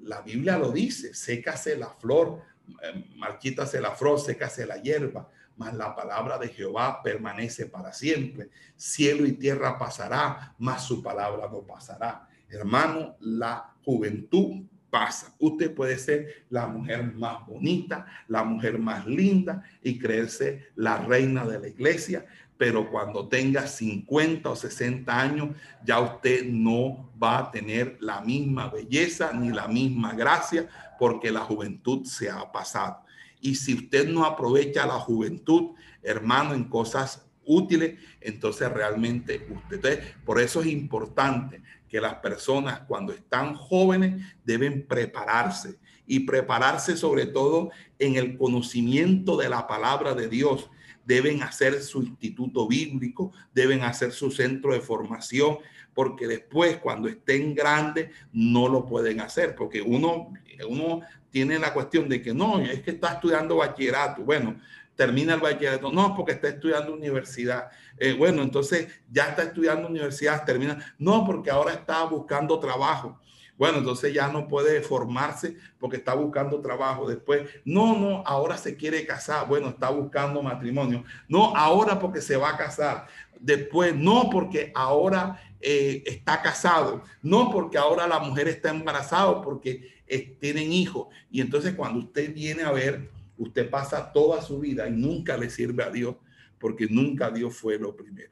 La 0.03 0.23
Biblia 0.23 0.59
lo 0.59 0.73
dice, 0.73 1.15
sécase 1.15 1.77
la 1.77 1.91
flor, 1.91 2.43
eh, 2.83 3.05
marchítase 3.17 3.81
la 3.81 3.93
flor, 3.93 4.19
sécase 4.19 4.67
la 4.67 4.79
hierba, 4.83 5.29
mas 5.57 5.75
la 5.75 5.95
palabra 5.95 6.39
de 6.39 6.49
Jehová 6.49 7.03
permanece 7.03 7.67
para 7.67 7.93
siempre. 7.93 8.49
Cielo 8.77 9.27
y 9.27 9.33
tierra 9.33 9.79
pasará, 9.79 10.55
mas 10.59 10.85
su 10.85 11.03
palabra 11.03 11.49
no 11.51 11.61
pasará. 11.63 12.30
Hermano, 12.51 13.17
la 13.21 13.73
juventud 13.85 14.65
pasa. 14.91 15.35
Usted 15.39 15.73
puede 15.75 15.99
ser 15.99 16.45
la 16.51 16.67
mujer 16.67 17.15
más 17.15 17.47
bonita, 17.47 18.07
la 18.29 18.45
mujer 18.45 18.79
más 18.79 19.07
linda 19.07 19.63
y 19.83 19.99
creerse 19.99 20.67
la 20.75 20.99
reina 20.99 21.47
de 21.47 21.61
la 21.61 21.69
iglesia, 21.69 22.27
pero 22.59 22.91
cuando 22.91 23.29
tenga 23.29 23.67
50 23.67 24.51
o 24.51 24.57
60 24.57 25.19
años, 25.19 25.57
ya 25.85 26.01
usted 26.01 26.45
no 26.45 27.11
va 27.23 27.39
a 27.39 27.51
tener 27.51 27.97
la 28.01 28.21
misma 28.21 28.69
belleza 28.69 29.33
ni 29.33 29.51
la 29.51 29.67
misma 29.67 30.13
gracia, 30.13 30.69
porque 30.99 31.31
la 31.31 31.41
juventud 31.41 32.05
se 32.05 32.29
ha 32.29 32.53
pasado. 32.53 33.05
Y 33.41 33.55
si 33.55 33.75
usted 33.75 34.09
no 34.09 34.27
aprovecha 34.27 34.87
la 34.87 34.99
juventud, 34.99 35.71
hermano, 36.03 36.53
en 36.53 36.65
cosas 36.65 37.27
útiles, 37.47 37.99
entonces 38.21 38.71
realmente 38.71 39.49
usted, 39.73 40.15
por 40.25 40.39
eso 40.39 40.61
es 40.61 40.67
importante 40.67 41.63
que 41.91 42.01
las 42.01 42.15
personas 42.15 42.81
cuando 42.87 43.13
están 43.13 43.55
jóvenes 43.55 44.23
deben 44.45 44.87
prepararse 44.87 45.79
y 46.07 46.21
prepararse 46.21 46.97
sobre 46.97 47.27
todo 47.27 47.71
en 47.99 48.15
el 48.15 48.39
conocimiento 48.39 49.37
de 49.37 49.49
la 49.49 49.67
palabra 49.67 50.15
de 50.15 50.29
Dios. 50.29 50.71
Deben 51.05 51.43
hacer 51.43 51.83
su 51.83 52.03
instituto 52.03 52.69
bíblico, 52.69 53.33
deben 53.53 53.83
hacer 53.83 54.13
su 54.13 54.31
centro 54.31 54.73
de 54.73 54.81
formación, 54.81 55.59
porque 55.93 56.29
después 56.29 56.79
cuando 56.79 57.09
estén 57.09 57.55
grandes 57.55 58.11
no 58.33 58.69
lo 58.69 58.87
pueden 58.87 59.21
hacer, 59.21 59.57
porque 59.57 59.83
uno, 59.83 60.33
uno 60.69 61.01
tiene 61.31 61.59
la 61.59 61.75
cuestión 61.75 62.09
de 62.09 62.23
que 62.23 62.33
no, 62.33 62.61
es 62.61 62.83
que 62.83 62.93
está 62.93 63.15
estudiando 63.15 63.57
bachillerato, 63.57 64.23
bueno, 64.23 64.61
termina 65.01 65.33
el 65.33 65.41
bachillerato, 65.41 65.91
no, 65.91 66.15
porque 66.15 66.33
está 66.33 66.49
estudiando 66.49 66.93
universidad, 66.93 67.71
eh, 67.97 68.13
bueno, 68.13 68.43
entonces 68.43 68.87
ya 69.11 69.31
está 69.31 69.45
estudiando 69.45 69.89
universidad, 69.89 70.45
termina, 70.45 70.95
no, 70.99 71.25
porque 71.25 71.51
ahora 71.51 71.73
está 71.73 72.05
buscando 72.05 72.61
trabajo. 72.61 73.19
Bueno, 73.57 73.79
entonces 73.79 74.13
ya 74.13 74.29
no 74.29 74.47
puede 74.47 74.83
formarse 74.83 75.57
porque 75.79 75.97
está 75.97 76.13
buscando 76.13 76.61
trabajo. 76.61 77.09
Después, 77.09 77.49
no, 77.65 77.99
no, 77.99 78.23
ahora 78.27 78.59
se 78.59 78.77
quiere 78.77 79.07
casar. 79.07 79.49
Bueno, 79.49 79.69
está 79.69 79.89
buscando 79.89 80.43
matrimonio. 80.43 81.05
No, 81.29 81.57
ahora 81.57 81.99
porque 81.99 82.21
se 82.21 82.37
va 82.37 82.51
a 82.51 82.57
casar. 82.59 83.07
Después, 83.39 83.95
no, 83.95 84.29
porque 84.31 84.71
ahora 84.75 85.43
eh, 85.61 86.03
está 86.05 86.43
casado. 86.43 87.03
No, 87.23 87.51
porque 87.51 87.79
ahora 87.79 88.07
la 88.07 88.19
mujer 88.19 88.49
está 88.49 88.69
embarazada 88.69 89.41
porque 89.41 89.95
eh, 90.07 90.37
tienen 90.41 90.73
hijos. 90.73 91.09
Y 91.31 91.41
entonces 91.41 91.75
cuando 91.75 92.01
usted 92.01 92.35
viene 92.35 92.65
a 92.65 92.73
ver, 92.73 93.11
usted 93.41 93.71
pasa 93.71 94.13
toda 94.13 94.43
su 94.43 94.61
vida 94.61 94.87
y 94.87 94.93
nunca 94.93 95.37
le 95.37 95.49
sirve 95.49 95.83
a 95.83 95.91
Dios 95.91 96.17
porque 96.59 96.87
nunca 96.89 97.31
Dios 97.31 97.57
fue 97.57 97.79
lo 97.79 97.97
primero. 97.97 98.31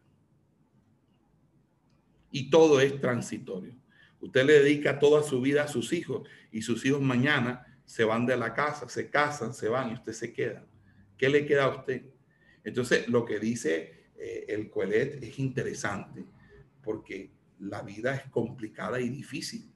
Y 2.31 2.51
todo 2.51 2.79
es 2.81 3.01
transitorio. 3.01 3.75
Usted 4.21 4.45
le 4.45 4.63
dedica 4.63 4.99
toda 4.99 5.23
su 5.23 5.41
vida 5.41 5.63
a 5.63 5.69
sus 5.69 5.95
hijos 5.95 6.29
y 6.53 6.61
sus 6.61 6.85
hijos 6.85 7.01
mañana 7.01 7.81
se 7.87 8.05
van 8.05 8.27
de 8.27 8.37
la 8.37 8.53
casa, 8.53 8.87
se 8.89 9.09
casan, 9.09 9.55
se 9.55 9.69
van 9.69 9.91
y 9.91 9.95
usted 9.95 10.13
se 10.13 10.33
queda. 10.33 10.67
¿Qué 11.17 11.31
le 11.31 11.47
queda 11.47 11.65
a 11.65 11.77
usted? 11.77 12.03
Entonces, 12.63 13.09
lo 13.09 13.25
que 13.25 13.39
dice 13.39 14.11
eh, 14.19 14.45
el 14.49 14.69
Coelet 14.69 15.23
es 15.23 15.39
interesante 15.39 16.23
porque 16.83 17.31
la 17.61 17.81
vida 17.81 18.15
es 18.15 18.31
complicada 18.31 19.01
y 19.01 19.09
difícil 19.09 19.73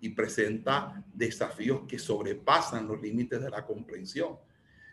y 0.00 0.08
presenta 0.10 1.04
desafíos 1.12 1.82
que 1.86 1.98
sobrepasan 1.98 2.88
los 2.88 3.02
límites 3.02 3.42
de 3.42 3.50
la 3.50 3.66
comprensión. 3.66 4.38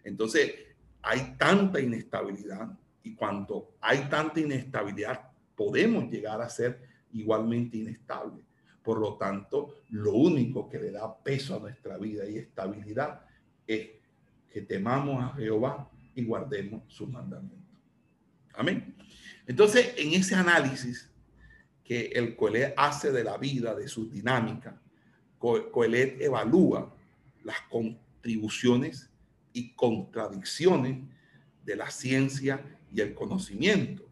Entonces, 0.04 0.54
hay 1.02 1.36
tanta 1.38 1.80
inestabilidad 1.80 2.70
y 3.04 3.16
cuando 3.16 3.76
hay 3.82 4.10
tanta 4.10 4.40
inestabilidad, 4.40 5.30
podemos 5.56 6.10
llegar 6.12 6.42
a 6.42 6.50
ser 6.50 6.82
igualmente 7.14 7.78
inestables. 7.78 8.46
Por 8.84 9.00
lo 9.00 9.16
tanto, 9.16 9.82
lo 9.90 10.14
único 10.14 10.70
que 10.70 10.80
le 10.80 10.92
da 10.92 11.18
peso 11.18 11.56
a 11.56 11.60
nuestra 11.60 11.98
vida 11.98 12.28
y 12.28 12.38
estabilidad 12.38 13.22
es 13.68 13.90
que 14.52 14.62
temamos 14.62 15.24
a 15.24 15.36
Jehová 15.36 15.90
y 16.16 16.24
guardemos 16.24 16.84
sus 16.88 17.10
mandamientos. 17.10 17.60
Amén. 18.54 18.96
Entonces, 19.48 19.94
en 19.98 20.14
ese 20.14 20.36
análisis 20.36 21.10
que 21.84 22.08
el 22.08 22.36
Coelet 22.36 22.74
hace 22.78 23.12
de 23.12 23.24
la 23.24 23.38
vida, 23.38 23.74
de 23.76 23.88
su 23.88 24.10
dinámica, 24.10 24.80
Coelet 25.40 26.22
evalúa 26.22 26.94
las 27.44 27.62
contribuciones 27.62 29.09
y 29.54 29.74
contradicciones 29.74 31.00
de 31.64 31.76
la 31.76 31.90
ciencia 31.90 32.64
y 32.92 33.02
el 33.02 33.14
conocimiento. 33.14 34.04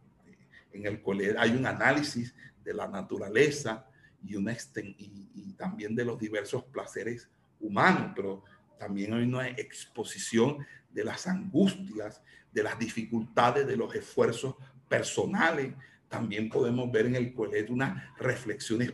En 0.71 0.85
el 0.85 1.01
Coelet 1.01 1.35
hay 1.37 1.51
un 1.51 1.65
análisis 1.65 2.33
de 2.63 2.73
la 2.73 2.87
naturaleza, 2.87 3.87
y, 4.23 4.35
una 4.35 4.53
y, 4.53 5.53
también 5.57 5.95
de 5.95 6.05
los 6.05 6.19
diversos 6.19 6.63
placeres 6.65 7.29
humanos, 7.59 8.11
pero 8.15 8.43
también 8.77 9.13
hay 9.13 9.23
una 9.23 9.47
exposición 9.47 10.65
de 10.91 11.03
las 11.03 11.27
angustias, 11.27 12.21
de 12.51 12.63
las 12.63 12.77
dificultades, 12.77 13.65
de 13.65 13.77
los 13.77 13.93
esfuerzos 13.95 14.55
personales. 14.87 15.73
También 16.07 16.49
podemos 16.49 16.91
ver 16.91 17.07
en 17.07 17.15
el 17.15 17.33
colegio 17.33 17.73
unas 17.73 18.03
reflexiones 18.17 18.93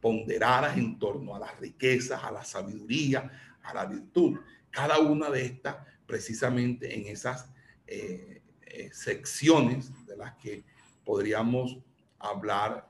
ponderadas 0.00 0.76
en 0.76 0.98
torno 0.98 1.34
a 1.34 1.38
las 1.38 1.58
riquezas, 1.58 2.22
a 2.22 2.30
la 2.30 2.44
sabiduría, 2.44 3.30
a 3.62 3.74
la 3.74 3.86
virtud. 3.86 4.38
Cada 4.78 5.00
una 5.00 5.28
de 5.28 5.44
estas 5.44 5.76
precisamente 6.06 6.94
en 6.94 7.08
esas 7.08 7.50
eh, 7.84 8.42
eh, 8.64 8.90
secciones 8.92 9.90
de 10.06 10.16
las 10.16 10.36
que 10.36 10.62
podríamos 11.04 11.78
hablar 12.20 12.88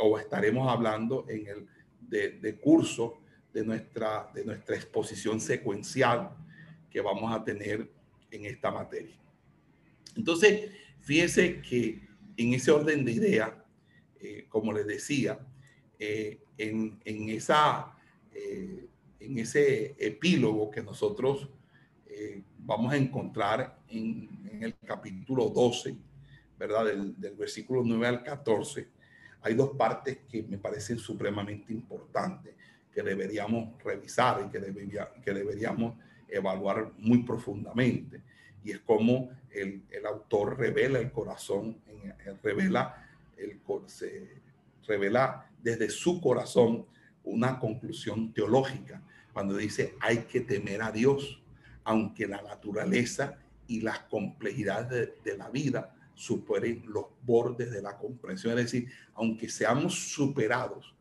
o 0.00 0.18
estaremos 0.18 0.68
hablando 0.68 1.24
en 1.28 1.46
el 1.46 1.68
de, 2.00 2.58
curso 2.60 3.20
de 3.52 3.64
nuestra, 3.64 4.32
de 4.34 4.44
nuestra 4.44 4.74
exposición 4.74 5.40
secuencial 5.40 6.34
que 6.90 7.00
vamos 7.00 7.32
a 7.32 7.44
tener 7.44 7.88
en 8.32 8.44
esta 8.44 8.72
materia. 8.72 9.14
Entonces, 10.16 10.72
fíjense 11.02 11.62
que 11.62 12.02
en 12.36 12.52
ese 12.52 12.72
orden 12.72 13.04
de 13.04 13.12
ideas, 13.12 13.52
como 14.48 14.72
les 14.72 14.88
decía, 14.88 15.38
en, 16.00 17.00
en, 17.04 17.28
esa, 17.28 17.96
en 19.24 19.38
ese 19.38 19.94
epílogo 19.98 20.70
que 20.70 20.82
nosotros 20.82 21.48
eh, 22.06 22.42
vamos 22.58 22.92
a 22.92 22.96
encontrar 22.96 23.78
en, 23.88 24.28
el 24.60 24.76
capítulo 24.86 25.48
12, 25.48 25.96
¿verdad? 26.56 26.84
Del, 26.84 27.34
versículo 27.36 27.82
9 27.84 28.06
al 28.06 28.22
14, 28.22 28.86
hay 29.40 29.54
dos 29.54 29.70
partes 29.76 30.18
que 30.28 30.42
me 30.44 30.56
parecen 30.56 30.98
supremamente 30.98 31.72
importantes, 31.72 32.54
que 32.94 33.02
deberíamos 33.02 33.82
revisar 33.82 34.44
y 34.46 34.50
que, 34.50 34.60
debería, 34.60 35.10
que 35.24 35.32
deberíamos 35.32 35.96
evaluar 36.28 36.92
muy 36.98 37.24
profundamente. 37.24 38.20
Y 38.62 38.70
es 38.70 38.78
como 38.80 39.30
el, 39.50 39.82
autor 40.06 40.58
revela 40.58 41.00
el 41.00 41.10
corazón, 41.10 41.78
revela, 42.42 43.04
el, 43.36 43.58
se 43.86 44.28
revela 44.86 45.50
desde 45.60 45.90
su 45.90 46.20
corazón 46.20 46.86
una 47.24 47.58
conclusión 47.58 48.32
teológica, 48.32 49.02
cuando 49.32 49.56
dice 49.56 49.94
hay 50.00 50.18
que 50.18 50.40
temer 50.40 50.82
a 50.82 50.92
Dios 50.92 51.42
aunque 51.84 52.26
la 52.26 52.42
naturaleza 52.42 53.38
y 53.66 53.80
las 53.80 54.00
complejidades 54.00 55.10
de, 55.24 55.36
la 55.36 55.50
vida 55.50 55.94
superen 56.14 56.84
los 56.86 57.06
bordes 57.22 57.70
de 57.70 57.82
la 57.82 57.96
comprensión. 57.96 58.58
Es 58.58 58.66
decir, 58.66 58.88
aunque 59.14 59.48
seamos 59.48 59.94
superados 59.94 60.94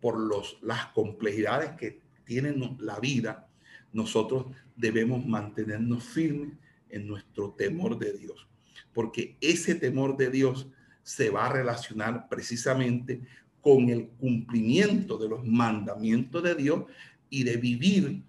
por 0.00 0.18
los, 0.18 0.58
las 0.62 0.86
complejidades 0.86 1.70
que 1.72 2.00
tiene 2.24 2.54
la 2.78 2.98
vida, 2.98 3.48
nosotros 3.92 4.46
debemos 4.76 5.24
mantenernos 5.24 6.04
firmes 6.04 6.50
en 6.90 7.06
nuestro 7.06 7.52
temor 7.52 7.98
de 7.98 8.12
Dios, 8.12 8.46
porque 8.92 9.36
ese 9.40 9.74
temor 9.74 10.16
de 10.16 10.30
Dios 10.30 10.68
se 11.02 11.30
va 11.30 11.46
a 11.46 11.52
relacionar 11.52 12.28
precisamente 12.28 13.20
con 13.60 13.88
el 13.88 14.08
cumplimiento 14.08 15.18
de 15.18 15.28
los 15.28 15.44
mandamientos 15.44 16.42
de 16.42 16.54
Dios 16.54 16.84
y 17.30 17.44
de 17.44 17.56
vivir 17.56 18.22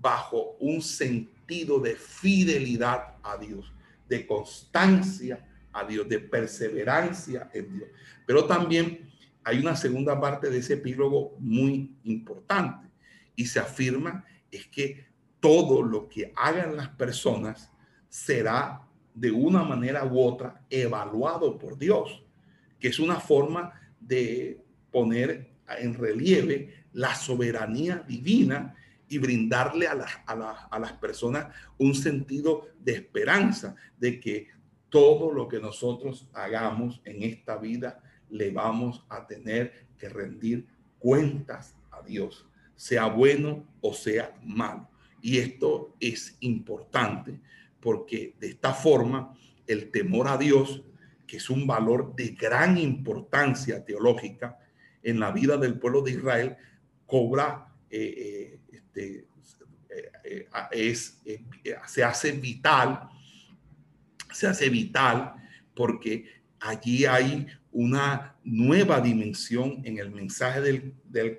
bajo 0.00 0.56
un 0.60 0.82
sentido 0.82 1.78
de 1.78 1.94
fidelidad 1.94 3.16
a 3.22 3.36
Dios, 3.36 3.72
de 4.08 4.26
constancia 4.26 5.46
a 5.72 5.84
Dios, 5.84 6.08
de 6.08 6.18
perseverancia 6.18 7.50
en 7.52 7.78
Dios. 7.78 7.88
Pero 8.26 8.44
también 8.46 9.10
hay 9.44 9.58
una 9.58 9.76
segunda 9.76 10.20
parte 10.20 10.50
de 10.50 10.58
ese 10.58 10.74
epílogo 10.74 11.36
muy 11.38 11.96
importante 12.04 12.88
y 13.36 13.46
se 13.46 13.60
afirma 13.60 14.24
es 14.50 14.66
que 14.66 15.06
todo 15.40 15.82
lo 15.82 16.08
que 16.08 16.32
hagan 16.36 16.76
las 16.76 16.88
personas 16.90 17.70
será 18.08 18.86
de 19.14 19.30
una 19.30 19.62
manera 19.64 20.04
u 20.04 20.20
otra 20.20 20.64
evaluado 20.70 21.58
por 21.58 21.76
Dios, 21.78 22.22
que 22.78 22.88
es 22.88 22.98
una 22.98 23.18
forma 23.18 23.72
de 24.00 24.62
poner 24.90 25.50
en 25.78 25.94
relieve 25.94 26.81
la 26.92 27.14
soberanía 27.14 28.04
divina 28.06 28.74
y 29.08 29.18
brindarle 29.18 29.86
a, 29.88 29.92
a, 30.26 30.78
las 30.78 30.92
personas 30.94 31.54
un 31.78 31.94
sentido 31.94 32.68
de 32.80 32.92
esperanza 32.92 33.76
de 33.98 34.18
que 34.18 34.48
todo 34.88 35.30
lo 35.32 35.48
que 35.48 35.60
nosotros 35.60 36.28
hagamos 36.32 37.00
en 37.04 37.22
esta 37.22 37.56
vida 37.56 38.02
le 38.30 38.50
vamos 38.50 39.04
a 39.10 39.26
tener 39.26 39.86
que 39.98 40.08
rendir 40.08 40.66
cuentas 40.98 41.76
a 41.90 42.02
Dios, 42.02 42.46
sea 42.74 43.06
bueno 43.06 43.66
o 43.80 43.92
sea 43.92 44.34
malo. 44.42 44.88
Y 45.20 45.38
esto 45.38 45.94
es 46.00 46.36
importante 46.40 47.38
porque 47.80 48.34
de 48.40 48.48
esta 48.48 48.72
forma 48.72 49.36
el 49.66 49.90
temor 49.90 50.28
a 50.28 50.38
Dios, 50.38 50.82
que 51.26 51.36
es 51.36 51.50
un 51.50 51.66
valor 51.66 52.14
de 52.16 52.28
gran 52.28 52.78
importancia 52.78 53.84
teológica 53.84 54.58
en 55.02 55.20
la 55.20 55.32
vida 55.32 55.56
del 55.56 55.78
pueblo 55.78 56.02
de 56.02 56.12
Israel, 56.12 56.56
cobra 57.12 57.68
eh, 57.90 58.14
eh, 58.16 58.60
este, 58.72 59.26
eh, 60.24 60.48
es, 60.70 61.20
se 61.86 62.02
hace 62.02 62.32
vital, 62.32 63.06
se 64.32 64.46
hace 64.46 64.70
vital 64.70 65.34
porque 65.74 66.24
allí 66.58 67.04
hay 67.04 67.46
una 67.70 68.34
nueva 68.42 68.98
dimensión 69.02 69.82
en 69.84 69.98
el 69.98 70.10
mensaje 70.10 70.62
del, 70.62 70.94
del 71.04 71.38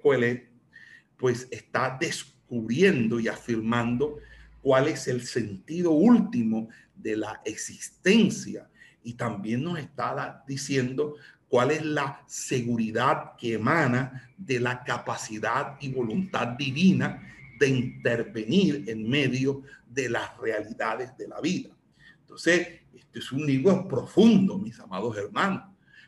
pues 1.17 1.47
está 1.49 1.97
descubriendo 1.99 3.19
y 3.19 3.28
afirmando 3.28 4.19
cuál 4.61 4.89
es 4.89 5.07
el 5.07 5.26
sentido 5.26 5.89
último 5.89 6.69
de 6.95 7.17
la 7.17 7.41
existencia. 7.45 8.69
Y 9.03 9.15
también 9.15 9.63
nos 9.63 9.80
está 9.80 10.43
diciendo 10.47 11.15
cuál 11.54 11.70
es 11.70 11.86
la 11.86 12.20
seguridad 12.26 13.36
que 13.38 13.54
emana 13.54 14.28
de 14.36 14.60
la 14.60 14.84
capacidad 14.84 15.78
y 15.80 15.89
voluntad 15.89 16.47
divina 16.47 17.32
de 17.60 17.70
intervenir 17.70 18.86
en 18.88 19.08
medio 19.08 19.62
de 19.86 20.10
las 20.10 20.36
realidades 20.39 21.16
de 21.16 21.28
la 21.28 21.39
vida. 21.41 21.70
Entonces, 22.22 22.80
este 22.95 23.20
es 23.20 23.32
un 23.32 23.45
libro 23.45 23.88
profundo, 23.88 24.58
mis 24.58 24.80
amados 24.80 25.16
hermanos. 25.16 25.62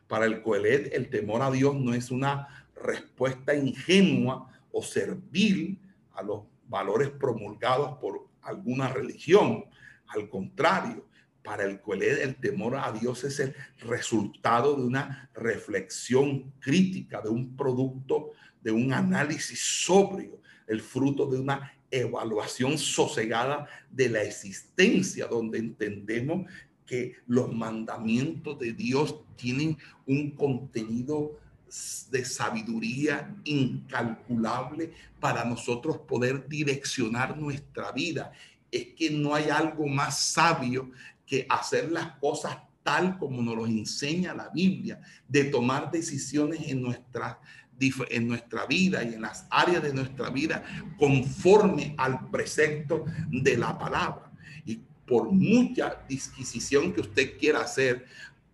Para 0.08 0.26
el 0.26 0.42
Coelet, 0.42 0.92
el 0.92 1.12
temor 1.12 1.44
a 1.44 1.52
Dios 1.52 1.76
no 1.76 1.94
es 1.94 2.10
una 2.10 2.66
respuesta 2.82 3.54
ingenua 3.54 4.52
o 4.72 4.82
servil 4.82 5.80
a 6.14 6.24
los 6.24 6.42
valores 6.68 7.12
promulgados 7.12 8.00
por 8.00 8.30
alguna 8.42 8.88
religión. 8.88 9.66
Al 10.08 10.28
contrario, 10.28 11.06
para 11.46 11.64
el 11.64 11.80
Coelet 11.80 12.22
el 12.22 12.36
temor 12.36 12.76
a 12.76 12.92
Dios 12.92 13.24
es 13.24 13.40
el 13.40 13.56
resultado 13.80 14.76
de 14.76 14.84
una 14.84 15.30
reflexión 15.34 16.52
crítica, 16.60 17.22
de 17.22 17.30
un 17.30 17.56
producto, 17.56 18.32
de 18.62 18.72
un 18.72 18.92
análisis 18.92 19.60
sobrio 19.60 20.42
el 20.68 20.82
fruto 20.82 21.28
de 21.28 21.40
una 21.40 21.74
evaluación 21.92 22.78
sosegada 22.78 23.68
de 23.92 24.10
la 24.10 24.24
existencia, 24.24 25.28
donde 25.28 25.60
entendemos 25.60 26.50
que 26.86 27.16
los 27.28 27.54
mandamientos 27.54 28.60
de 28.60 28.74
Dios 28.74 29.16
tienen 29.36 29.78
un 30.06 30.32
contenido 30.32 31.40
de 32.12 32.24
sabiduría 32.24 33.36
incalculable 33.44 34.94
para 35.20 35.44
nosotros 35.46 35.98
poder 36.00 36.48
direccionar 36.48 37.38
nuestra 37.38 37.92
vida. 37.92 38.32
Es 38.72 38.88
que 38.96 39.10
no 39.10 39.34
hay 39.34 39.50
algo 39.50 39.88
más 39.88 40.20
sabio 40.20 40.92
que 41.26 41.46
hacer 41.50 41.92
las 41.92 42.18
cosas 42.20 42.58
tal 42.84 43.18
como 43.18 43.42
nos 43.42 43.56
lo 43.56 43.66
enseña 43.66 44.36
la 44.36 44.50
Biblia, 44.50 45.02
de 45.28 45.46
tomar 45.46 45.90
decisiones 45.90 46.62
en 46.68 46.82
nuestras 46.82 47.38
en 48.10 48.28
nuestra 48.28 48.66
vida 48.66 49.04
y 49.04 49.16
en 49.16 49.22
las 49.22 49.48
áreas 49.50 49.84
de 49.84 49.94
nuestra 49.94 50.30
vida 50.30 50.64
conforme 50.98 51.94
al 51.98 52.30
precepto 52.30 53.06
de 53.30 53.58
la 53.58 53.78
palabra. 53.78 54.32
Y 54.66 54.80
por 55.06 55.32
mucha 55.32 56.02
disquisición 56.08 56.94
que 56.94 57.02
usted 57.02 57.38
quiera 57.38 57.62
hacer, 57.62 58.06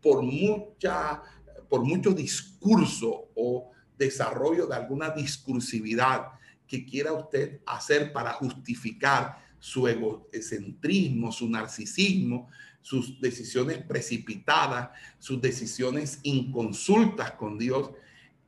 por 0.01 0.23
mucha, 0.23 1.21
por 1.69 1.83
mucho 1.83 2.11
discurso 2.11 3.29
o 3.35 3.71
desarrollo 3.97 4.65
de 4.65 4.75
alguna 4.75 5.11
discursividad 5.11 6.27
que 6.67 6.85
quiera 6.85 7.13
usted 7.13 7.59
hacer 7.65 8.11
para 8.11 8.33
justificar 8.33 9.37
su 9.61 9.87
egocentrismo, 9.87 11.31
su 11.31 11.47
narcisismo, 11.47 12.49
sus 12.81 13.21
decisiones 13.21 13.77
precipitadas, 13.77 14.89
sus 15.19 15.39
decisiones 15.39 16.19
inconsultas 16.23 17.33
con 17.33 17.59
Dios, 17.59 17.91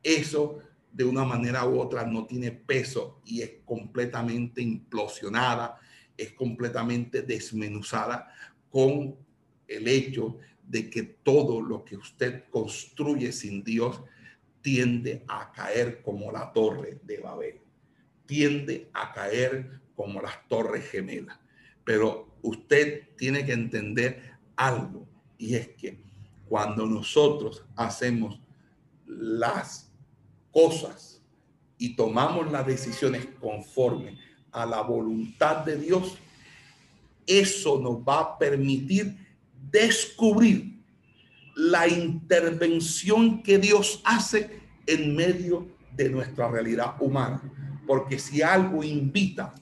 eso 0.02 0.60
de 0.92 1.04
una 1.04 1.24
manera 1.24 1.66
u 1.68 1.80
otra 1.80 2.04
no 2.04 2.26
tiene 2.26 2.52
peso 2.52 3.22
y 3.26 3.42
es 3.42 3.52
completamente 3.64 4.62
implosionada, 4.62 5.80
es 6.18 6.34
completamente 6.34 7.22
desmenuzada 7.22 8.34
con 8.72 9.16
el 9.68 9.88
hecho 9.88 10.40
de 10.68 10.90
que 10.90 11.04
todo 11.04 11.62
lo 11.62 11.86
que 11.86 11.96
usted 11.96 12.46
construye 12.50 13.32
sin 13.32 13.64
Dios 13.64 14.02
tiende 14.62 15.24
a 15.28 15.52
caer 15.52 16.02
como 16.02 16.32
la 16.32 16.52
torre 16.52 17.00
de 17.04 17.20
Babel, 17.20 17.62
tiende 18.26 18.90
a 18.94 19.14
caer 19.14 19.83
como 19.96 20.22
las 20.22 20.48
torres 20.48 20.90
gemelas. 20.90 21.38
Pero 21.84 22.28
usted 22.42 23.10
tiene 23.18 23.46
que 23.46 23.54
entender 23.54 24.34
algo 24.56 25.08
y 25.38 25.56
es 25.56 25.70
que 25.70 26.02
cuando 26.48 26.86
nosotros 26.86 27.64
hacemos 27.76 28.40
las 29.06 29.92
cosas 30.52 31.22
y 31.78 31.96
tomamos 31.96 32.52
las 32.52 32.66
decisiones 32.66 33.28
conforme 33.40 34.18
a 34.52 34.66
la 34.66 34.82
voluntad 34.82 35.66
de 35.66 35.78
Dios, 35.78 36.18
eso 37.26 37.80
nos 37.80 37.98
va 37.98 38.20
a 38.20 38.38
permitir 38.38 39.18
descubrir 39.72 40.80
la 41.56 41.88
intervención 41.88 43.42
que 43.44 43.58
Dios 43.58 44.02
hace 44.04 44.62
en 44.86 45.16
medio 45.16 45.68
de 45.96 46.10
nuestra 46.10 46.50
realidad 46.50 46.96
humana. 47.00 47.42
Porque 47.86 48.18
si 48.20 48.42
algo 48.42 48.84
invita 48.84 49.54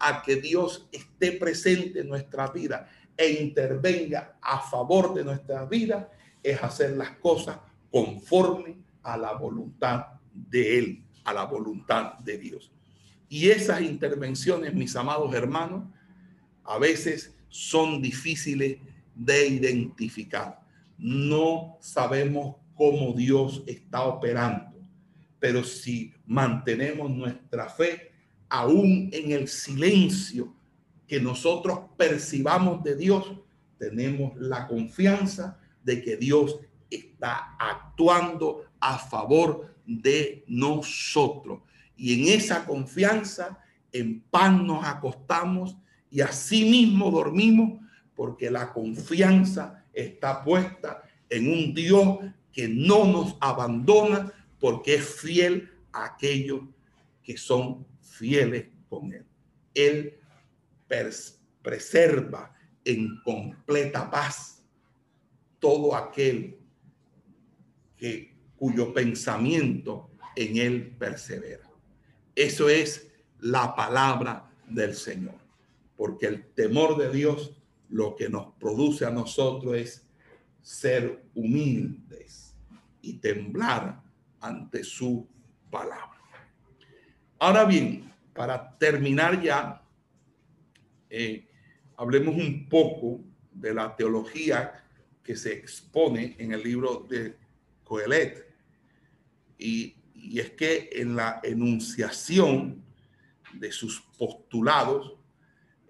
a 0.00 0.22
que 0.22 0.36
Dios 0.36 0.88
esté 0.90 1.32
presente 1.32 2.00
en 2.00 2.08
nuestra 2.08 2.48
vida 2.48 2.88
e 3.16 3.42
intervenga 3.42 4.38
a 4.40 4.58
favor 4.60 5.14
de 5.14 5.22
nuestra 5.22 5.66
vida, 5.66 6.10
es 6.42 6.62
hacer 6.62 6.96
las 6.96 7.10
cosas 7.18 7.58
conforme 7.90 8.78
a 9.02 9.16
la 9.16 9.34
voluntad 9.34 10.06
de 10.32 10.78
Él, 10.78 11.04
a 11.24 11.34
la 11.34 11.44
voluntad 11.44 12.14
de 12.20 12.38
Dios. 12.38 12.72
Y 13.28 13.50
esas 13.50 13.82
intervenciones, 13.82 14.74
mis 14.74 14.96
amados 14.96 15.34
hermanos, 15.34 15.84
a 16.64 16.78
veces 16.78 17.36
son 17.48 18.00
difíciles 18.00 18.78
de 19.14 19.48
identificar. 19.48 20.60
No 20.96 21.76
sabemos 21.80 22.56
cómo 22.74 23.12
Dios 23.12 23.62
está 23.66 24.02
operando, 24.04 24.72
pero 25.38 25.62
si 25.62 26.14
mantenemos 26.26 27.10
nuestra 27.10 27.68
fe, 27.68 28.09
aún 28.50 29.08
en 29.12 29.32
el 29.32 29.48
silencio 29.48 30.52
que 31.06 31.20
nosotros 31.20 31.78
percibamos 31.96 32.82
de 32.84 32.96
Dios, 32.96 33.32
tenemos 33.78 34.36
la 34.36 34.66
confianza 34.66 35.58
de 35.82 36.02
que 36.02 36.16
Dios 36.16 36.58
está 36.90 37.56
actuando 37.58 38.64
a 38.78 38.98
favor 38.98 39.74
de 39.86 40.44
nosotros. 40.46 41.60
Y 41.96 42.20
en 42.20 42.38
esa 42.38 42.64
confianza, 42.66 43.58
en 43.92 44.20
paz 44.20 44.52
nos 44.52 44.84
acostamos 44.84 45.76
y 46.10 46.20
así 46.20 46.68
mismo 46.68 47.10
dormimos 47.10 47.80
porque 48.14 48.50
la 48.50 48.72
confianza 48.72 49.84
está 49.92 50.44
puesta 50.44 51.02
en 51.28 51.50
un 51.50 51.74
Dios 51.74 52.18
que 52.52 52.68
no 52.68 53.04
nos 53.04 53.36
abandona 53.40 54.32
porque 54.58 54.96
es 54.96 55.20
fiel 55.20 55.70
a 55.92 56.04
aquellos 56.04 56.60
que 57.22 57.36
son 57.36 57.86
fieles 58.20 58.68
con 58.88 59.12
Él. 59.12 59.26
Él 59.74 60.18
preserva 61.62 62.54
en 62.84 63.20
completa 63.24 64.10
paz 64.10 64.62
todo 65.58 65.96
aquel 65.96 66.58
que, 67.96 68.36
cuyo 68.56 68.94
pensamiento 68.94 70.10
en 70.36 70.56
Él 70.56 70.96
persevera. 70.98 71.68
Eso 72.34 72.68
es 72.68 73.10
la 73.40 73.74
palabra 73.74 74.50
del 74.68 74.94
Señor 74.94 75.40
porque 76.00 76.28
el 76.28 76.46
temor 76.54 76.96
de 76.96 77.12
Dios 77.12 77.52
lo 77.90 78.16
que 78.16 78.30
nos 78.30 78.54
produce 78.54 79.04
a 79.04 79.10
nosotros 79.10 79.76
es 79.76 80.06
ser 80.62 81.22
humildes 81.34 82.56
y 83.02 83.18
temblar 83.18 84.02
ante 84.40 84.82
su 84.82 85.28
palabra. 85.70 86.19
Ahora 87.42 87.64
bien, 87.64 88.12
para 88.34 88.76
terminar 88.76 89.40
ya, 89.40 89.82
eh, 91.08 91.48
hablemos 91.96 92.34
un 92.34 92.68
poco 92.68 93.24
de 93.50 93.72
la 93.72 93.96
teología 93.96 94.84
que 95.22 95.34
se 95.34 95.54
expone 95.54 96.36
en 96.38 96.52
el 96.52 96.62
libro 96.62 97.06
de 97.08 97.38
Coelet. 97.82 98.46
Y, 99.58 99.96
es 100.34 100.50
que 100.50 100.90
en 100.92 101.16
la 101.16 101.40
enunciación 101.42 102.84
de 103.54 103.72
sus 103.72 104.02
postulados, 104.18 105.16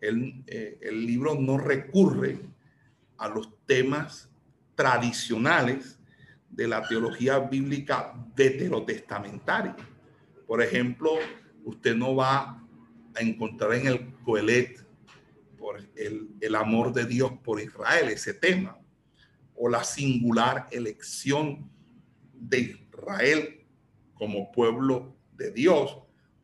eh, 0.01 0.79
el, 0.81 1.05
libro 1.05 1.35
no 1.35 1.59
recurre 1.59 2.39
a 3.19 3.29
los 3.29 3.51
temas 3.67 4.31
tradicionales 4.77 5.99
de 6.49 6.69
la 6.69 6.87
teología 6.87 7.41
bíblica 7.41 8.15
veterotestamentaria. 8.37 9.75
Por 10.51 10.61
ejemplo, 10.63 11.13
usted 11.65 11.95
no 11.95 12.17
va 12.17 12.61
a 13.15 13.21
encontrar 13.21 13.73
en 13.75 13.87
el 13.87 14.13
Coelet 14.25 14.85
por 15.57 15.79
el, 15.95 16.55
amor 16.57 16.93
de 16.93 17.05
Dios 17.05 17.31
por 17.45 17.61
Israel, 17.61 18.09
ese 18.09 18.35
tema, 18.35 18.77
o 19.55 19.69
la 19.69 19.85
singular 19.85 20.67
elección 20.73 21.71
de 22.35 22.59
Israel 22.59 23.65
como 24.15 24.51
pueblo 24.51 25.15
de 25.37 25.53
Dios, 25.53 25.97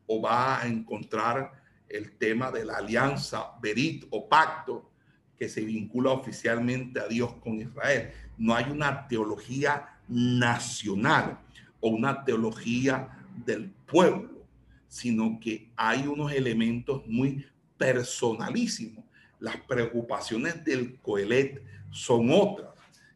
o 0.05 0.21
va 0.21 0.61
a 0.61 0.67
encontrar 0.67 1.61
el 1.89 2.17
tema 2.17 2.49
de 2.49 2.63
la 2.63 2.77
alianza, 2.77 3.59
verit 3.61 4.05
o 4.09 4.29
pacto 4.29 4.89
que 5.37 5.49
se 5.49 5.59
vincula 5.59 6.11
oficialmente 6.11 7.01
a 7.01 7.09
Dios 7.09 7.33
con 7.41 7.59
Israel. 7.59 8.11
No 8.37 8.55
hay 8.55 8.71
una 8.71 9.05
teología 9.09 9.99
nacional 10.07 11.39
o 11.81 11.89
una 11.89 12.23
teología 12.23 13.16
del 13.45 13.69
pueblo, 13.85 14.45
sino 14.87 15.39
que 15.39 15.69
hay 15.75 16.07
unos 16.07 16.31
elementos 16.31 17.05
muy 17.07 17.45
personalísimos. 17.77 19.05
Las 19.39 19.57
preocupaciones 19.57 20.63
del 20.63 20.97
Coelet 20.99 21.61
son 21.91 22.29
otras. 22.31 22.69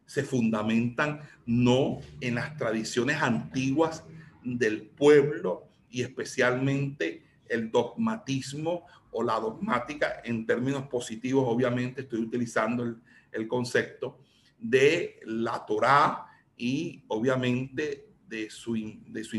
Se 0.06 0.22
fundamentan 0.22 1.20
no 1.46 2.00
en 2.20 2.36
las 2.36 2.56
tradiciones 2.56 3.20
antiguas 3.20 4.04
del 4.44 4.82
pueblo 4.82 5.68
y 5.90 6.02
especialmente 6.02 7.22
el 7.48 7.70
dogmatismo 7.70 8.86
o 9.10 9.22
la 9.22 9.38
dogmática 9.38 10.22
en 10.24 10.46
términos 10.46 10.86
positivos, 10.88 11.44
obviamente 11.46 12.02
estoy 12.02 12.20
utilizando 12.20 12.82
el, 12.82 12.96
el 13.32 13.48
concepto 13.48 14.18
de 14.58 15.20
la 15.24 15.64
Torá 15.66 16.26
y 16.56 17.02
obviamente 17.08 18.08
de 18.28 18.48
su, 18.48 18.74
de, 19.06 19.24
su, 19.24 19.36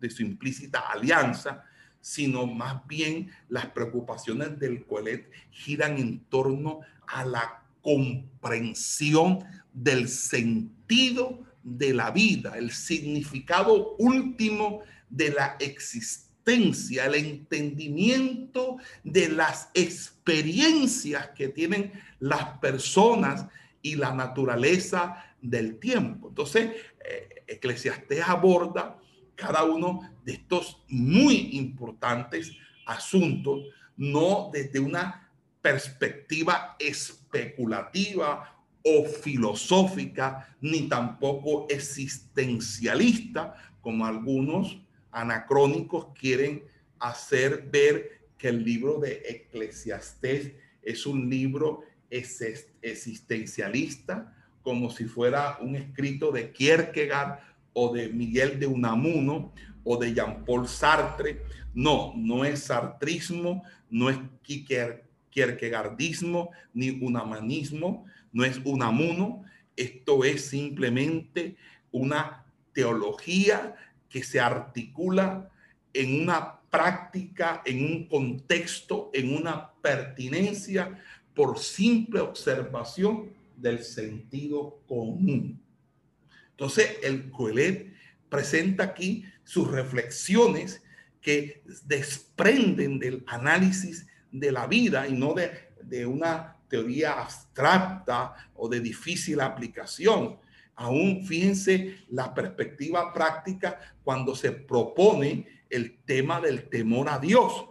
de 0.00 0.10
su 0.10 0.22
implícita 0.22 0.80
alianza, 0.90 1.64
sino 2.00 2.46
más 2.46 2.86
bien 2.86 3.30
las 3.48 3.66
preocupaciones 3.66 4.58
del 4.58 4.84
Coelet 4.84 5.30
giran 5.50 5.98
en 5.98 6.20
torno 6.20 6.80
a 7.06 7.24
la 7.24 7.62
comprensión 7.82 9.44
del 9.72 10.08
sentido 10.08 11.44
de 11.62 11.92
la 11.92 12.10
vida, 12.10 12.56
el 12.56 12.70
significado 12.70 13.96
último 13.98 14.82
de 15.10 15.30
la 15.30 15.56
existencia 15.58 16.28
el 16.48 17.14
entendimiento 17.14 18.78
de 19.04 19.28
las 19.28 19.68
experiencias 19.74 21.28
que 21.36 21.48
tienen 21.48 21.92
las 22.20 22.58
personas 22.58 23.46
y 23.82 23.96
la 23.96 24.14
naturaleza 24.14 25.24
del 25.42 25.78
tiempo. 25.78 26.28
Entonces, 26.28 26.70
eh, 27.04 27.44
Eclesiastés 27.46 28.26
aborda 28.26 28.98
cada 29.38 29.62
uno 29.62 30.00
de 30.24 30.32
estos 30.32 30.82
muy 30.88 31.50
importantes 31.52 32.50
asuntos, 32.84 33.62
no 33.96 34.50
desde 34.52 34.80
una 34.80 35.30
perspectiva 35.62 36.74
especulativa 36.80 38.56
o 38.82 39.04
filosófica, 39.04 40.56
ni 40.60 40.88
tampoco 40.88 41.68
existencialista, 41.68 43.54
como 43.80 44.04
algunos 44.04 44.80
anacrónicos 45.12 46.08
quieren 46.18 46.64
hacer 46.98 47.68
ver 47.70 48.26
que 48.36 48.48
el 48.48 48.64
libro 48.64 48.98
de 48.98 49.22
Eclesiastés 49.24 50.50
es 50.82 51.06
un 51.06 51.30
libro 51.30 51.82
existencialista, 52.10 54.34
como 54.62 54.90
si 54.90 55.04
fuera 55.04 55.58
un 55.60 55.76
escrito 55.76 56.32
de 56.32 56.50
Kierkegaard 56.50 57.47
o 57.80 57.94
de 57.94 58.08
Miguel 58.08 58.58
de 58.58 58.66
Unamuno 58.66 59.52
o 59.84 59.96
de 59.96 60.12
Jean-Paul 60.12 60.66
Sartre. 60.66 61.42
No, 61.74 62.12
no 62.16 62.44
es 62.44 62.64
sartrismo, 62.64 63.62
no 63.88 64.10
es 64.10 64.18
kierkegaardismo 65.30 66.50
ni 66.74 66.90
unamanismo, 66.90 68.04
no 68.32 68.44
es 68.44 68.60
unamuno. 68.64 69.44
Esto 69.76 70.24
es 70.24 70.46
simplemente 70.46 71.56
una 71.92 72.44
teología 72.72 73.76
que 74.08 74.24
se 74.24 74.40
articula 74.40 75.48
en 75.94 76.22
una 76.22 76.58
práctica, 76.70 77.62
en 77.64 77.84
un 77.84 78.08
contexto, 78.08 79.10
en 79.14 79.36
una 79.36 79.70
pertinencia 79.80 80.98
por 81.32 81.60
simple 81.60 82.18
observación 82.18 83.30
del 83.56 83.84
sentido 83.84 84.80
común. 84.88 85.60
Entonces, 86.58 86.98
el 87.02 87.30
Coelet 87.30 87.94
presenta 88.28 88.84
aquí 88.84 89.24
sus 89.44 89.70
reflexiones 89.70 90.82
que 91.20 91.62
desprenden 91.84 92.98
del 92.98 93.24
análisis 93.26 94.06
de 94.30 94.52
la 94.52 94.66
vida 94.66 95.06
y 95.06 95.12
no 95.12 95.34
de, 95.34 95.50
de 95.82 96.04
una 96.04 96.56
teoría 96.68 97.20
abstracta 97.20 98.34
o 98.54 98.68
de 98.68 98.80
difícil 98.80 99.40
aplicación, 99.40 100.38
Aún 100.80 101.26
fíjense 101.26 101.96
la 102.10 102.32
perspectiva 102.32 103.12
práctica 103.12 103.80
cuando 104.04 104.36
se 104.36 104.52
propone 104.52 105.64
el 105.68 105.98
tema 106.04 106.40
del 106.40 106.68
temor 106.68 107.08
a 107.08 107.18
Dios. 107.18 107.66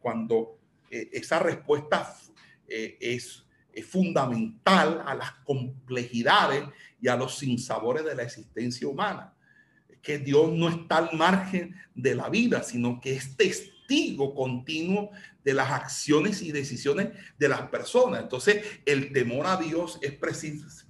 Cuando, 0.00 0.58
eh, 0.90 1.08
esa 1.12 1.38
respuesta 1.38 2.12
eh, 2.66 2.98
es 3.00 3.43
es 3.74 3.86
fundamental 3.86 5.02
a 5.06 5.14
las 5.14 5.32
complejidades 5.44 6.64
y 7.00 7.08
a 7.08 7.16
los 7.16 7.38
sinsabores 7.38 8.04
de 8.04 8.14
la 8.14 8.22
existencia 8.22 8.86
humana. 8.86 9.34
Que 10.00 10.18
Dios 10.18 10.52
no 10.52 10.68
está 10.68 10.98
al 10.98 11.16
margen 11.16 11.74
de 11.94 12.14
la 12.14 12.28
vida, 12.28 12.62
sino 12.62 13.00
que 13.00 13.14
es 13.14 13.36
testigo 13.36 14.34
continuo 14.34 15.10
de 15.42 15.54
las 15.54 15.70
acciones 15.70 16.42
y 16.42 16.52
decisiones 16.52 17.08
de 17.38 17.48
las 17.48 17.62
personas. 17.68 18.22
Entonces, 18.22 18.64
el 18.86 19.12
temor 19.12 19.46
a 19.46 19.56
Dios 19.56 19.98
es 20.02 20.12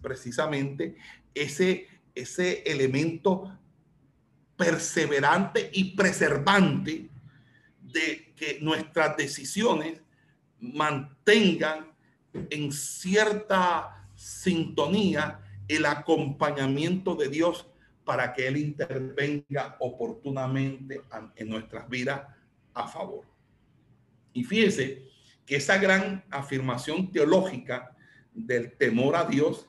precisamente 0.00 0.96
ese, 1.34 1.88
ese 2.14 2.62
elemento 2.62 3.58
perseverante 4.56 5.70
y 5.72 5.96
preservante 5.96 7.10
de 7.80 8.32
que 8.36 8.58
nuestras 8.60 9.16
decisiones 9.16 10.00
mantengan 10.60 11.93
en 12.50 12.72
cierta 12.72 14.08
sintonía 14.14 15.40
el 15.68 15.86
acompañamiento 15.86 17.14
de 17.14 17.28
Dios 17.28 17.66
para 18.04 18.34
que 18.34 18.46
Él 18.46 18.56
intervenga 18.56 19.76
oportunamente 19.80 21.02
en 21.36 21.48
nuestras 21.48 21.88
vidas 21.88 22.22
a 22.74 22.88
favor. 22.88 23.24
Y 24.32 24.44
fíjese 24.44 25.06
que 25.46 25.56
esa 25.56 25.78
gran 25.78 26.24
afirmación 26.30 27.10
teológica 27.10 27.96
del 28.32 28.72
temor 28.76 29.16
a 29.16 29.24
Dios 29.24 29.68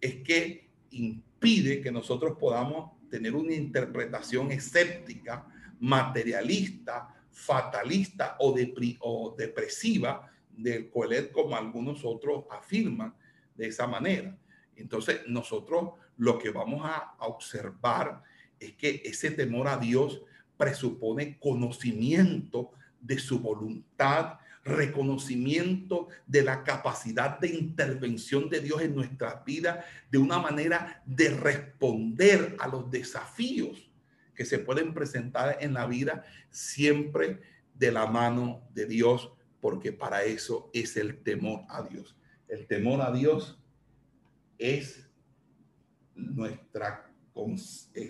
es 0.00 0.16
que 0.16 0.70
impide 0.90 1.80
que 1.80 1.90
nosotros 1.90 2.38
podamos 2.38 2.92
tener 3.10 3.34
una 3.34 3.54
interpretación 3.54 4.50
escéptica, 4.52 5.46
materialista, 5.80 7.08
fatalista 7.30 8.36
o, 8.38 8.54
o 9.00 9.34
depresiva 9.36 10.30
del 10.56 10.90
Coelet 10.90 11.32
como 11.32 11.56
algunos 11.56 12.04
otros 12.04 12.44
afirman 12.50 13.14
de 13.54 13.68
esa 13.68 13.86
manera. 13.86 14.36
Entonces 14.76 15.20
nosotros 15.26 15.92
lo 16.16 16.38
que 16.38 16.50
vamos 16.50 16.82
a, 16.84 17.14
observar 17.20 18.22
es 18.60 18.72
que 18.74 19.02
ese 19.04 19.30
temor 19.30 19.68
a 19.68 19.76
Dios 19.76 20.22
presupone 20.56 21.38
conocimiento 21.38 22.72
de 23.00 23.18
su 23.18 23.40
voluntad, 23.40 24.38
reconocimiento 24.64 26.08
de 26.26 26.42
la 26.42 26.64
capacidad 26.64 27.38
de 27.38 27.48
intervención 27.48 28.48
de 28.48 28.60
Dios 28.60 28.82
en 28.82 28.94
nuestras 28.94 29.44
vidas, 29.44 29.84
de 30.10 30.18
una 30.18 30.38
manera 30.38 31.02
de 31.04 31.30
responder 31.30 32.56
a 32.58 32.68
los 32.68 32.90
desafíos 32.90 33.90
que 34.34 34.44
se 34.44 34.58
pueden 34.58 34.94
presentar 34.94 35.58
en 35.60 35.74
la 35.74 35.86
vida, 35.86 36.24
siempre 36.50 37.40
de 37.74 37.92
la 37.92 38.06
mano 38.06 38.62
de 38.72 38.86
Dios, 38.86 39.32
porque 39.64 39.94
para 39.94 40.24
eso 40.24 40.68
es 40.74 40.94
el 40.98 41.22
temor 41.22 41.62
a 41.70 41.80
Dios. 41.80 42.14
El 42.48 42.66
temor 42.66 43.00
a 43.00 43.10
Dios 43.10 43.58
es 44.58 45.08
nuestra 46.14 47.10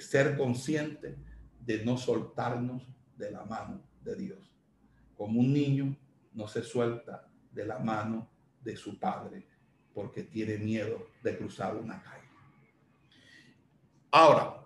ser 0.00 0.36
consciente 0.36 1.14
de 1.60 1.84
no 1.84 1.96
soltarnos 1.96 2.82
de 3.16 3.30
la 3.30 3.44
mano 3.44 3.80
de 4.02 4.16
Dios. 4.16 4.52
Como 5.16 5.38
un 5.38 5.52
niño 5.52 5.96
no 6.32 6.48
se 6.48 6.60
suelta 6.60 7.30
de 7.52 7.64
la 7.64 7.78
mano 7.78 8.28
de 8.64 8.74
su 8.74 8.98
padre 8.98 9.46
porque 9.94 10.24
tiene 10.24 10.58
miedo 10.58 11.06
de 11.22 11.38
cruzar 11.38 11.76
una 11.76 12.02
calle. 12.02 12.28
Ahora, 14.10 14.60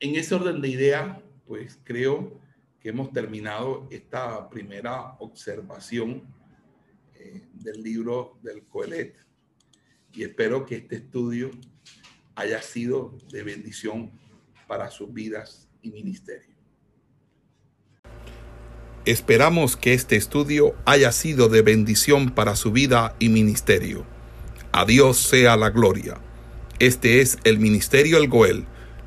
en 0.00 0.16
ese 0.16 0.34
orden 0.34 0.60
de 0.60 0.66
idea, 0.66 1.22
pues 1.46 1.78
creo 1.84 2.42
que 2.84 2.90
hemos 2.90 3.10
terminado 3.12 3.88
esta 3.90 4.46
primera 4.50 5.16
observación 5.18 6.22
eh, 7.14 7.40
del 7.54 7.82
libro 7.82 8.38
del 8.42 8.62
Coelet 8.64 9.16
y 10.12 10.24
espero 10.24 10.66
que 10.66 10.76
este 10.76 10.96
estudio 10.96 11.50
haya 12.34 12.60
sido 12.60 13.16
de 13.32 13.42
bendición 13.42 14.12
para 14.68 14.90
sus 14.90 15.10
vidas 15.14 15.66
y 15.80 15.92
ministerio. 15.92 16.54
Esperamos 19.06 19.78
que 19.78 19.94
este 19.94 20.16
estudio 20.16 20.74
haya 20.84 21.10
sido 21.10 21.48
de 21.48 21.62
bendición 21.62 22.34
para 22.34 22.54
su 22.54 22.70
vida 22.70 23.16
y 23.18 23.30
ministerio. 23.30 24.04
A 24.72 24.84
Dios 24.84 25.16
sea 25.16 25.56
la 25.56 25.70
gloria. 25.70 26.20
Este 26.80 27.22
es 27.22 27.38
el 27.44 27.58
Ministerio 27.60 28.18
El 28.18 28.28
Goel, 28.28 28.66